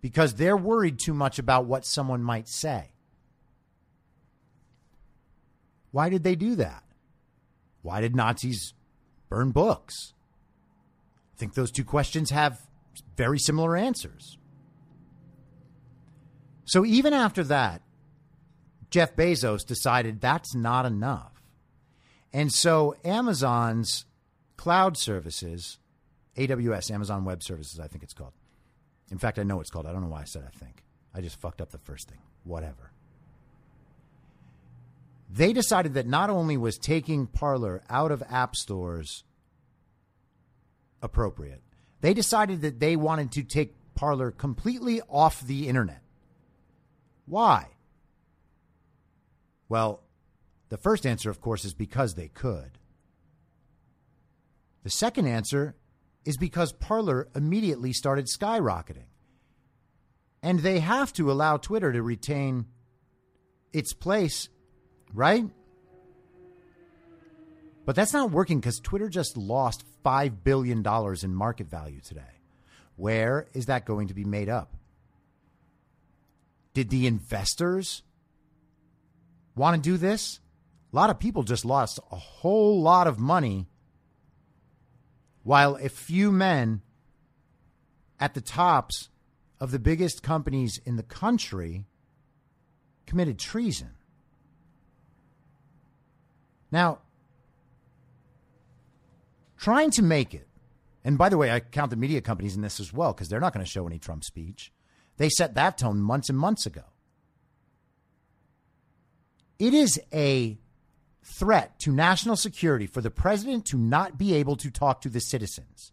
because 0.00 0.34
they're 0.34 0.56
worried 0.56 0.98
too 0.98 1.14
much 1.14 1.38
about 1.38 1.64
what 1.64 1.84
someone 1.84 2.22
might 2.22 2.48
say. 2.48 2.92
Why 5.90 6.08
did 6.08 6.22
they 6.22 6.36
do 6.36 6.54
that? 6.56 6.84
Why 7.82 8.00
did 8.00 8.14
Nazis 8.14 8.74
burn 9.28 9.50
books? 9.50 10.12
I 11.38 11.40
think 11.40 11.54
those 11.54 11.70
two 11.70 11.84
questions 11.84 12.30
have 12.30 12.58
very 13.16 13.38
similar 13.38 13.76
answers. 13.76 14.38
So 16.64 16.84
even 16.84 17.12
after 17.12 17.44
that, 17.44 17.80
Jeff 18.90 19.14
Bezos 19.14 19.64
decided 19.64 20.20
that's 20.20 20.52
not 20.56 20.84
enough. 20.84 21.40
And 22.32 22.52
so 22.52 22.96
Amazon's 23.04 24.04
cloud 24.56 24.96
services, 24.96 25.78
AWS, 26.36 26.90
Amazon 26.90 27.24
Web 27.24 27.44
Services, 27.44 27.78
I 27.78 27.86
think 27.86 28.02
it's 28.02 28.14
called. 28.14 28.32
In 29.12 29.18
fact, 29.18 29.38
I 29.38 29.44
know 29.44 29.60
it's 29.60 29.70
called. 29.70 29.86
I 29.86 29.92
don't 29.92 30.02
know 30.02 30.08
why 30.08 30.22
I 30.22 30.24
said 30.24 30.42
I 30.44 30.58
think. 30.58 30.82
I 31.14 31.20
just 31.20 31.40
fucked 31.40 31.60
up 31.60 31.70
the 31.70 31.78
first 31.78 32.08
thing. 32.08 32.18
Whatever. 32.42 32.90
They 35.30 35.52
decided 35.52 35.94
that 35.94 36.08
not 36.08 36.30
only 36.30 36.56
was 36.56 36.78
taking 36.78 37.28
Parler 37.28 37.80
out 37.88 38.10
of 38.10 38.24
app 38.28 38.56
stores 38.56 39.22
appropriate. 41.02 41.62
They 42.00 42.14
decided 42.14 42.62
that 42.62 42.80
they 42.80 42.96
wanted 42.96 43.32
to 43.32 43.42
take 43.42 43.74
Parler 43.94 44.30
completely 44.30 45.00
off 45.08 45.40
the 45.40 45.68
internet. 45.68 46.02
Why? 47.26 47.66
Well, 49.68 50.02
the 50.68 50.76
first 50.76 51.06
answer, 51.06 51.30
of 51.30 51.40
course, 51.40 51.64
is 51.64 51.74
because 51.74 52.14
they 52.14 52.28
could. 52.28 52.78
The 54.84 54.90
second 54.90 55.26
answer 55.26 55.74
is 56.24 56.36
because 56.36 56.72
Parler 56.72 57.28
immediately 57.34 57.92
started 57.92 58.26
skyrocketing. 58.26 59.08
And 60.42 60.60
they 60.60 60.78
have 60.78 61.12
to 61.14 61.30
allow 61.30 61.56
Twitter 61.56 61.92
to 61.92 62.02
retain 62.02 62.66
its 63.72 63.92
place, 63.92 64.48
right? 65.12 65.46
But 67.88 67.96
that's 67.96 68.12
not 68.12 68.30
working 68.30 68.60
because 68.60 68.80
Twitter 68.80 69.08
just 69.08 69.38
lost 69.38 69.82
$5 70.04 70.44
billion 70.44 70.86
in 71.22 71.34
market 71.34 71.70
value 71.70 72.00
today. 72.02 72.20
Where 72.96 73.46
is 73.54 73.64
that 73.64 73.86
going 73.86 74.08
to 74.08 74.14
be 74.14 74.24
made 74.24 74.50
up? 74.50 74.74
Did 76.74 76.90
the 76.90 77.06
investors 77.06 78.02
want 79.56 79.74
to 79.74 79.80
do 79.80 79.96
this? 79.96 80.40
A 80.92 80.96
lot 80.96 81.08
of 81.08 81.18
people 81.18 81.44
just 81.44 81.64
lost 81.64 81.98
a 82.12 82.16
whole 82.16 82.82
lot 82.82 83.06
of 83.06 83.18
money 83.18 83.68
while 85.42 85.76
a 85.76 85.88
few 85.88 86.30
men 86.30 86.82
at 88.20 88.34
the 88.34 88.42
tops 88.42 89.08
of 89.60 89.70
the 89.70 89.78
biggest 89.78 90.22
companies 90.22 90.78
in 90.84 90.96
the 90.96 91.02
country 91.02 91.86
committed 93.06 93.38
treason. 93.38 93.92
Now, 96.70 96.98
trying 99.58 99.90
to 99.92 100.02
make 100.02 100.34
it 100.34 100.48
And 101.04 101.16
by 101.16 101.28
the 101.28 101.38
way, 101.38 101.50
I 101.50 101.60
count 101.60 101.90
the 101.90 101.96
media 101.96 102.20
companies 102.20 102.56
in 102.56 102.62
this 102.62 102.80
as 102.80 102.92
well 102.92 103.12
because 103.12 103.28
they're 103.28 103.40
not 103.40 103.54
going 103.54 103.64
to 103.64 103.70
show 103.70 103.86
any 103.86 103.98
Trump 103.98 104.24
speech. 104.24 104.72
They 105.16 105.28
set 105.28 105.54
that 105.54 105.78
tone 105.78 106.00
months 106.00 106.28
and 106.28 106.38
months 106.38 106.66
ago. 106.66 106.84
It 109.58 109.74
is 109.74 110.00
a 110.12 110.58
threat 111.22 111.78
to 111.80 111.92
national 111.92 112.36
security 112.36 112.86
for 112.86 113.00
the 113.00 113.10
president 113.10 113.64
to 113.66 113.76
not 113.76 114.18
be 114.18 114.34
able 114.34 114.56
to 114.56 114.70
talk 114.70 115.00
to 115.02 115.08
the 115.08 115.20
citizens. 115.20 115.92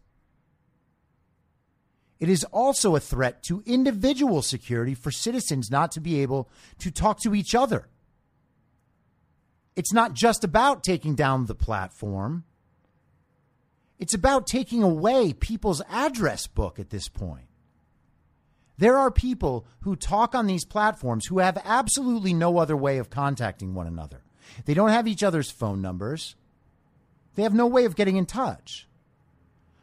It 2.18 2.28
is 2.28 2.44
also 2.44 2.96
a 2.96 3.00
threat 3.00 3.42
to 3.44 3.62
individual 3.66 4.42
security 4.42 4.94
for 4.94 5.10
citizens 5.10 5.70
not 5.70 5.92
to 5.92 6.00
be 6.00 6.20
able 6.20 6.48
to 6.78 6.90
talk 6.90 7.20
to 7.22 7.34
each 7.34 7.54
other. 7.54 7.88
It's 9.74 9.92
not 9.92 10.14
just 10.14 10.42
about 10.42 10.82
taking 10.82 11.14
down 11.14 11.46
the 11.46 11.54
platform. 11.54 12.44
It's 13.98 14.14
about 14.14 14.46
taking 14.46 14.82
away 14.82 15.32
people's 15.32 15.82
address 15.88 16.46
book 16.46 16.78
at 16.78 16.90
this 16.90 17.08
point. 17.08 17.46
There 18.78 18.96
are 18.96 19.10
people 19.10 19.66
who 19.80 19.96
talk 19.96 20.34
on 20.34 20.46
these 20.46 20.66
platforms 20.66 21.26
who 21.26 21.38
have 21.38 21.60
absolutely 21.64 22.34
no 22.34 22.58
other 22.58 22.76
way 22.76 22.98
of 22.98 23.08
contacting 23.08 23.74
one 23.74 23.86
another. 23.86 24.22
They 24.66 24.74
don't 24.74 24.90
have 24.90 25.08
each 25.08 25.22
other's 25.22 25.50
phone 25.50 25.80
numbers. 25.80 26.36
They 27.34 27.42
have 27.42 27.54
no 27.54 27.66
way 27.66 27.84
of 27.84 27.96
getting 27.96 28.16
in 28.16 28.26
touch. 28.26 28.86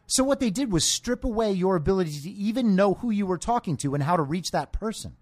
So, 0.06 0.24
what 0.24 0.40
they 0.40 0.52
did 0.52 0.72
was 0.72 0.86
strip 0.86 1.24
away 1.24 1.54
your 1.54 1.76
ability 1.76 2.20
to 2.22 2.30
even 2.30 2.76
know 2.76 2.96
who 2.96 3.10
you 3.10 3.26
were 3.26 3.38
talking 3.38 3.78
to 3.78 3.96
and 3.96 4.04
how 4.04 4.16
to 4.16 4.22
reach 4.22 4.52
that 4.52 4.72
person. 4.72 5.16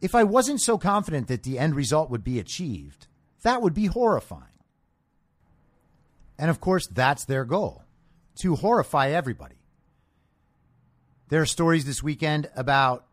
If 0.00 0.14
I 0.14 0.24
wasn't 0.24 0.60
so 0.60 0.76
confident 0.76 1.28
that 1.28 1.42
the 1.42 1.58
end 1.58 1.74
result 1.74 2.10
would 2.10 2.24
be 2.24 2.38
achieved, 2.38 3.06
that 3.42 3.62
would 3.62 3.74
be 3.74 3.86
horrifying. 3.86 4.47
And 6.38 6.50
of 6.50 6.60
course, 6.60 6.86
that's 6.86 7.24
their 7.24 7.44
goal 7.44 7.84
to 8.40 8.54
horrify 8.54 9.10
everybody. 9.10 9.56
There 11.28 11.42
are 11.42 11.46
stories 11.46 11.84
this 11.84 12.02
weekend 12.02 12.48
about 12.56 13.04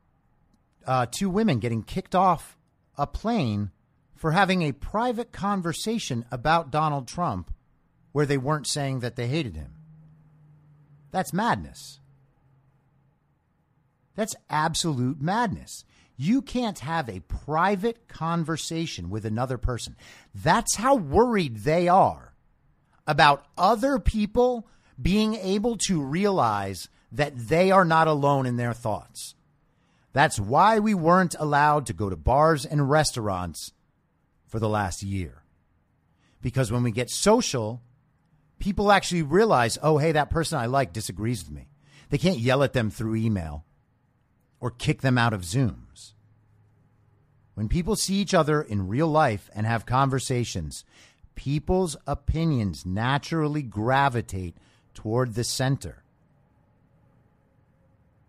uh, 0.85 1.07
two 1.09 1.29
women 1.29 1.59
getting 1.59 1.83
kicked 1.83 2.15
off 2.15 2.57
a 2.97 3.07
plane 3.07 3.71
for 4.15 4.31
having 4.31 4.61
a 4.61 4.71
private 4.71 5.31
conversation 5.31 6.25
about 6.31 6.71
Donald 6.71 7.07
Trump 7.07 7.51
where 8.11 8.25
they 8.25 8.37
weren't 8.37 8.67
saying 8.67 8.99
that 8.99 9.15
they 9.15 9.27
hated 9.27 9.55
him. 9.55 9.73
That's 11.11 11.33
madness. 11.33 11.99
That's 14.15 14.35
absolute 14.49 15.19
madness. 15.19 15.83
You 16.15 16.41
can't 16.41 16.79
have 16.79 17.09
a 17.09 17.19
private 17.21 18.07
conversation 18.07 19.09
with 19.09 19.25
another 19.25 19.57
person. 19.57 19.97
That's 20.33 20.75
how 20.75 20.95
worried 20.95 21.57
they 21.57 21.89
are 21.89 22.34
about 23.07 23.45
other 23.57 23.99
people 23.99 24.67
being 25.01 25.35
able 25.35 25.77
to 25.77 26.01
realize 26.01 26.89
that 27.11 27.37
they 27.37 27.71
are 27.71 27.85
not 27.85 28.07
alone 28.07 28.45
in 28.45 28.57
their 28.57 28.73
thoughts. 28.73 29.35
That's 30.13 30.39
why 30.39 30.79
we 30.79 30.93
weren't 30.93 31.35
allowed 31.37 31.85
to 31.87 31.93
go 31.93 32.09
to 32.09 32.15
bars 32.15 32.65
and 32.65 32.89
restaurants 32.89 33.73
for 34.47 34.59
the 34.59 34.69
last 34.69 35.03
year. 35.03 35.43
Because 36.41 36.71
when 36.71 36.83
we 36.83 36.91
get 36.91 37.09
social, 37.09 37.81
people 38.59 38.91
actually 38.91 39.23
realize, 39.23 39.77
oh, 39.81 39.97
hey, 39.97 40.13
that 40.13 40.29
person 40.29 40.57
I 40.57 40.67
like 40.67 40.93
disagrees 40.93 41.43
with 41.43 41.51
me. 41.51 41.67
They 42.09 42.17
can't 42.17 42.39
yell 42.39 42.63
at 42.63 42.73
them 42.73 42.89
through 42.89 43.15
email 43.15 43.65
or 44.59 44.71
kick 44.71 45.01
them 45.01 45.17
out 45.17 45.33
of 45.33 45.41
Zooms. 45.41 46.13
When 47.55 47.69
people 47.69 47.95
see 47.95 48.15
each 48.15 48.33
other 48.33 48.61
in 48.61 48.87
real 48.87 49.07
life 49.07 49.49
and 49.55 49.65
have 49.65 49.85
conversations, 49.85 50.83
people's 51.35 51.95
opinions 52.07 52.85
naturally 52.85 53.61
gravitate 53.61 54.55
toward 54.93 55.35
the 55.35 55.43
center 55.43 56.03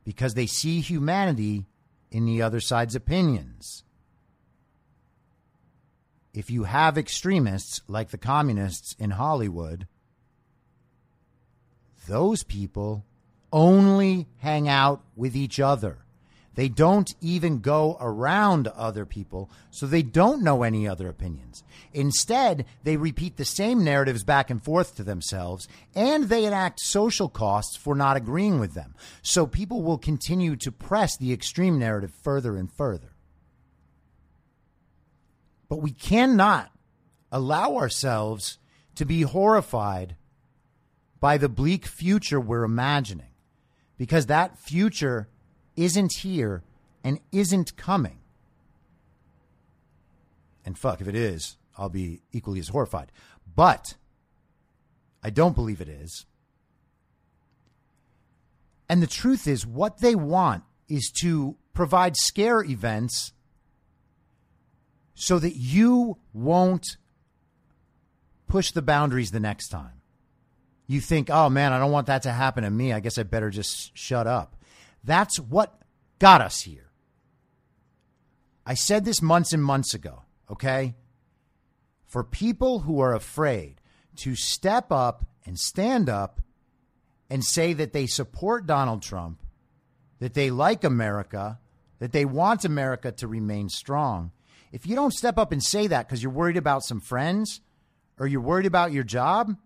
because 0.04 0.34
they 0.34 0.46
see 0.46 0.80
humanity 0.80 1.66
in 2.10 2.24
the 2.26 2.40
other 2.42 2.60
side's 2.60 2.94
opinions. 2.94 3.82
If 6.32 6.50
you 6.50 6.64
have 6.64 6.98
extremists 6.98 7.80
like 7.88 8.10
the 8.10 8.18
communists 8.18 8.94
in 8.98 9.12
Hollywood, 9.12 9.88
those 12.06 12.42
people 12.42 13.04
only 13.52 14.28
hang 14.38 14.68
out 14.68 15.02
with 15.16 15.34
each 15.34 15.58
other. 15.58 16.05
They 16.56 16.68
don't 16.68 17.14
even 17.20 17.60
go 17.60 17.98
around 18.00 18.66
other 18.68 19.04
people, 19.04 19.50
so 19.70 19.86
they 19.86 20.02
don't 20.02 20.42
know 20.42 20.62
any 20.62 20.88
other 20.88 21.06
opinions. 21.06 21.62
Instead, 21.92 22.64
they 22.82 22.96
repeat 22.96 23.36
the 23.36 23.44
same 23.44 23.84
narratives 23.84 24.24
back 24.24 24.48
and 24.48 24.64
forth 24.64 24.96
to 24.96 25.04
themselves, 25.04 25.68
and 25.94 26.24
they 26.24 26.46
enact 26.46 26.80
social 26.80 27.28
costs 27.28 27.76
for 27.76 27.94
not 27.94 28.16
agreeing 28.16 28.58
with 28.58 28.72
them. 28.72 28.94
So 29.20 29.46
people 29.46 29.82
will 29.82 29.98
continue 29.98 30.56
to 30.56 30.72
press 30.72 31.16
the 31.18 31.32
extreme 31.32 31.78
narrative 31.78 32.12
further 32.24 32.56
and 32.56 32.72
further. 32.72 33.12
But 35.68 35.82
we 35.82 35.90
cannot 35.90 36.70
allow 37.30 37.76
ourselves 37.76 38.58
to 38.94 39.04
be 39.04 39.22
horrified 39.22 40.16
by 41.20 41.36
the 41.36 41.50
bleak 41.50 41.84
future 41.84 42.40
we're 42.40 42.64
imagining, 42.64 43.34
because 43.98 44.26
that 44.26 44.58
future 44.58 45.28
isn't 45.76 46.12
here 46.20 46.62
and 47.04 47.20
isn't 47.32 47.76
coming. 47.76 48.18
And 50.64 50.76
fuck, 50.76 51.00
if 51.00 51.06
it 51.06 51.14
is, 51.14 51.56
I'll 51.78 51.88
be 51.88 52.22
equally 52.32 52.58
as 52.58 52.68
horrified. 52.68 53.12
But 53.54 53.94
I 55.22 55.30
don't 55.30 55.54
believe 55.54 55.80
it 55.80 55.88
is. 55.88 56.26
And 58.88 59.02
the 59.02 59.06
truth 59.06 59.46
is, 59.46 59.66
what 59.66 60.00
they 60.00 60.14
want 60.14 60.64
is 60.88 61.12
to 61.20 61.56
provide 61.72 62.16
scare 62.16 62.62
events 62.62 63.32
so 65.14 65.38
that 65.38 65.56
you 65.56 66.18
won't 66.32 66.86
push 68.48 68.70
the 68.70 68.82
boundaries 68.82 69.30
the 69.30 69.40
next 69.40 69.68
time. 69.68 70.00
You 70.86 71.00
think, 71.00 71.30
oh 71.30 71.48
man, 71.48 71.72
I 71.72 71.78
don't 71.78 71.90
want 71.90 72.06
that 72.06 72.22
to 72.22 72.32
happen 72.32 72.64
to 72.64 72.70
me. 72.70 72.92
I 72.92 73.00
guess 73.00 73.18
I 73.18 73.24
better 73.24 73.50
just 73.50 73.96
shut 73.96 74.26
up. 74.26 74.55
That's 75.06 75.38
what 75.38 75.80
got 76.18 76.40
us 76.42 76.62
here. 76.62 76.90
I 78.66 78.74
said 78.74 79.04
this 79.04 79.22
months 79.22 79.52
and 79.52 79.62
months 79.62 79.94
ago, 79.94 80.22
okay? 80.50 80.96
For 82.08 82.24
people 82.24 82.80
who 82.80 83.00
are 83.00 83.14
afraid 83.14 83.80
to 84.16 84.34
step 84.34 84.90
up 84.90 85.24
and 85.46 85.56
stand 85.56 86.08
up 86.08 86.40
and 87.30 87.44
say 87.44 87.72
that 87.72 87.92
they 87.92 88.06
support 88.06 88.66
Donald 88.66 89.02
Trump, 89.02 89.40
that 90.18 90.34
they 90.34 90.50
like 90.50 90.82
America, 90.82 91.60
that 92.00 92.12
they 92.12 92.24
want 92.24 92.64
America 92.64 93.12
to 93.12 93.28
remain 93.28 93.68
strong, 93.68 94.32
if 94.72 94.86
you 94.86 94.96
don't 94.96 95.14
step 95.14 95.38
up 95.38 95.52
and 95.52 95.62
say 95.62 95.86
that 95.86 96.08
because 96.08 96.20
you're 96.20 96.32
worried 96.32 96.56
about 96.56 96.82
some 96.82 97.00
friends 97.00 97.60
or 98.18 98.26
you're 98.26 98.40
worried 98.40 98.66
about 98.66 98.92
your 98.92 99.04
job, 99.04 99.56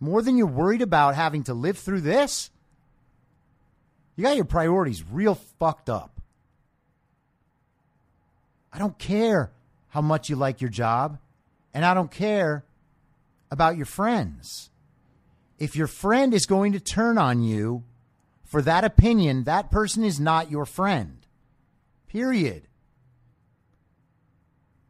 more 0.00 0.22
than 0.22 0.38
you're 0.38 0.46
worried 0.46 0.82
about 0.82 1.14
having 1.14 1.42
to 1.44 1.54
live 1.54 1.76
through 1.76 2.00
this, 2.00 2.50
you 4.16 4.24
got 4.24 4.36
your 4.36 4.44
priorities 4.46 5.04
real 5.10 5.34
fucked 5.34 5.90
up. 5.90 6.20
I 8.72 8.78
don't 8.78 8.98
care 8.98 9.52
how 9.88 10.00
much 10.00 10.28
you 10.28 10.36
like 10.36 10.60
your 10.60 10.70
job, 10.70 11.18
and 11.72 11.84
I 11.84 11.94
don't 11.94 12.10
care 12.10 12.64
about 13.50 13.76
your 13.76 13.86
friends. 13.86 14.70
If 15.58 15.76
your 15.76 15.86
friend 15.86 16.34
is 16.34 16.46
going 16.46 16.72
to 16.72 16.80
turn 16.80 17.16
on 17.16 17.42
you 17.42 17.84
for 18.44 18.60
that 18.62 18.84
opinion, 18.84 19.44
that 19.44 19.70
person 19.70 20.04
is 20.04 20.20
not 20.20 20.50
your 20.50 20.66
friend. 20.66 21.18
Period. 22.08 22.62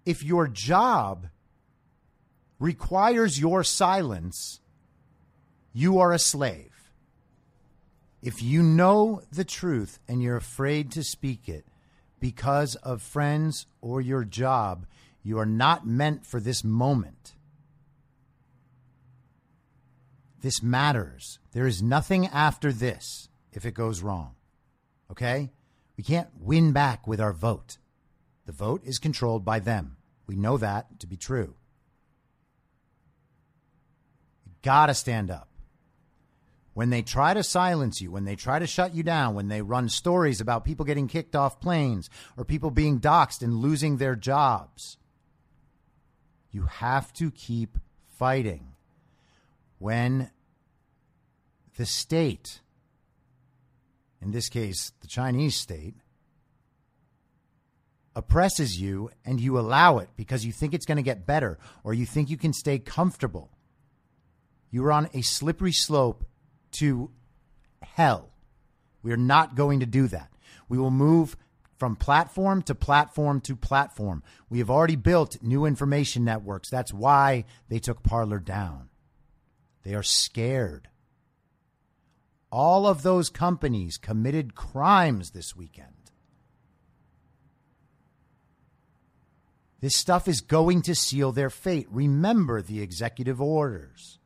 If 0.04 0.22
your 0.22 0.48
job 0.48 1.28
requires 2.58 3.38
your 3.38 3.62
silence, 3.64 4.60
you 5.72 5.98
are 5.98 6.12
a 6.12 6.18
slave. 6.18 6.65
If 8.26 8.42
you 8.42 8.60
know 8.60 9.22
the 9.30 9.44
truth 9.44 10.00
and 10.08 10.20
you're 10.20 10.36
afraid 10.36 10.90
to 10.90 11.04
speak 11.04 11.48
it 11.48 11.64
because 12.18 12.74
of 12.74 13.00
friends 13.00 13.66
or 13.80 14.00
your 14.00 14.24
job, 14.24 14.84
you 15.22 15.38
are 15.38 15.46
not 15.46 15.86
meant 15.86 16.26
for 16.26 16.40
this 16.40 16.64
moment. 16.64 17.36
This 20.40 20.60
matters. 20.60 21.38
There 21.52 21.68
is 21.68 21.84
nothing 21.84 22.26
after 22.26 22.72
this 22.72 23.28
if 23.52 23.64
it 23.64 23.74
goes 23.74 24.02
wrong. 24.02 24.34
Okay? 25.08 25.52
We 25.96 26.02
can't 26.02 26.30
win 26.36 26.72
back 26.72 27.06
with 27.06 27.20
our 27.20 27.32
vote. 27.32 27.78
The 28.44 28.50
vote 28.50 28.82
is 28.84 28.98
controlled 28.98 29.44
by 29.44 29.60
them. 29.60 29.98
We 30.26 30.34
know 30.34 30.56
that 30.56 30.98
to 30.98 31.06
be 31.06 31.16
true. 31.16 31.54
You 34.44 34.52
gotta 34.62 34.94
stand 34.94 35.30
up 35.30 35.46
when 36.76 36.90
they 36.90 37.00
try 37.00 37.32
to 37.32 37.42
silence 37.42 38.02
you, 38.02 38.10
when 38.10 38.26
they 38.26 38.36
try 38.36 38.58
to 38.58 38.66
shut 38.66 38.94
you 38.94 39.02
down, 39.02 39.34
when 39.34 39.48
they 39.48 39.62
run 39.62 39.88
stories 39.88 40.42
about 40.42 40.62
people 40.62 40.84
getting 40.84 41.08
kicked 41.08 41.34
off 41.34 41.58
planes 41.58 42.10
or 42.36 42.44
people 42.44 42.70
being 42.70 43.00
doxxed 43.00 43.40
and 43.40 43.54
losing 43.54 43.96
their 43.96 44.14
jobs, 44.14 44.98
you 46.50 46.64
have 46.64 47.14
to 47.14 47.30
keep 47.30 47.78
fighting. 48.18 48.74
when 49.78 50.30
the 51.78 51.86
state, 51.86 52.60
in 54.20 54.32
this 54.32 54.50
case, 54.50 54.92
the 55.00 55.06
Chinese 55.06 55.56
state, 55.56 55.94
oppresses 58.14 58.78
you 58.78 59.10
and 59.24 59.40
you 59.40 59.58
allow 59.58 59.96
it 59.96 60.10
because 60.14 60.44
you 60.44 60.52
think 60.52 60.74
it's 60.74 60.84
going 60.84 60.96
to 60.96 61.02
get 61.02 61.26
better 61.26 61.58
or 61.84 61.94
you 61.94 62.04
think 62.04 62.28
you 62.28 62.36
can 62.36 62.52
stay 62.52 62.78
comfortable, 62.78 63.50
you 64.70 64.84
are 64.84 64.92
on 64.92 65.08
a 65.14 65.22
slippery 65.22 65.72
slope 65.72 66.22
to 66.78 67.10
hell. 67.82 68.30
We 69.02 69.12
are 69.12 69.16
not 69.16 69.54
going 69.54 69.80
to 69.80 69.86
do 69.86 70.08
that. 70.08 70.30
We 70.68 70.78
will 70.78 70.90
move 70.90 71.36
from 71.78 71.96
platform 71.96 72.62
to 72.62 72.74
platform 72.74 73.40
to 73.42 73.54
platform. 73.54 74.22
We 74.48 74.58
have 74.58 74.70
already 74.70 74.96
built 74.96 75.42
new 75.42 75.64
information 75.66 76.24
networks. 76.24 76.70
That's 76.70 76.92
why 76.92 77.44
they 77.68 77.78
took 77.78 78.02
Parler 78.02 78.38
down. 78.38 78.88
They 79.82 79.94
are 79.94 80.02
scared. 80.02 80.88
All 82.50 82.86
of 82.86 83.02
those 83.02 83.28
companies 83.28 83.98
committed 83.98 84.54
crimes 84.54 85.30
this 85.30 85.54
weekend. 85.54 85.92
This 89.80 89.96
stuff 89.96 90.26
is 90.26 90.40
going 90.40 90.82
to 90.82 90.94
seal 90.94 91.32
their 91.32 91.50
fate. 91.50 91.86
Remember 91.90 92.62
the 92.62 92.80
executive 92.80 93.40
orders. 93.40 94.18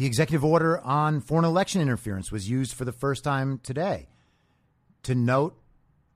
The 0.00 0.06
executive 0.06 0.42
order 0.42 0.80
on 0.80 1.20
foreign 1.20 1.44
election 1.44 1.82
interference 1.82 2.32
was 2.32 2.48
used 2.48 2.72
for 2.72 2.86
the 2.86 2.90
first 2.90 3.22
time 3.22 3.60
today 3.62 4.08
to 5.02 5.14
note 5.14 5.54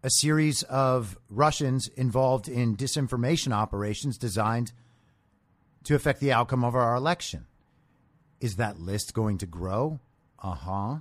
a 0.02 0.08
series 0.08 0.62
of 0.62 1.18
Russians 1.28 1.88
involved 1.88 2.48
in 2.48 2.78
disinformation 2.78 3.52
operations 3.52 4.16
designed 4.16 4.72
to 5.82 5.94
affect 5.94 6.20
the 6.20 6.32
outcome 6.32 6.64
of 6.64 6.74
our 6.74 6.94
election. 6.96 7.44
Is 8.40 8.56
that 8.56 8.80
list 8.80 9.12
going 9.12 9.36
to 9.36 9.46
grow? 9.46 10.00
Uh 10.42 10.54
huh. 10.54 10.96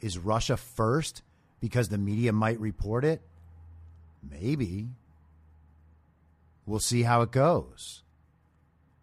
Is 0.00 0.16
Russia 0.16 0.56
first 0.56 1.22
because 1.58 1.88
the 1.88 1.98
media 1.98 2.32
might 2.32 2.60
report 2.60 3.04
it? 3.04 3.20
Maybe. 4.22 4.90
We'll 6.66 6.78
see 6.78 7.02
how 7.02 7.22
it 7.22 7.32
goes. 7.32 8.04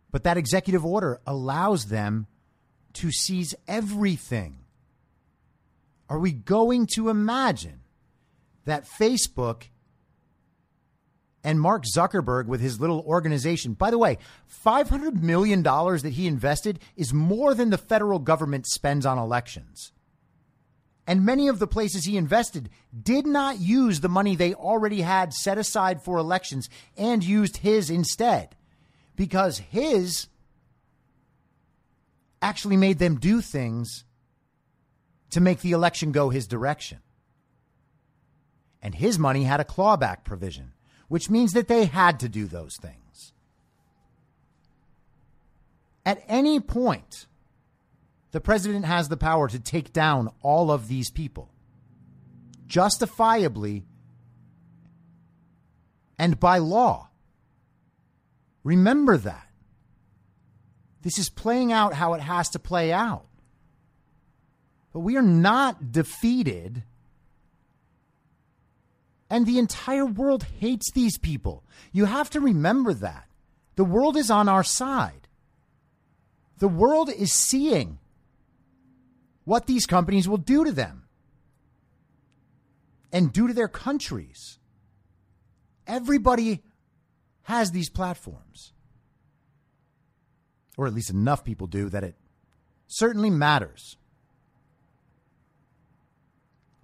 But 0.09 0.23
that 0.23 0.37
executive 0.37 0.85
order 0.85 1.19
allows 1.27 1.87
them 1.87 2.27
to 2.95 3.11
seize 3.11 3.55
everything. 3.67 4.57
Are 6.09 6.19
we 6.19 6.31
going 6.31 6.87
to 6.95 7.09
imagine 7.09 7.81
that 8.65 8.87
Facebook 8.99 9.63
and 11.43 11.59
Mark 11.59 11.83
Zuckerberg 11.85 12.45
with 12.45 12.61
his 12.61 12.79
little 12.79 13.01
organization. 13.01 13.73
By 13.73 13.91
the 13.91 13.97
way, 13.97 14.17
$500 14.65 15.21
million 15.21 15.63
that 15.63 16.13
he 16.13 16.27
invested 16.27 16.79
is 16.95 17.13
more 17.13 17.53
than 17.53 17.69
the 17.69 17.77
federal 17.77 18.19
government 18.19 18.67
spends 18.67 19.05
on 19.05 19.17
elections. 19.17 19.91
And 21.07 21.25
many 21.25 21.47
of 21.47 21.59
the 21.59 21.67
places 21.67 22.05
he 22.05 22.15
invested 22.15 22.69
did 23.01 23.25
not 23.25 23.59
use 23.59 23.99
the 23.99 24.09
money 24.09 24.35
they 24.35 24.53
already 24.53 25.01
had 25.01 25.33
set 25.33 25.57
aside 25.57 26.03
for 26.03 26.17
elections 26.17 26.69
and 26.95 27.23
used 27.23 27.57
his 27.57 27.89
instead 27.89 28.55
because 29.15 29.57
his 29.57 30.27
actually 32.41 32.77
made 32.77 32.99
them 32.99 33.19
do 33.19 33.41
things 33.41 34.03
to 35.31 35.39
make 35.39 35.61
the 35.61 35.71
election 35.71 36.11
go 36.11 36.29
his 36.29 36.47
direction. 36.47 36.99
And 38.81 38.95
his 38.95 39.19
money 39.19 39.43
had 39.43 39.59
a 39.59 39.65
clawback 39.65 40.23
provision 40.23 40.73
which 41.11 41.29
means 41.29 41.51
that 41.51 41.67
they 41.67 41.83
had 41.83 42.21
to 42.21 42.29
do 42.29 42.47
those 42.47 42.77
things. 42.77 43.33
At 46.05 46.23
any 46.29 46.61
point, 46.61 47.27
the 48.31 48.39
president 48.39 48.85
has 48.85 49.09
the 49.09 49.17
power 49.17 49.49
to 49.49 49.59
take 49.59 49.91
down 49.91 50.29
all 50.41 50.71
of 50.71 50.87
these 50.87 51.11
people 51.11 51.49
justifiably 52.65 53.83
and 56.17 56.39
by 56.39 56.59
law. 56.59 57.09
Remember 58.63 59.17
that. 59.17 59.49
This 61.01 61.17
is 61.17 61.29
playing 61.29 61.71
out 61.71 61.93
how 61.93 62.13
it 62.13 62.21
has 62.21 62.49
to 62.49 62.59
play 62.59 62.91
out. 62.91 63.25
But 64.93 64.99
we 64.99 65.17
are 65.17 65.21
not 65.21 65.91
defeated 65.91 66.83
and 69.31 69.45
the 69.45 69.59
entire 69.59 70.05
world 70.05 70.43
hates 70.59 70.91
these 70.91 71.17
people. 71.17 71.63
You 71.93 72.03
have 72.03 72.29
to 72.31 72.41
remember 72.41 72.93
that. 72.93 73.29
The 73.77 73.85
world 73.85 74.17
is 74.17 74.29
on 74.29 74.49
our 74.49 74.61
side. 74.61 75.29
The 76.57 76.67
world 76.67 77.09
is 77.09 77.31
seeing 77.31 77.97
what 79.45 79.67
these 79.67 79.85
companies 79.85 80.27
will 80.27 80.37
do 80.37 80.65
to 80.65 80.73
them 80.73 81.03
and 83.13 83.31
do 83.31 83.47
to 83.47 83.53
their 83.53 83.69
countries. 83.69 84.59
Everybody 85.87 86.61
has 87.43 87.71
these 87.71 87.89
platforms, 87.89 88.73
or 90.77 90.87
at 90.87 90.93
least 90.93 91.09
enough 91.09 91.43
people 91.43 91.67
do 91.67 91.89
that 91.89 92.03
it 92.03 92.15
certainly 92.87 93.29
matters. 93.29 93.97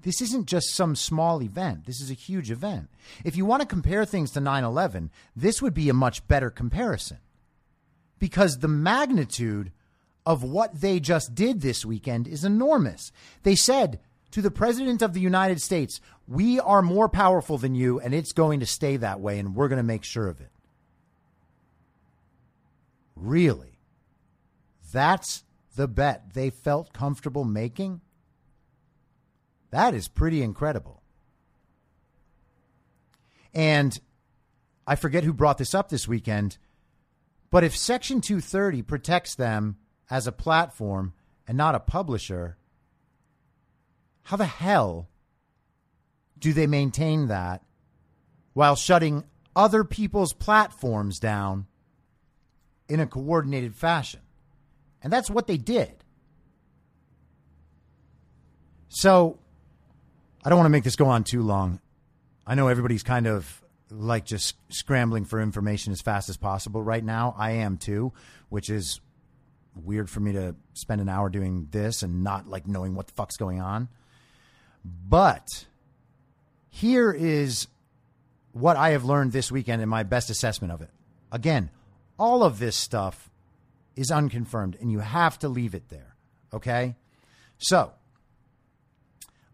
This 0.01 0.21
isn't 0.21 0.45
just 0.45 0.73
some 0.73 0.95
small 0.95 1.41
event. 1.41 1.85
This 1.85 1.99
is 1.99 2.09
a 2.09 2.15
huge 2.15 2.49
event. 2.51 2.89
If 3.25 3.35
you 3.35 3.45
want 3.45 3.61
to 3.61 3.67
compare 3.67 4.05
things 4.05 4.31
to 4.31 4.39
9 4.39 4.63
11, 4.63 5.11
this 5.35 5.61
would 5.61 5.73
be 5.73 5.89
a 5.89 5.93
much 5.93 6.25
better 6.27 6.49
comparison 6.49 7.17
because 8.19 8.59
the 8.59 8.67
magnitude 8.67 9.71
of 10.25 10.43
what 10.43 10.81
they 10.81 10.99
just 10.99 11.33
did 11.33 11.61
this 11.61 11.85
weekend 11.85 12.27
is 12.27 12.43
enormous. 12.43 13.11
They 13.43 13.55
said 13.55 13.99
to 14.31 14.41
the 14.41 14.51
President 14.51 15.01
of 15.01 15.13
the 15.13 15.21
United 15.21 15.61
States, 15.61 16.01
We 16.27 16.59
are 16.59 16.81
more 16.81 17.09
powerful 17.09 17.57
than 17.57 17.75
you, 17.75 17.99
and 17.99 18.13
it's 18.13 18.33
going 18.33 18.59
to 18.59 18.65
stay 18.65 18.97
that 18.97 19.19
way, 19.19 19.39
and 19.39 19.55
we're 19.55 19.69
going 19.69 19.77
to 19.77 19.83
make 19.83 20.03
sure 20.03 20.27
of 20.27 20.41
it. 20.41 20.51
Really? 23.15 23.76
That's 24.91 25.43
the 25.75 25.87
bet 25.87 26.33
they 26.33 26.49
felt 26.49 26.93
comfortable 26.93 27.43
making? 27.43 28.01
That 29.69 29.93
is 29.93 30.07
pretty 30.07 30.41
incredible. 30.41 31.03
And 33.53 33.99
I 34.85 34.95
forget 34.95 35.23
who 35.23 35.33
brought 35.33 35.57
this 35.57 35.75
up 35.75 35.89
this 35.89 36.07
weekend, 36.07 36.57
but 37.49 37.63
if 37.63 37.75
Section 37.75 38.21
230 38.21 38.81
protects 38.83 39.35
them 39.35 39.77
as 40.09 40.27
a 40.27 40.31
platform 40.31 41.13
and 41.47 41.57
not 41.57 41.75
a 41.75 41.79
publisher, 41.79 42.57
how 44.23 44.37
the 44.37 44.45
hell 44.45 45.09
do 46.39 46.53
they 46.53 46.67
maintain 46.67 47.27
that 47.27 47.63
while 48.53 48.75
shutting 48.75 49.23
other 49.55 49.83
people's 49.83 50.33
platforms 50.33 51.19
down 51.19 51.67
in 52.87 52.99
a 52.99 53.07
coordinated 53.07 53.75
fashion? 53.75 54.21
And 55.07 55.13
that's 55.13 55.29
what 55.29 55.47
they 55.47 55.55
did. 55.55 56.03
So 58.89 59.39
I 60.43 60.49
don't 60.49 60.57
want 60.57 60.65
to 60.65 60.69
make 60.69 60.83
this 60.83 60.97
go 60.97 61.05
on 61.05 61.23
too 61.23 61.43
long. 61.43 61.79
I 62.45 62.55
know 62.55 62.67
everybody's 62.67 63.03
kind 63.03 63.25
of 63.25 63.63
like 63.89 64.25
just 64.25 64.57
scrambling 64.67 65.23
for 65.23 65.39
information 65.39 65.93
as 65.93 66.01
fast 66.01 66.27
as 66.27 66.35
possible 66.35 66.83
right 66.83 67.01
now. 67.01 67.33
I 67.37 67.51
am 67.51 67.77
too, 67.77 68.11
which 68.49 68.69
is 68.69 68.99
weird 69.75 70.09
for 70.09 70.19
me 70.19 70.33
to 70.33 70.57
spend 70.73 70.99
an 70.99 71.07
hour 71.07 71.29
doing 71.29 71.69
this 71.71 72.03
and 72.03 72.21
not 72.21 72.49
like 72.49 72.67
knowing 72.67 72.93
what 72.93 73.07
the 73.07 73.13
fuck's 73.13 73.37
going 73.37 73.61
on. 73.61 73.87
But 74.83 75.67
here 76.69 77.13
is 77.13 77.69
what 78.51 78.75
I 78.75 78.89
have 78.89 79.05
learned 79.05 79.31
this 79.31 79.53
weekend 79.53 79.81
and 79.81 79.89
my 79.89 80.03
best 80.03 80.29
assessment 80.29 80.73
of 80.73 80.81
it. 80.81 80.89
Again, 81.31 81.69
all 82.19 82.43
of 82.43 82.59
this 82.59 82.75
stuff 82.75 83.26
is 83.97 84.11
unconfirmed 84.11 84.77
and 84.79 84.91
you 84.91 84.99
have 84.99 85.37
to 85.39 85.49
leave 85.49 85.75
it 85.75 85.89
there. 85.89 86.15
Okay? 86.53 86.95
So, 87.57 87.91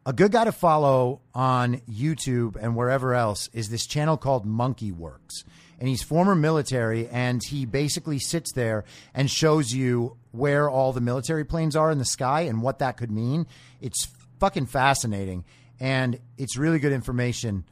a 0.05 0.11
good 0.11 0.33
guy 0.33 0.43
to 0.43 0.51
follow 0.51 1.21
on 1.33 1.77
YouTube 1.89 2.57
and 2.57 2.75
wherever 2.75 3.13
else 3.13 3.49
is 3.53 3.69
this 3.69 3.87
channel 3.87 4.17
called 4.17 4.45
Monkey 4.45 4.91
Werx. 4.91 5.45
And 5.79 5.87
he's 5.87 6.03
former 6.03 6.35
military, 6.35 7.07
and 7.07 7.41
he 7.43 7.65
basically 7.65 8.19
sits 8.19 8.53
there 8.53 8.85
and 9.13 9.29
shows 9.29 9.73
you 9.73 10.17
where 10.31 10.69
all 10.69 10.93
the 10.93 11.01
military 11.01 11.43
planes 11.43 11.75
are 11.75 11.91
in 11.91 11.97
the 11.97 12.05
sky 12.05 12.41
and 12.41 12.61
what 12.61 12.79
that 12.79 12.95
could 12.95 13.11
mean. 13.11 13.47
It's 13.81 14.07
fucking 14.39 14.67
fascinating, 14.67 15.43
and 15.79 16.19
it's 16.37 16.57
really 16.57 16.79
good 16.79 16.93
information. 16.93 17.65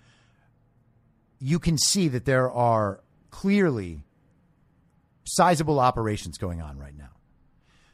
You 1.39 1.59
can 1.59 1.77
see 1.77 2.07
that 2.09 2.25
there 2.25 2.51
are 2.51 3.01
clearly 3.29 4.03
sizable 5.25 5.79
operations 5.79 6.37
going 6.37 6.61
on 6.61 6.77
right 6.77 6.97
now. 6.97 7.09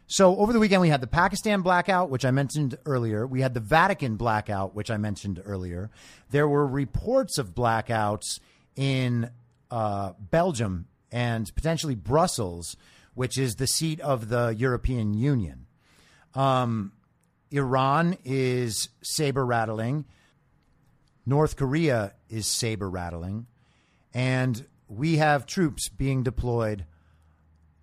So 0.10 0.38
over 0.38 0.54
the 0.54 0.60
weekend, 0.60 0.82
we 0.82 0.88
had 0.88 1.02
the 1.02 1.08
Pakistan 1.08 1.62
blackout, 1.62 2.10
which 2.10 2.24
I 2.24 2.32
mentioned 2.32 2.78
earlier. 2.86 3.28
We 3.28 3.42
had 3.42 3.54
the 3.54 3.60
Vatican 3.60 4.16
blackout, 4.16 4.74
which 4.74 4.90
I 4.90 4.96
mentioned 4.96 5.42
earlier. 5.44 5.92
There 6.32 6.48
were 6.48 6.66
reports 6.66 7.38
of 7.38 7.54
blackouts 7.54 8.40
in 8.78 9.30
uh, 9.70 10.14
Belgium 10.18 10.88
and 11.12 11.52
potentially 11.56 11.96
Brussels, 11.96 12.78
which 13.16 13.38
is 13.38 13.56
the 13.56 13.68
seat 13.68 14.00
of 14.00 14.30
the 14.30 14.56
European 14.58 15.14
Union. 15.14 15.66
Um, 16.36 16.94
Iran 17.52 18.18
is 18.24 18.88
saber 19.02 19.46
rattling. 19.46 20.06
North 21.26 21.58
Korea 21.58 22.14
is 22.30 22.48
saber 22.48 22.90
rattling. 22.90 23.48
And 24.14 24.66
we 24.88 25.18
have 25.18 25.46
troops 25.46 25.90
being 25.90 26.24
deployed 26.24 26.86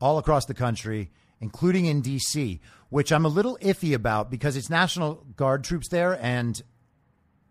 all 0.04 0.18
across 0.18 0.44
the 0.44 0.52
country, 0.52 1.10
including 1.40 1.86
in 1.86 2.02
D.C., 2.02 2.60
which 2.90 3.10
I'm 3.10 3.24
a 3.24 3.28
little 3.28 3.56
iffy 3.62 3.94
about 3.94 4.30
because 4.30 4.54
it's 4.54 4.68
National 4.68 5.14
Guard 5.34 5.64
troops 5.64 5.88
there. 5.88 6.22
And 6.22 6.62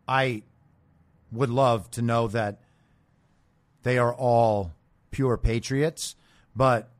I 0.07 0.43
would 1.31 1.49
love 1.49 1.89
to 1.91 2.03
know 2.03 2.27
that 2.27 2.61
they 3.81 3.97
are 3.97 4.13
all 4.13 4.71
pure 5.09 5.35
patriots. 5.35 6.15
But 6.55 6.91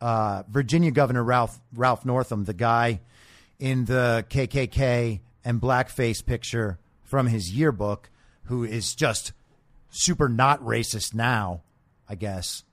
uh, 0.00 0.44
Virginia 0.48 0.92
Governor 0.92 1.22
Ralph 1.22 1.60
Ralph 1.74 2.06
Northam, 2.06 2.44
the 2.44 2.54
guy 2.54 3.00
in 3.58 3.84
the 3.84 4.24
KKK 4.30 5.20
and 5.44 5.60
blackface 5.60 6.24
picture 6.24 6.78
from 7.02 7.26
his 7.26 7.52
yearbook, 7.52 8.08
who 8.44 8.64
is 8.64 8.94
just 8.94 9.34
super 9.90 10.30
not 10.30 10.62
racist 10.62 11.12
now, 11.12 11.60
I 12.08 12.14
guess, 12.14 12.64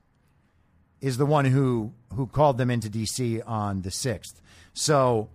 is 1.02 1.18
the 1.18 1.26
one 1.26 1.45
who 1.45 1.93
who 2.14 2.28
called 2.28 2.58
them 2.58 2.70
into 2.70 2.89
D.C. 2.89 3.41
on 3.41 3.82
the 3.82 3.91
sixth. 3.91 4.41
So 4.74 5.30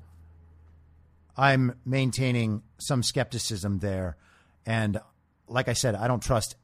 I'm 1.36 1.76
maintaining 1.84 2.62
some 2.78 3.02
skepticism 3.02 3.80
there, 3.80 4.16
and 4.64 4.98
like 5.48 5.68
I 5.68 5.74
said, 5.74 5.94
I 5.94 6.08
don't 6.08 6.22
trust 6.22 6.56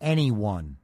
anyone 0.00 0.78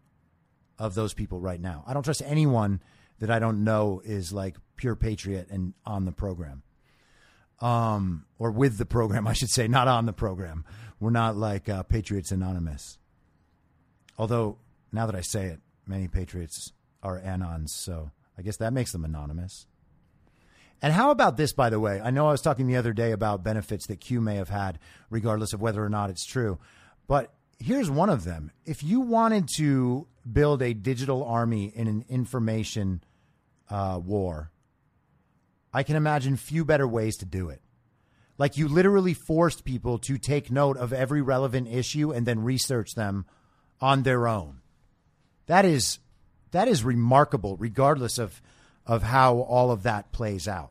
of 0.78 0.94
those 0.94 1.12
people 1.12 1.40
right 1.40 1.61
now. 1.61 1.84
I 1.86 1.92
don't 1.92 2.04
trust 2.04 2.22
anyone 2.24 2.80
that 3.18 3.30
I 3.30 3.38
don't 3.38 3.64
know 3.64 4.00
is 4.04 4.32
like 4.32 4.56
pure 4.76 4.94
patriot 4.94 5.48
and 5.50 5.74
on 5.84 6.04
the 6.04 6.12
program. 6.12 6.62
Um, 7.61 8.24
or 8.38 8.52
with 8.52 8.78
the 8.78 8.86
program, 8.86 9.26
I 9.26 9.32
should 9.32 9.50
say, 9.50 9.68
not 9.68 9.88
on 9.88 10.06
the 10.06 10.12
program. 10.12 10.64
We're 11.00 11.11
not 11.11 11.36
like 11.36 11.68
uh, 11.68 11.82
Patriots 11.82 12.32
Anonymous. 12.32 12.98
Although, 14.16 14.59
now 14.92 15.06
that 15.06 15.14
I 15.14 15.20
say 15.20 15.46
it, 15.46 15.61
many 15.86 16.09
Patriots 16.09 16.72
are 17.09 17.20
Anons, 17.20 17.70
so 17.70 18.11
I 18.36 18.42
guess 18.42 18.59
that 18.59 18.72
makes 18.72 18.92
them 18.92 19.04
anonymous. 19.04 19.66
And 20.80 20.92
how 20.92 21.11
about 21.11 21.36
this, 21.36 21.52
by 21.52 21.70
the 21.70 21.80
way? 21.80 22.00
I 22.00 22.11
know 22.11 22.28
I 22.28 22.32
was 22.32 22.40
talking 22.40 22.66
the 22.66 22.76
other 22.76 22.92
day 22.92 23.11
about 23.12 23.42
benefits 23.42 23.86
that 23.86 24.00
Q 24.00 24.20
may 24.20 24.36
have 24.36 24.48
had, 24.48 24.78
regardless 25.11 25.52
of 25.52 25.61
whether 25.61 25.84
or 25.84 25.88
not 25.88 26.11
it's 26.11 26.24
true. 26.24 26.59
But 27.09 27.32
here's 27.59 27.90
one 27.90 28.11
of 28.11 28.24
them. 28.24 28.52
If 28.64 28.84
you 28.84 29.00
wanted 29.00 29.48
to 29.56 30.06
build 30.30 30.62
a 30.62 30.74
digital 30.74 31.24
army 31.24 31.72
in 31.74 31.88
an 31.88 32.04
information 32.09 33.02
uh, 33.68 34.00
war, 34.02 34.52
I 35.72 35.82
can 35.82 35.96
imagine 35.96 36.36
few 36.36 36.64
better 36.64 36.86
ways 36.86 37.16
to 37.18 37.24
do 37.24 37.48
it. 37.48 37.61
Like 38.38 38.56
you 38.56 38.68
literally 38.68 39.14
forced 39.14 39.64
people 39.64 39.98
to 39.98 40.16
take 40.16 40.50
note 40.50 40.76
of 40.76 40.92
every 40.92 41.22
relevant 41.22 41.66
issue 41.68 42.12
and 42.12 42.24
then 42.24 42.44
research 42.44 42.94
them 42.94 43.26
on 43.80 44.04
their 44.04 44.28
own. 44.28 44.61
That 45.46 45.64
is 45.64 45.98
that 46.51 46.68
is 46.68 46.84
remarkable, 46.84 47.57
regardless 47.57 48.18
of 48.18 48.40
of 48.86 49.03
how 49.03 49.40
all 49.40 49.70
of 49.70 49.82
that 49.82 50.12
plays 50.12 50.49
out. 50.49 50.70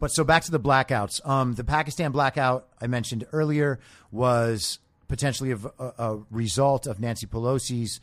But 0.00 0.08
so 0.08 0.24
back 0.24 0.42
to 0.44 0.50
the 0.50 0.58
blackouts. 0.58 1.24
Um, 1.26 1.54
the 1.54 1.62
Pakistan 1.62 2.10
blackout 2.10 2.66
I 2.80 2.88
mentioned 2.88 3.26
earlier 3.32 3.78
was 4.10 4.80
potentially 5.08 5.52
a, 5.52 5.58
a, 5.78 6.18
result 6.30 6.86
of 6.86 7.00
Nancy 7.00 7.26
Pelosi's 7.26 8.00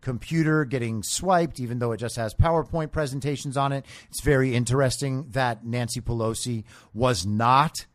computer 0.00 0.64
getting 0.64 1.02
swiped, 1.02 1.58
even 1.58 1.78
though 1.78 1.92
it 1.92 1.98
just 1.98 2.16
has 2.16 2.34
PowerPoint 2.34 2.92
presentations 2.92 3.56
on 3.56 3.72
it. 3.72 3.86
It's 4.10 4.22
very 4.22 4.54
interesting 4.54 5.26
that 5.30 5.64
Nancy 5.64 6.00
Pelosi 6.00 6.64
was 6.92 7.24
not 7.24 7.86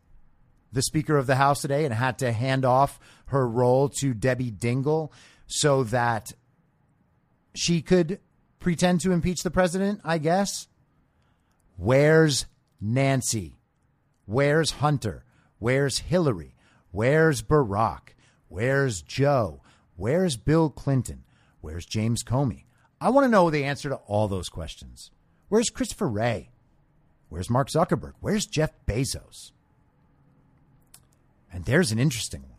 the 0.72 0.82
Speaker 0.82 1.18
of 1.18 1.28
the 1.28 1.36
House 1.36 1.62
today 1.62 1.86
and 1.86 1.94
had 1.94 2.18
to 2.20 2.32
hand 2.32 2.66
off 2.66 3.00
her 3.28 3.48
role 3.48 3.90
to 4.00 4.14
Debbie 4.14 4.52
Dingell 4.52 5.12
so 5.46 5.84
that 5.86 6.34
she 7.54 7.82
could 7.82 8.20
pretend 8.60 9.02
to 9.02 9.12
impeach 9.12 9.44
the 9.44 9.52
president, 9.52 10.02
I 10.04 10.18
guess. 10.18 10.68
Where's 11.78 12.46
Nancy? 12.80 13.58
Where's 14.26 14.72
Hunter? 14.72 15.24
Where's 15.60 16.00
Hillary? 16.00 16.56
Where's 16.92 17.42
Barack? 17.42 18.16
Where's 18.48 19.02
Joe? 19.02 19.62
Where's 19.96 20.38
Bill 20.38 20.70
Clinton? 20.70 21.24
Where's 21.62 21.86
James 21.86 22.24
Comey? 22.24 22.66
I 23.00 23.10
want 23.10 23.26
to 23.26 23.30
know 23.30 23.50
the 23.50 23.64
answer 23.64 23.90
to 23.90 23.96
all 23.96 24.28
those 24.28 24.50
questions. 24.50 25.12
Where's 25.50 25.70
Christopher 25.70 26.08
Wray? 26.08 26.52
Where's 27.30 27.50
Mark 27.50 27.70
Zuckerberg? 27.70 28.14
Where's 28.20 28.46
Jeff 28.46 28.72
Bezos? 28.86 29.52
And 31.52 31.66
there's 31.66 31.92
an 31.92 32.00
interesting 32.00 32.44
one. 32.44 32.53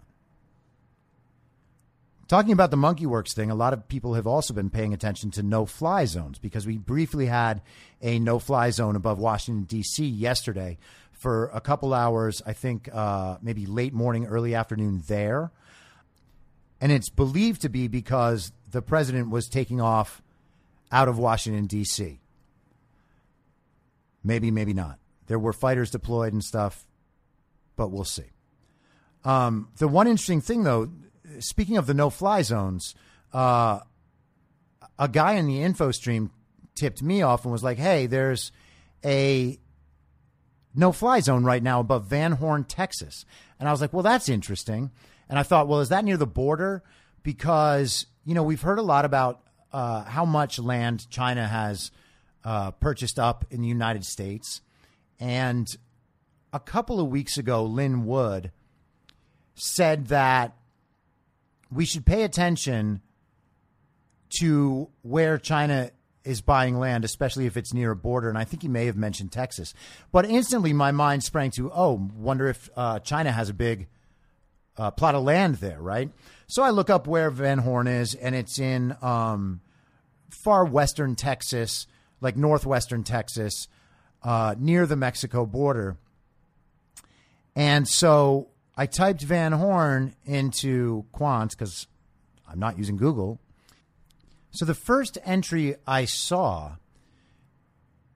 Talking 2.26 2.52
about 2.52 2.70
the 2.70 2.76
Monkey 2.76 3.04
Werx 3.04 3.34
thing, 3.34 3.50
a 3.50 3.54
lot 3.54 3.74
of 3.74 3.86
people 3.86 4.14
have 4.14 4.26
also 4.26 4.54
been 4.54 4.70
paying 4.70 4.94
attention 4.94 5.30
to 5.32 5.42
no 5.42 5.66
fly 5.66 6.06
zones 6.06 6.38
because 6.38 6.66
we 6.66 6.78
briefly 6.78 7.26
had 7.26 7.60
a 8.00 8.18
no 8.18 8.38
fly 8.38 8.70
zone 8.70 8.96
above 8.96 9.18
Washington, 9.18 9.64
D.C. 9.64 10.06
yesterday 10.06 10.78
for 11.12 11.50
a 11.54 11.60
couple 11.60 11.92
hours, 11.92 12.42
I 12.46 12.52
think 12.54 12.88
uh, 12.92 13.38
maybe 13.42 13.66
late 13.66 13.92
morning, 13.92 14.26
early 14.26 14.54
afternoon 14.54 15.02
there. 15.06 15.52
And 16.80 16.92
it's 16.92 17.08
believed 17.08 17.62
to 17.62 17.68
be 17.68 17.88
because 17.88 18.52
the 18.70 18.82
president 18.82 19.30
was 19.30 19.48
taking 19.48 19.80
off 19.80 20.22
out 20.90 21.08
of 21.08 21.18
Washington, 21.18 21.66
D.C. 21.66 22.20
Maybe, 24.22 24.50
maybe 24.50 24.72
not. 24.72 24.98
There 25.26 25.38
were 25.38 25.52
fighters 25.52 25.90
deployed 25.90 26.32
and 26.32 26.42
stuff, 26.42 26.86
but 27.76 27.90
we'll 27.90 28.04
see. 28.04 28.30
Um, 29.24 29.68
the 29.78 29.88
one 29.88 30.06
interesting 30.06 30.40
thing, 30.40 30.64
though, 30.64 30.90
speaking 31.40 31.76
of 31.76 31.86
the 31.86 31.94
no 31.94 32.10
fly 32.10 32.42
zones, 32.42 32.94
uh, 33.32 33.80
a 34.98 35.08
guy 35.08 35.34
in 35.34 35.46
the 35.46 35.62
info 35.62 35.90
stream 35.90 36.30
tipped 36.74 37.02
me 37.02 37.22
off 37.22 37.44
and 37.44 37.52
was 37.52 37.64
like, 37.64 37.78
hey, 37.78 38.06
there's 38.06 38.52
a 39.04 39.58
no 40.74 40.92
fly 40.92 41.20
zone 41.20 41.44
right 41.44 41.62
now 41.62 41.80
above 41.80 42.06
Van 42.06 42.32
Horn, 42.32 42.64
Texas. 42.64 43.24
And 43.58 43.68
I 43.68 43.72
was 43.72 43.80
like, 43.80 43.92
well, 43.92 44.02
that's 44.02 44.28
interesting. 44.28 44.90
And 45.28 45.38
I 45.38 45.42
thought, 45.42 45.68
well, 45.68 45.80
is 45.80 45.88
that 45.90 46.04
near 46.04 46.16
the 46.16 46.26
border? 46.26 46.82
Because, 47.22 48.06
you 48.24 48.34
know, 48.34 48.42
we've 48.42 48.60
heard 48.60 48.78
a 48.78 48.82
lot 48.82 49.04
about 49.04 49.40
uh, 49.72 50.04
how 50.04 50.24
much 50.24 50.58
land 50.58 51.08
China 51.10 51.46
has 51.46 51.90
uh, 52.44 52.72
purchased 52.72 53.18
up 53.18 53.44
in 53.50 53.62
the 53.62 53.68
United 53.68 54.04
States. 54.04 54.60
And 55.18 55.74
a 56.52 56.60
couple 56.60 57.00
of 57.00 57.08
weeks 57.08 57.38
ago, 57.38 57.64
Lin 57.64 58.04
Wood 58.04 58.52
said 59.54 60.08
that 60.08 60.56
we 61.74 61.84
should 61.84 62.06
pay 62.06 62.22
attention 62.22 63.02
to 64.38 64.88
where 65.02 65.38
China 65.38 65.90
is 66.24 66.40
buying 66.40 66.78
land, 66.78 67.04
especially 67.04 67.46
if 67.46 67.56
it's 67.56 67.74
near 67.74 67.90
a 67.90 67.96
border. 67.96 68.28
And 68.28 68.38
I 68.38 68.44
think 68.44 68.62
he 68.62 68.68
may 68.68 68.86
have 68.86 68.96
mentioned 68.96 69.32
Texas. 69.32 69.74
But 70.10 70.24
instantly, 70.24 70.72
my 70.72 70.90
mind 70.90 71.22
sprang 71.22 71.50
to, 71.52 71.70
oh, 71.72 72.10
wonder 72.16 72.48
if 72.48 72.70
uh, 72.76 73.00
China 73.00 73.30
has 73.30 73.48
a 73.50 73.54
big 73.54 73.88
uh, 74.78 74.90
plot 74.90 75.14
of 75.14 75.22
land 75.24 75.56
there, 75.56 75.80
right? 75.80 76.10
So 76.46 76.62
I 76.62 76.70
look 76.70 76.90
up 76.90 77.06
where 77.06 77.30
Van 77.30 77.58
Horn 77.58 77.86
is, 77.86 78.14
and 78.14 78.34
it's 78.34 78.58
in 78.58 78.96
um, 79.02 79.60
far 80.30 80.64
western 80.64 81.14
Texas, 81.14 81.86
like 82.20 82.36
northwestern 82.36 83.04
Texas, 83.04 83.68
uh, 84.22 84.54
near 84.58 84.86
the 84.86 84.96
Mexico 84.96 85.44
border. 85.44 85.96
And 87.54 87.86
so 87.86 88.48
I 88.76 88.86
typed 88.86 89.22
Van 89.22 89.52
Horn 89.52 90.14
into 90.24 91.04
Qwant 91.14 91.50
because 91.50 91.86
I'm 92.48 92.58
not 92.58 92.76
using 92.76 92.96
Google. 92.96 93.38
So 94.50 94.64
the 94.64 94.74
first 94.74 95.18
entry 95.24 95.76
I 95.86 96.04
saw 96.04 96.76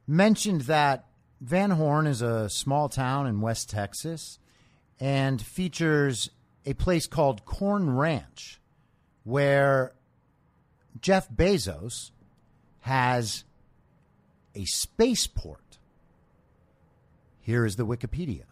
mentioned 0.06 0.62
that 0.62 1.06
Van 1.40 1.70
Horn 1.70 2.06
is 2.06 2.22
a 2.22 2.48
small 2.48 2.88
town 2.88 3.26
in 3.26 3.40
West 3.40 3.70
Texas 3.70 4.38
and 4.98 5.40
features 5.40 6.30
a 6.66 6.74
place 6.74 7.06
called 7.06 7.44
Corn 7.44 7.94
Ranch, 7.96 8.60
where 9.22 9.94
Jeff 11.00 11.28
Bezos 11.30 12.10
has 12.80 13.44
a 14.54 14.64
spaceport. 14.64 15.78
Here 17.40 17.64
is 17.64 17.76
the 17.76 17.86
Wikipedia. 17.86 18.44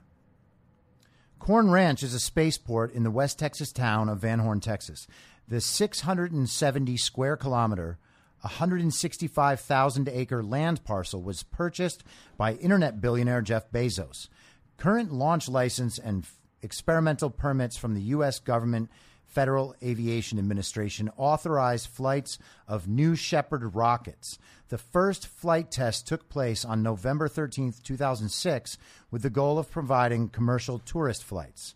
Corn 1.39 1.71
Ranch 1.71 2.03
is 2.03 2.15
a 2.15 2.19
spaceport 2.19 2.93
in 2.93 3.03
the 3.03 3.11
West 3.11 3.39
Texas 3.39 3.71
town 3.71 4.09
of 4.09 4.19
Van 4.19 4.41
Horn, 4.41 4.61
Texas. 4.61 5.07
The 5.47 5.61
670 5.61 6.97
square 6.97 7.37
kilometer, 7.37 7.99
165,000 8.41 10.09
acre 10.09 10.43
land 10.43 10.85
parcel 10.85 11.23
was 11.23 11.45
purchased 11.45 12.03
by 12.37 12.55
internet 12.55 13.01
billionaire 13.01 13.43
Jeff 13.43 13.71
Bezos. 13.71 14.29
Current 14.77 15.13
launch 15.13 15.49
license 15.49 15.99
and 15.99 16.27
experimental 16.63 17.31
permits 17.31 17.77
from 17.77 17.95
the 17.95 18.03
U.S. 18.03 18.41
government 18.41 18.91
Federal 19.37 19.75
Aviation 19.83 20.39
Administration 20.39 21.11
authorized 21.19 21.89
flights 21.89 22.39
of 22.67 22.89
New 22.89 23.15
Shepard 23.15 23.75
rockets. 23.75 24.39
The 24.71 24.79
first 24.79 25.27
flight 25.27 25.71
test 25.71 26.09
took 26.09 26.31
place 26.31 26.65
on 26.65 26.83
November 26.83 27.29
13, 27.29 27.75
2006, 27.85 28.79
with 29.11 29.21
the 29.21 29.29
goal 29.29 29.59
of 29.59 29.71
providing 29.71 30.31
commercial 30.31 30.79
tourist 30.79 31.23
flights. 31.23 31.75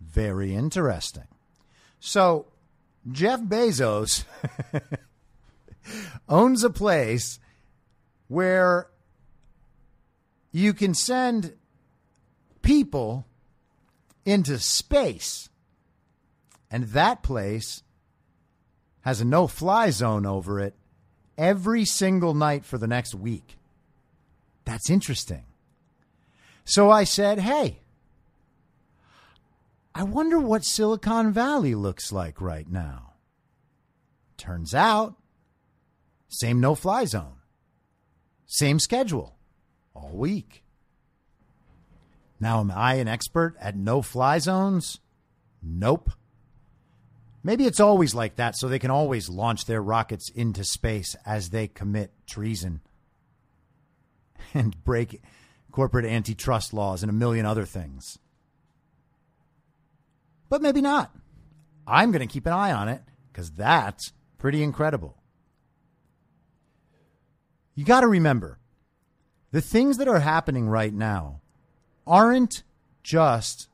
Very 0.00 0.54
interesting. 0.54 1.26
So, 1.98 2.46
Jeff 3.10 3.40
Bezos 3.40 4.22
owns 6.28 6.62
a 6.62 6.70
place 6.70 7.40
where 8.28 8.86
you 10.52 10.72
can 10.72 10.94
send 10.94 11.52
people 12.62 13.26
into 14.24 14.60
space. 14.60 15.49
And 16.70 16.84
that 16.88 17.22
place 17.22 17.82
has 19.02 19.20
a 19.20 19.24
no 19.24 19.46
fly 19.46 19.90
zone 19.90 20.26
over 20.26 20.60
it 20.60 20.74
every 21.36 21.84
single 21.84 22.34
night 22.34 22.64
for 22.64 22.78
the 22.78 22.86
next 22.86 23.14
week. 23.14 23.56
That's 24.64 24.90
interesting. 24.90 25.44
So 26.64 26.90
I 26.90 27.04
said, 27.04 27.40
hey, 27.40 27.80
I 29.94 30.04
wonder 30.04 30.38
what 30.38 30.64
Silicon 30.64 31.32
Valley 31.32 31.74
looks 31.74 32.12
like 32.12 32.40
right 32.40 32.70
now. 32.70 33.14
Turns 34.36 34.74
out, 34.74 35.16
same 36.28 36.60
no 36.60 36.74
fly 36.74 37.04
zone, 37.06 37.40
same 38.46 38.78
schedule 38.78 39.36
all 39.94 40.12
week. 40.12 40.62
Now, 42.38 42.60
am 42.60 42.70
I 42.70 42.94
an 42.94 43.08
expert 43.08 43.56
at 43.60 43.76
no 43.76 44.00
fly 44.00 44.38
zones? 44.38 45.00
Nope. 45.62 46.10
Maybe 47.42 47.64
it's 47.64 47.80
always 47.80 48.14
like 48.14 48.36
that, 48.36 48.56
so 48.56 48.68
they 48.68 48.78
can 48.78 48.90
always 48.90 49.28
launch 49.28 49.64
their 49.64 49.82
rockets 49.82 50.28
into 50.30 50.62
space 50.62 51.16
as 51.24 51.50
they 51.50 51.68
commit 51.68 52.12
treason 52.26 52.80
and 54.54 54.82
break 54.84 55.22
corporate 55.72 56.04
antitrust 56.04 56.74
laws 56.74 57.02
and 57.02 57.10
a 57.10 57.14
million 57.14 57.46
other 57.46 57.64
things. 57.64 58.18
But 60.48 60.62
maybe 60.62 60.82
not. 60.82 61.12
I'm 61.86 62.10
going 62.10 62.26
to 62.26 62.32
keep 62.32 62.46
an 62.46 62.52
eye 62.52 62.72
on 62.72 62.88
it 62.88 63.02
because 63.32 63.50
that's 63.52 64.12
pretty 64.36 64.62
incredible. 64.62 65.16
You 67.74 67.84
got 67.84 68.00
to 68.00 68.08
remember 68.08 68.58
the 69.52 69.60
things 69.60 69.96
that 69.96 70.08
are 70.08 70.20
happening 70.20 70.68
right 70.68 70.92
now 70.92 71.40
aren't 72.06 72.62
just 73.02 73.68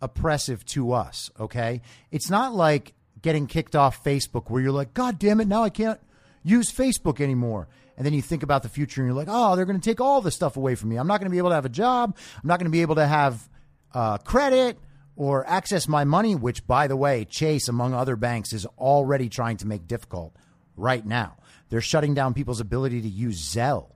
oppressive 0.00 0.64
to 0.66 0.92
us, 0.92 1.30
okay? 1.40 1.80
It's 2.10 2.28
not 2.28 2.54
like 2.54 2.92
getting 3.26 3.48
kicked 3.48 3.74
off 3.74 4.04
Facebook 4.04 4.48
where 4.48 4.62
you're 4.62 4.70
like, 4.70 4.94
God 4.94 5.18
damn 5.18 5.40
it, 5.40 5.48
now 5.48 5.64
I 5.64 5.68
can't 5.68 5.98
use 6.44 6.70
Facebook 6.70 7.20
anymore. 7.20 7.66
And 7.96 8.06
then 8.06 8.14
you 8.14 8.22
think 8.22 8.44
about 8.44 8.62
the 8.62 8.68
future 8.68 9.00
and 9.00 9.08
you're 9.08 9.16
like, 9.16 9.26
oh, 9.28 9.56
they're 9.56 9.64
going 9.64 9.80
to 9.80 9.84
take 9.84 10.00
all 10.00 10.20
the 10.20 10.30
stuff 10.30 10.56
away 10.56 10.76
from 10.76 10.90
me. 10.90 10.96
I'm 10.96 11.08
not 11.08 11.18
going 11.18 11.28
to 11.28 11.34
be 11.34 11.38
able 11.38 11.48
to 11.48 11.56
have 11.56 11.64
a 11.64 11.68
job. 11.68 12.16
I'm 12.36 12.46
not 12.46 12.60
going 12.60 12.70
to 12.70 12.72
be 12.72 12.82
able 12.82 12.94
to 12.94 13.06
have 13.06 13.48
uh, 13.92 14.18
credit 14.18 14.78
or 15.16 15.44
access 15.48 15.88
my 15.88 16.04
money, 16.04 16.36
which, 16.36 16.64
by 16.68 16.86
the 16.86 16.94
way, 16.94 17.24
Chase, 17.24 17.66
among 17.66 17.94
other 17.94 18.14
banks, 18.14 18.52
is 18.52 18.64
already 18.78 19.28
trying 19.28 19.56
to 19.56 19.66
make 19.66 19.88
difficult 19.88 20.32
right 20.76 21.04
now. 21.04 21.36
They're 21.68 21.80
shutting 21.80 22.14
down 22.14 22.32
people's 22.32 22.60
ability 22.60 23.02
to 23.02 23.08
use 23.08 23.42
Zelle 23.42 23.88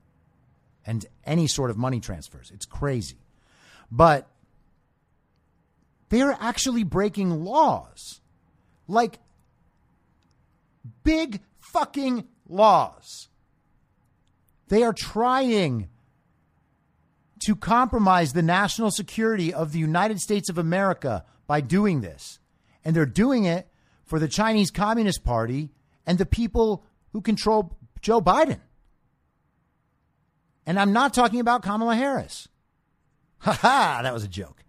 and 0.85 1.07
any 1.24 1.47
sort 1.47 1.70
of 1.70 1.76
money 1.76 2.01
transfers. 2.01 2.51
It's 2.53 2.66
crazy. 2.66 3.18
But 3.93 4.26
they're 6.09 6.37
actually 6.41 6.83
breaking 6.83 7.45
laws. 7.45 8.20
Like 8.91 9.20
big 11.05 11.41
fucking 11.59 12.26
laws. 12.49 13.28
They 14.68 14.82
are 14.82 14.93
trying 14.93 15.88
to 17.45 17.57
compromise 17.57 18.32
the 18.32 18.43
national 18.43 18.91
security 18.91 19.55
of 19.55 19.72
the 19.72 19.78
United 19.78 20.20
States 20.20 20.51
of 20.51 20.59
America 20.59 21.24
by 21.47 21.61
doing 21.61 22.01
this. 22.01 22.38
And 22.84 22.95
they're 22.95 23.07
doing 23.07 23.45
it 23.45 23.68
for 24.05 24.18
the 24.18 24.28
Chinese 24.28 24.70
Communist 24.70 25.24
Party 25.24 25.70
and 26.07 26.18
the 26.18 26.26
people 26.26 26.84
who 27.12 27.20
control 27.20 27.76
Joe 28.01 28.20
Biden. 28.20 28.61
And 30.66 30.78
I'm 30.78 30.93
not 30.93 31.14
talking 31.14 31.41
about 31.41 31.62
Kamala 31.62 31.95
Harris. 31.95 32.49
Ha 33.43 33.53
ha, 33.53 34.01
that 34.03 34.12
was 34.12 34.22
a 34.22 34.28
joke. 34.28 34.62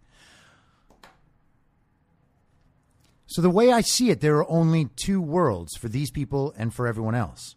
So, 3.31 3.41
the 3.41 3.49
way 3.49 3.71
I 3.71 3.79
see 3.79 4.09
it, 4.09 4.19
there 4.19 4.35
are 4.39 4.51
only 4.51 4.89
two 4.97 5.21
worlds 5.21 5.77
for 5.77 5.87
these 5.87 6.11
people 6.11 6.53
and 6.57 6.73
for 6.73 6.85
everyone 6.85 7.15
else. 7.15 7.55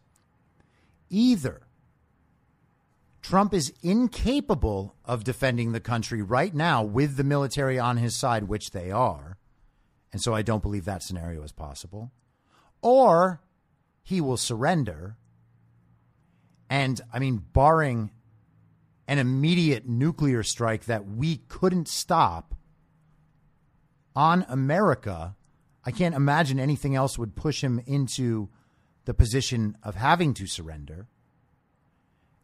Either 1.11 1.63
Trump 3.21 3.53
is 3.53 3.73
incapable 3.83 4.95
of 5.05 5.25
defending 5.25 5.73
the 5.73 5.81
country 5.81 6.23
right 6.23 6.55
now 6.55 6.85
with 6.85 7.17
the 7.17 7.25
military 7.25 7.77
on 7.77 7.97
his 7.97 8.15
side, 8.15 8.45
which 8.45 8.71
they 8.71 8.93
are. 8.93 9.37
And 10.13 10.23
so 10.23 10.33
I 10.33 10.43
don't 10.43 10.63
believe 10.63 10.85
that 10.85 11.03
scenario 11.03 11.43
is 11.43 11.51
possible. 11.51 12.13
Or 12.81 13.41
he 14.05 14.21
will 14.21 14.37
surrender. 14.37 15.17
And 16.71 17.01
I 17.13 17.19
mean, 17.19 17.43
barring 17.53 18.13
an 19.09 19.19
immediate 19.19 19.89
nuclear 19.89 20.45
strike 20.45 20.85
that 20.85 21.05
we 21.05 21.39
couldn't 21.49 21.89
stop 21.89 22.55
on 24.15 24.47
America, 24.49 25.35
I 25.85 25.91
can't 25.91 26.15
imagine 26.15 26.59
anything 26.59 26.95
else 26.95 27.19
would 27.19 27.37
push 27.37 27.63
him 27.63 27.81
into 27.87 28.49
the 29.05 29.15
position 29.15 29.77
of 29.83 29.95
having 29.95 30.35
to 30.35 30.47
surrender. 30.47 31.07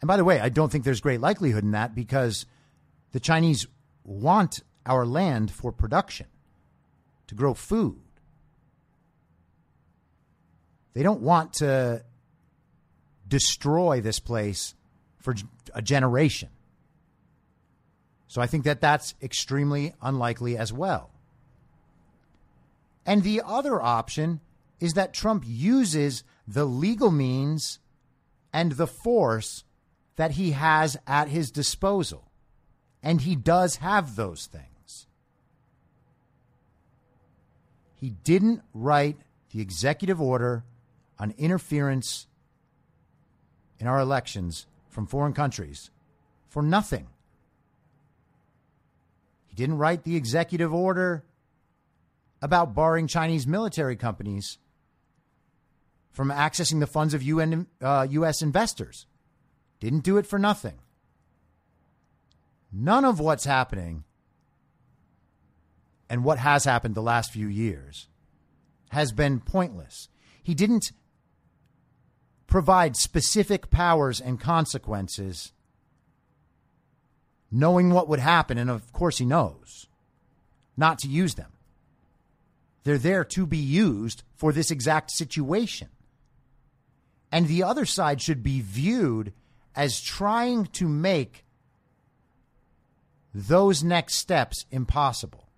And 0.01 0.09
by 0.09 0.17
the 0.17 0.25
way, 0.25 0.41
I 0.41 0.49
don't 0.49 0.71
think 0.71 0.85
there's 0.85 1.01
great 1.01 1.21
likelihood 1.21 1.65
in 1.65 1.71
that 1.73 1.95
because 1.95 2.47
the 3.13 3.21
Chinese 3.21 3.67
want 4.05 4.61
our 4.87 5.07
land 5.07 5.51
for 5.51 5.73
production, 5.73 6.27
to 7.27 7.35
grow 7.35 7.55
food. 7.55 8.01
They 10.95 11.03
don't 11.03 11.21
want 11.21 11.55
to 11.55 12.05
destroy 13.29 14.01
this 14.01 14.19
place 14.19 14.75
for 15.19 15.35
a 15.75 15.83
generation. 15.83 16.49
So 18.27 18.41
I 18.41 18.47
think 18.47 18.65
that 18.65 18.81
that's 18.81 19.15
extremely 19.23 19.95
unlikely 20.03 20.57
as 20.57 20.73
well. 20.73 21.10
And 23.07 23.23
the 23.23 23.43
other 23.45 23.81
option 23.81 24.41
is 24.79 24.95
that 24.95 25.13
Trump 25.13 25.45
uses 25.47 26.25
the 26.47 26.65
legal 26.65 27.11
means 27.11 27.79
and 28.53 28.73
the 28.73 28.87
force 28.87 29.65
that 30.17 30.33
he 30.33 30.53
has 30.53 30.97
at 31.07 31.29
his 31.29 31.51
disposal. 31.51 32.31
And 33.03 33.23
he 33.23 33.37
does 33.37 33.77
have 33.77 34.17
those 34.17 34.47
things. 34.47 35.07
He 37.95 38.11
didn't 38.11 38.63
write 38.73 39.19
the 39.51 39.61
executive 39.61 40.21
order 40.21 40.65
on 41.19 41.35
interference 41.37 42.27
in 43.79 43.87
our 43.87 44.01
elections 44.01 44.67
from 44.89 45.07
foreign 45.07 45.33
countries 45.33 45.91
for 46.49 46.63
nothing. 46.63 47.07
He 49.47 49.55
didn't 49.55 49.79
write 49.79 50.05
the 50.05 50.17
executive 50.17 50.73
order 50.73 51.25
about 52.43 52.75
barring 52.75 53.07
Chinese 53.07 53.47
military 53.47 53.97
companies 53.97 54.59
from 56.11 56.31
accessing 56.31 56.81
the 56.81 56.87
funds 56.87 57.15
of 57.15 57.23
UN, 57.23 57.67
uh, 57.81 58.07
U.S. 58.11 58.43
investors. 58.43 59.07
Didn't 59.79 60.01
do 60.01 60.19
it 60.19 60.27
for 60.27 60.39
nothing. 60.39 60.79
None 62.73 63.05
of 63.05 63.19
what's 63.19 63.45
happening 63.45 64.05
and 66.09 66.25
what 66.25 66.39
has 66.39 66.65
happened 66.65 66.95
the 66.95 67.03
last 67.03 67.33
few 67.33 67.47
years 67.47 68.09
has 68.91 69.13
been 69.13 69.41
pointless. 69.41 70.09
He 70.43 70.55
didn't 70.55 70.93
provide 72.47 72.97
specific 72.97 73.71
powers 73.71 74.21
and 74.21 74.41
consequences, 74.41 75.53
knowing 77.51 77.91
what 77.91 78.09
would 78.09 78.19
happen, 78.19 78.59
and 78.59 78.69
of 78.69 78.93
course 78.93 79.19
he 79.19 79.25
knows, 79.25 79.87
not 80.77 80.99
to 80.99 81.09
use 81.09 81.37
them. 81.37 81.53
They're 82.85 82.99
there 82.99 83.25
to 83.25 83.47
be 83.47 83.59
used 83.59 84.23
for 84.35 84.53
this 84.53 84.71
exact 84.71 85.11
situation. 85.11 85.89
And 87.33 87.47
the 87.47 87.63
other 87.63 87.85
side 87.85 88.21
should 88.21 88.43
be 88.43 88.61
viewed 88.61 89.33
as 89.77 90.01
trying 90.01 90.67
to 90.67 90.89
make 90.89 91.45
those 93.33 93.85
next 93.85 94.17
steps 94.17 94.67
impossible. 94.71 95.49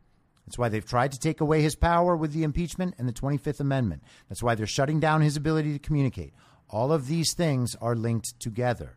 That's 0.46 0.58
why 0.58 0.68
they've 0.68 0.84
tried 0.84 1.12
to 1.12 1.18
take 1.18 1.40
away 1.40 1.62
his 1.62 1.76
power 1.76 2.14
with 2.14 2.32
the 2.32 2.42
impeachment 2.42 2.94
and 2.98 3.08
the 3.08 3.12
25th 3.12 3.60
Amendment. 3.60 4.02
That's 4.28 4.42
why 4.42 4.54
they're 4.54 4.66
shutting 4.66 5.00
down 5.00 5.22
his 5.22 5.36
ability 5.36 5.72
to 5.72 5.78
communicate. 5.78 6.34
All 6.68 6.92
of 6.92 7.06
these 7.06 7.32
things 7.32 7.74
are 7.80 7.94
linked 7.94 8.38
together. 8.38 8.96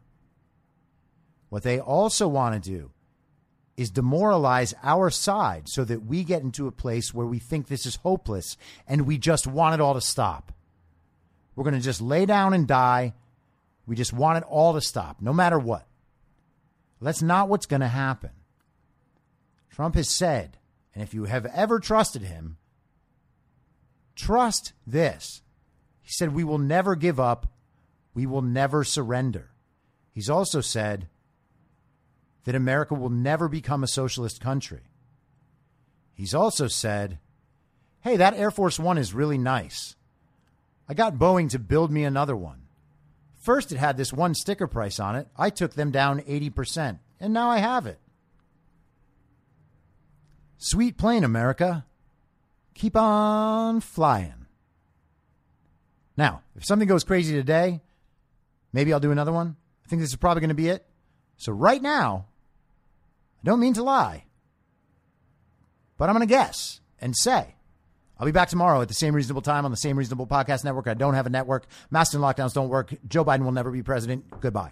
What 1.50 1.64
they 1.64 1.80
also 1.80 2.28
want 2.28 2.62
to 2.62 2.70
do 2.70 2.92
is 3.78 3.90
demoralize 3.90 4.74
our 4.84 5.10
side 5.10 5.68
so 5.68 5.84
that 5.84 6.06
we 6.06 6.24
get 6.24 6.42
into 6.42 6.68
a 6.68 6.72
place 6.72 7.14
where 7.14 7.26
we 7.26 7.40
think 7.40 7.68
this 7.68 7.86
is 7.86 7.98
hopeless 7.98 8.58
and 8.88 9.06
we 9.06 9.18
just 9.18 9.46
want 9.46 9.74
it 9.74 9.82
all 9.82 9.94
to 9.94 10.02
stop. 10.02 10.54
We're 11.56 11.64
going 11.64 11.76
to 11.76 11.82
just 11.82 12.02
lay 12.02 12.26
down 12.26 12.54
and 12.54 12.68
die. 12.68 13.14
We 13.86 13.96
just 13.96 14.14
want 14.14 14.38
it 14.38 14.44
all 14.50 14.74
to 14.74 14.82
stop, 14.82 15.22
no 15.22 15.34
matter 15.34 15.60
what. 15.60 15.88
That's 17.02 17.22
not 17.22 17.50
what's 17.50 17.68
going 17.68 17.82
to 17.82 17.88
happen. 17.88 18.32
Trump 19.70 19.96
has 19.96 20.10
said, 20.10 20.58
and 20.94 21.04
if 21.04 21.14
you 21.14 21.26
have 21.26 21.46
ever 21.46 21.80
trusted 21.80 22.24
him, 22.24 22.58
trust 24.16 24.74
this. 24.88 25.44
He 26.02 26.12
said, 26.12 26.34
We 26.34 26.44
will 26.44 26.58
never 26.58 26.96
give 26.96 27.20
up. 27.20 27.48
We 28.14 28.26
will 28.26 28.42
never 28.42 28.84
surrender. 28.84 29.52
He's 30.14 30.30
also 30.30 30.62
said 30.62 31.10
that 32.46 32.56
America 32.56 32.94
will 32.94 33.10
never 33.10 33.48
become 33.48 33.84
a 33.84 33.88
socialist 33.88 34.40
country. 34.40 34.84
He's 36.14 36.34
also 36.34 36.68
said, 36.68 37.20
Hey, 38.02 38.18
that 38.18 38.36
Air 38.36 38.52
Force 38.52 38.80
One 38.80 38.98
is 38.98 39.14
really 39.14 39.38
nice. 39.38 39.96
I 40.88 40.94
got 40.94 41.16
Boeing 41.16 41.50
to 41.50 41.60
build 41.60 41.92
me 41.92 42.04
another 42.04 42.36
one. 42.36 42.62
First, 43.42 43.72
it 43.72 43.78
had 43.78 43.98
this 43.98 44.14
one 44.14 44.34
sticker 44.34 44.68
price 44.68 45.00
on 45.00 45.16
it. 45.16 45.28
I 45.38 45.50
took 45.50 45.74
them 45.74 45.92
down 45.92 46.22
80%, 46.22 47.00
and 47.20 47.34
now 47.34 47.50
I 47.50 47.58
have 47.58 47.86
it. 47.86 48.00
Sweet 50.58 50.98
plane, 50.98 51.24
America. 51.24 51.86
Keep 52.76 52.96
on 52.96 53.82
flying. 53.82 54.46
Now, 56.18 56.42
if 56.56 56.66
something 56.66 56.88
goes 56.88 57.04
crazy 57.04 57.34
today, 57.34 57.82
maybe 58.72 58.94
I'll 58.94 59.00
do 59.00 59.12
another 59.12 59.32
one. 59.32 59.56
I 59.86 59.90
think 59.90 60.02
this 60.02 60.10
is 60.10 60.16
probably 60.16 60.42
going 60.42 60.50
to 60.50 60.56
be 60.56 60.70
it. 60.70 60.86
So, 61.38 61.52
right 61.52 61.82
now, 61.82 62.28
don't 63.46 63.60
mean 63.60 63.74
to 63.76 63.84
lie, 63.84 64.26
but 65.98 66.10
I'm 66.10 66.16
going 66.16 66.28
to 66.28 66.32
guess 66.32 66.82
and 67.00 67.16
say 67.16 67.56
I'll 68.18 68.26
be 68.26 68.32
back 68.32 68.50
tomorrow 68.50 68.82
at 68.82 68.88
the 68.88 68.94
same 68.94 69.14
reasonable 69.14 69.42
time 69.42 69.66
on 69.66 69.72
the 69.72 69.78
same 69.78 69.98
reasonable 69.98 70.28
podcast 70.28 70.64
network. 70.64 70.88
I 70.88 70.94
don't 70.94 71.14
have 71.14 71.26
a 71.26 71.30
network. 71.30 71.66
Master 71.92 72.18
lockdowns 72.18 72.54
don't 72.54 72.70
work. 72.70 72.94
Joe 73.08 73.26
Biden 73.26 73.44
will 73.44 73.52
never 73.52 73.72
be 73.72 73.84
president. 73.84 74.42
Goodbye. 74.42 74.72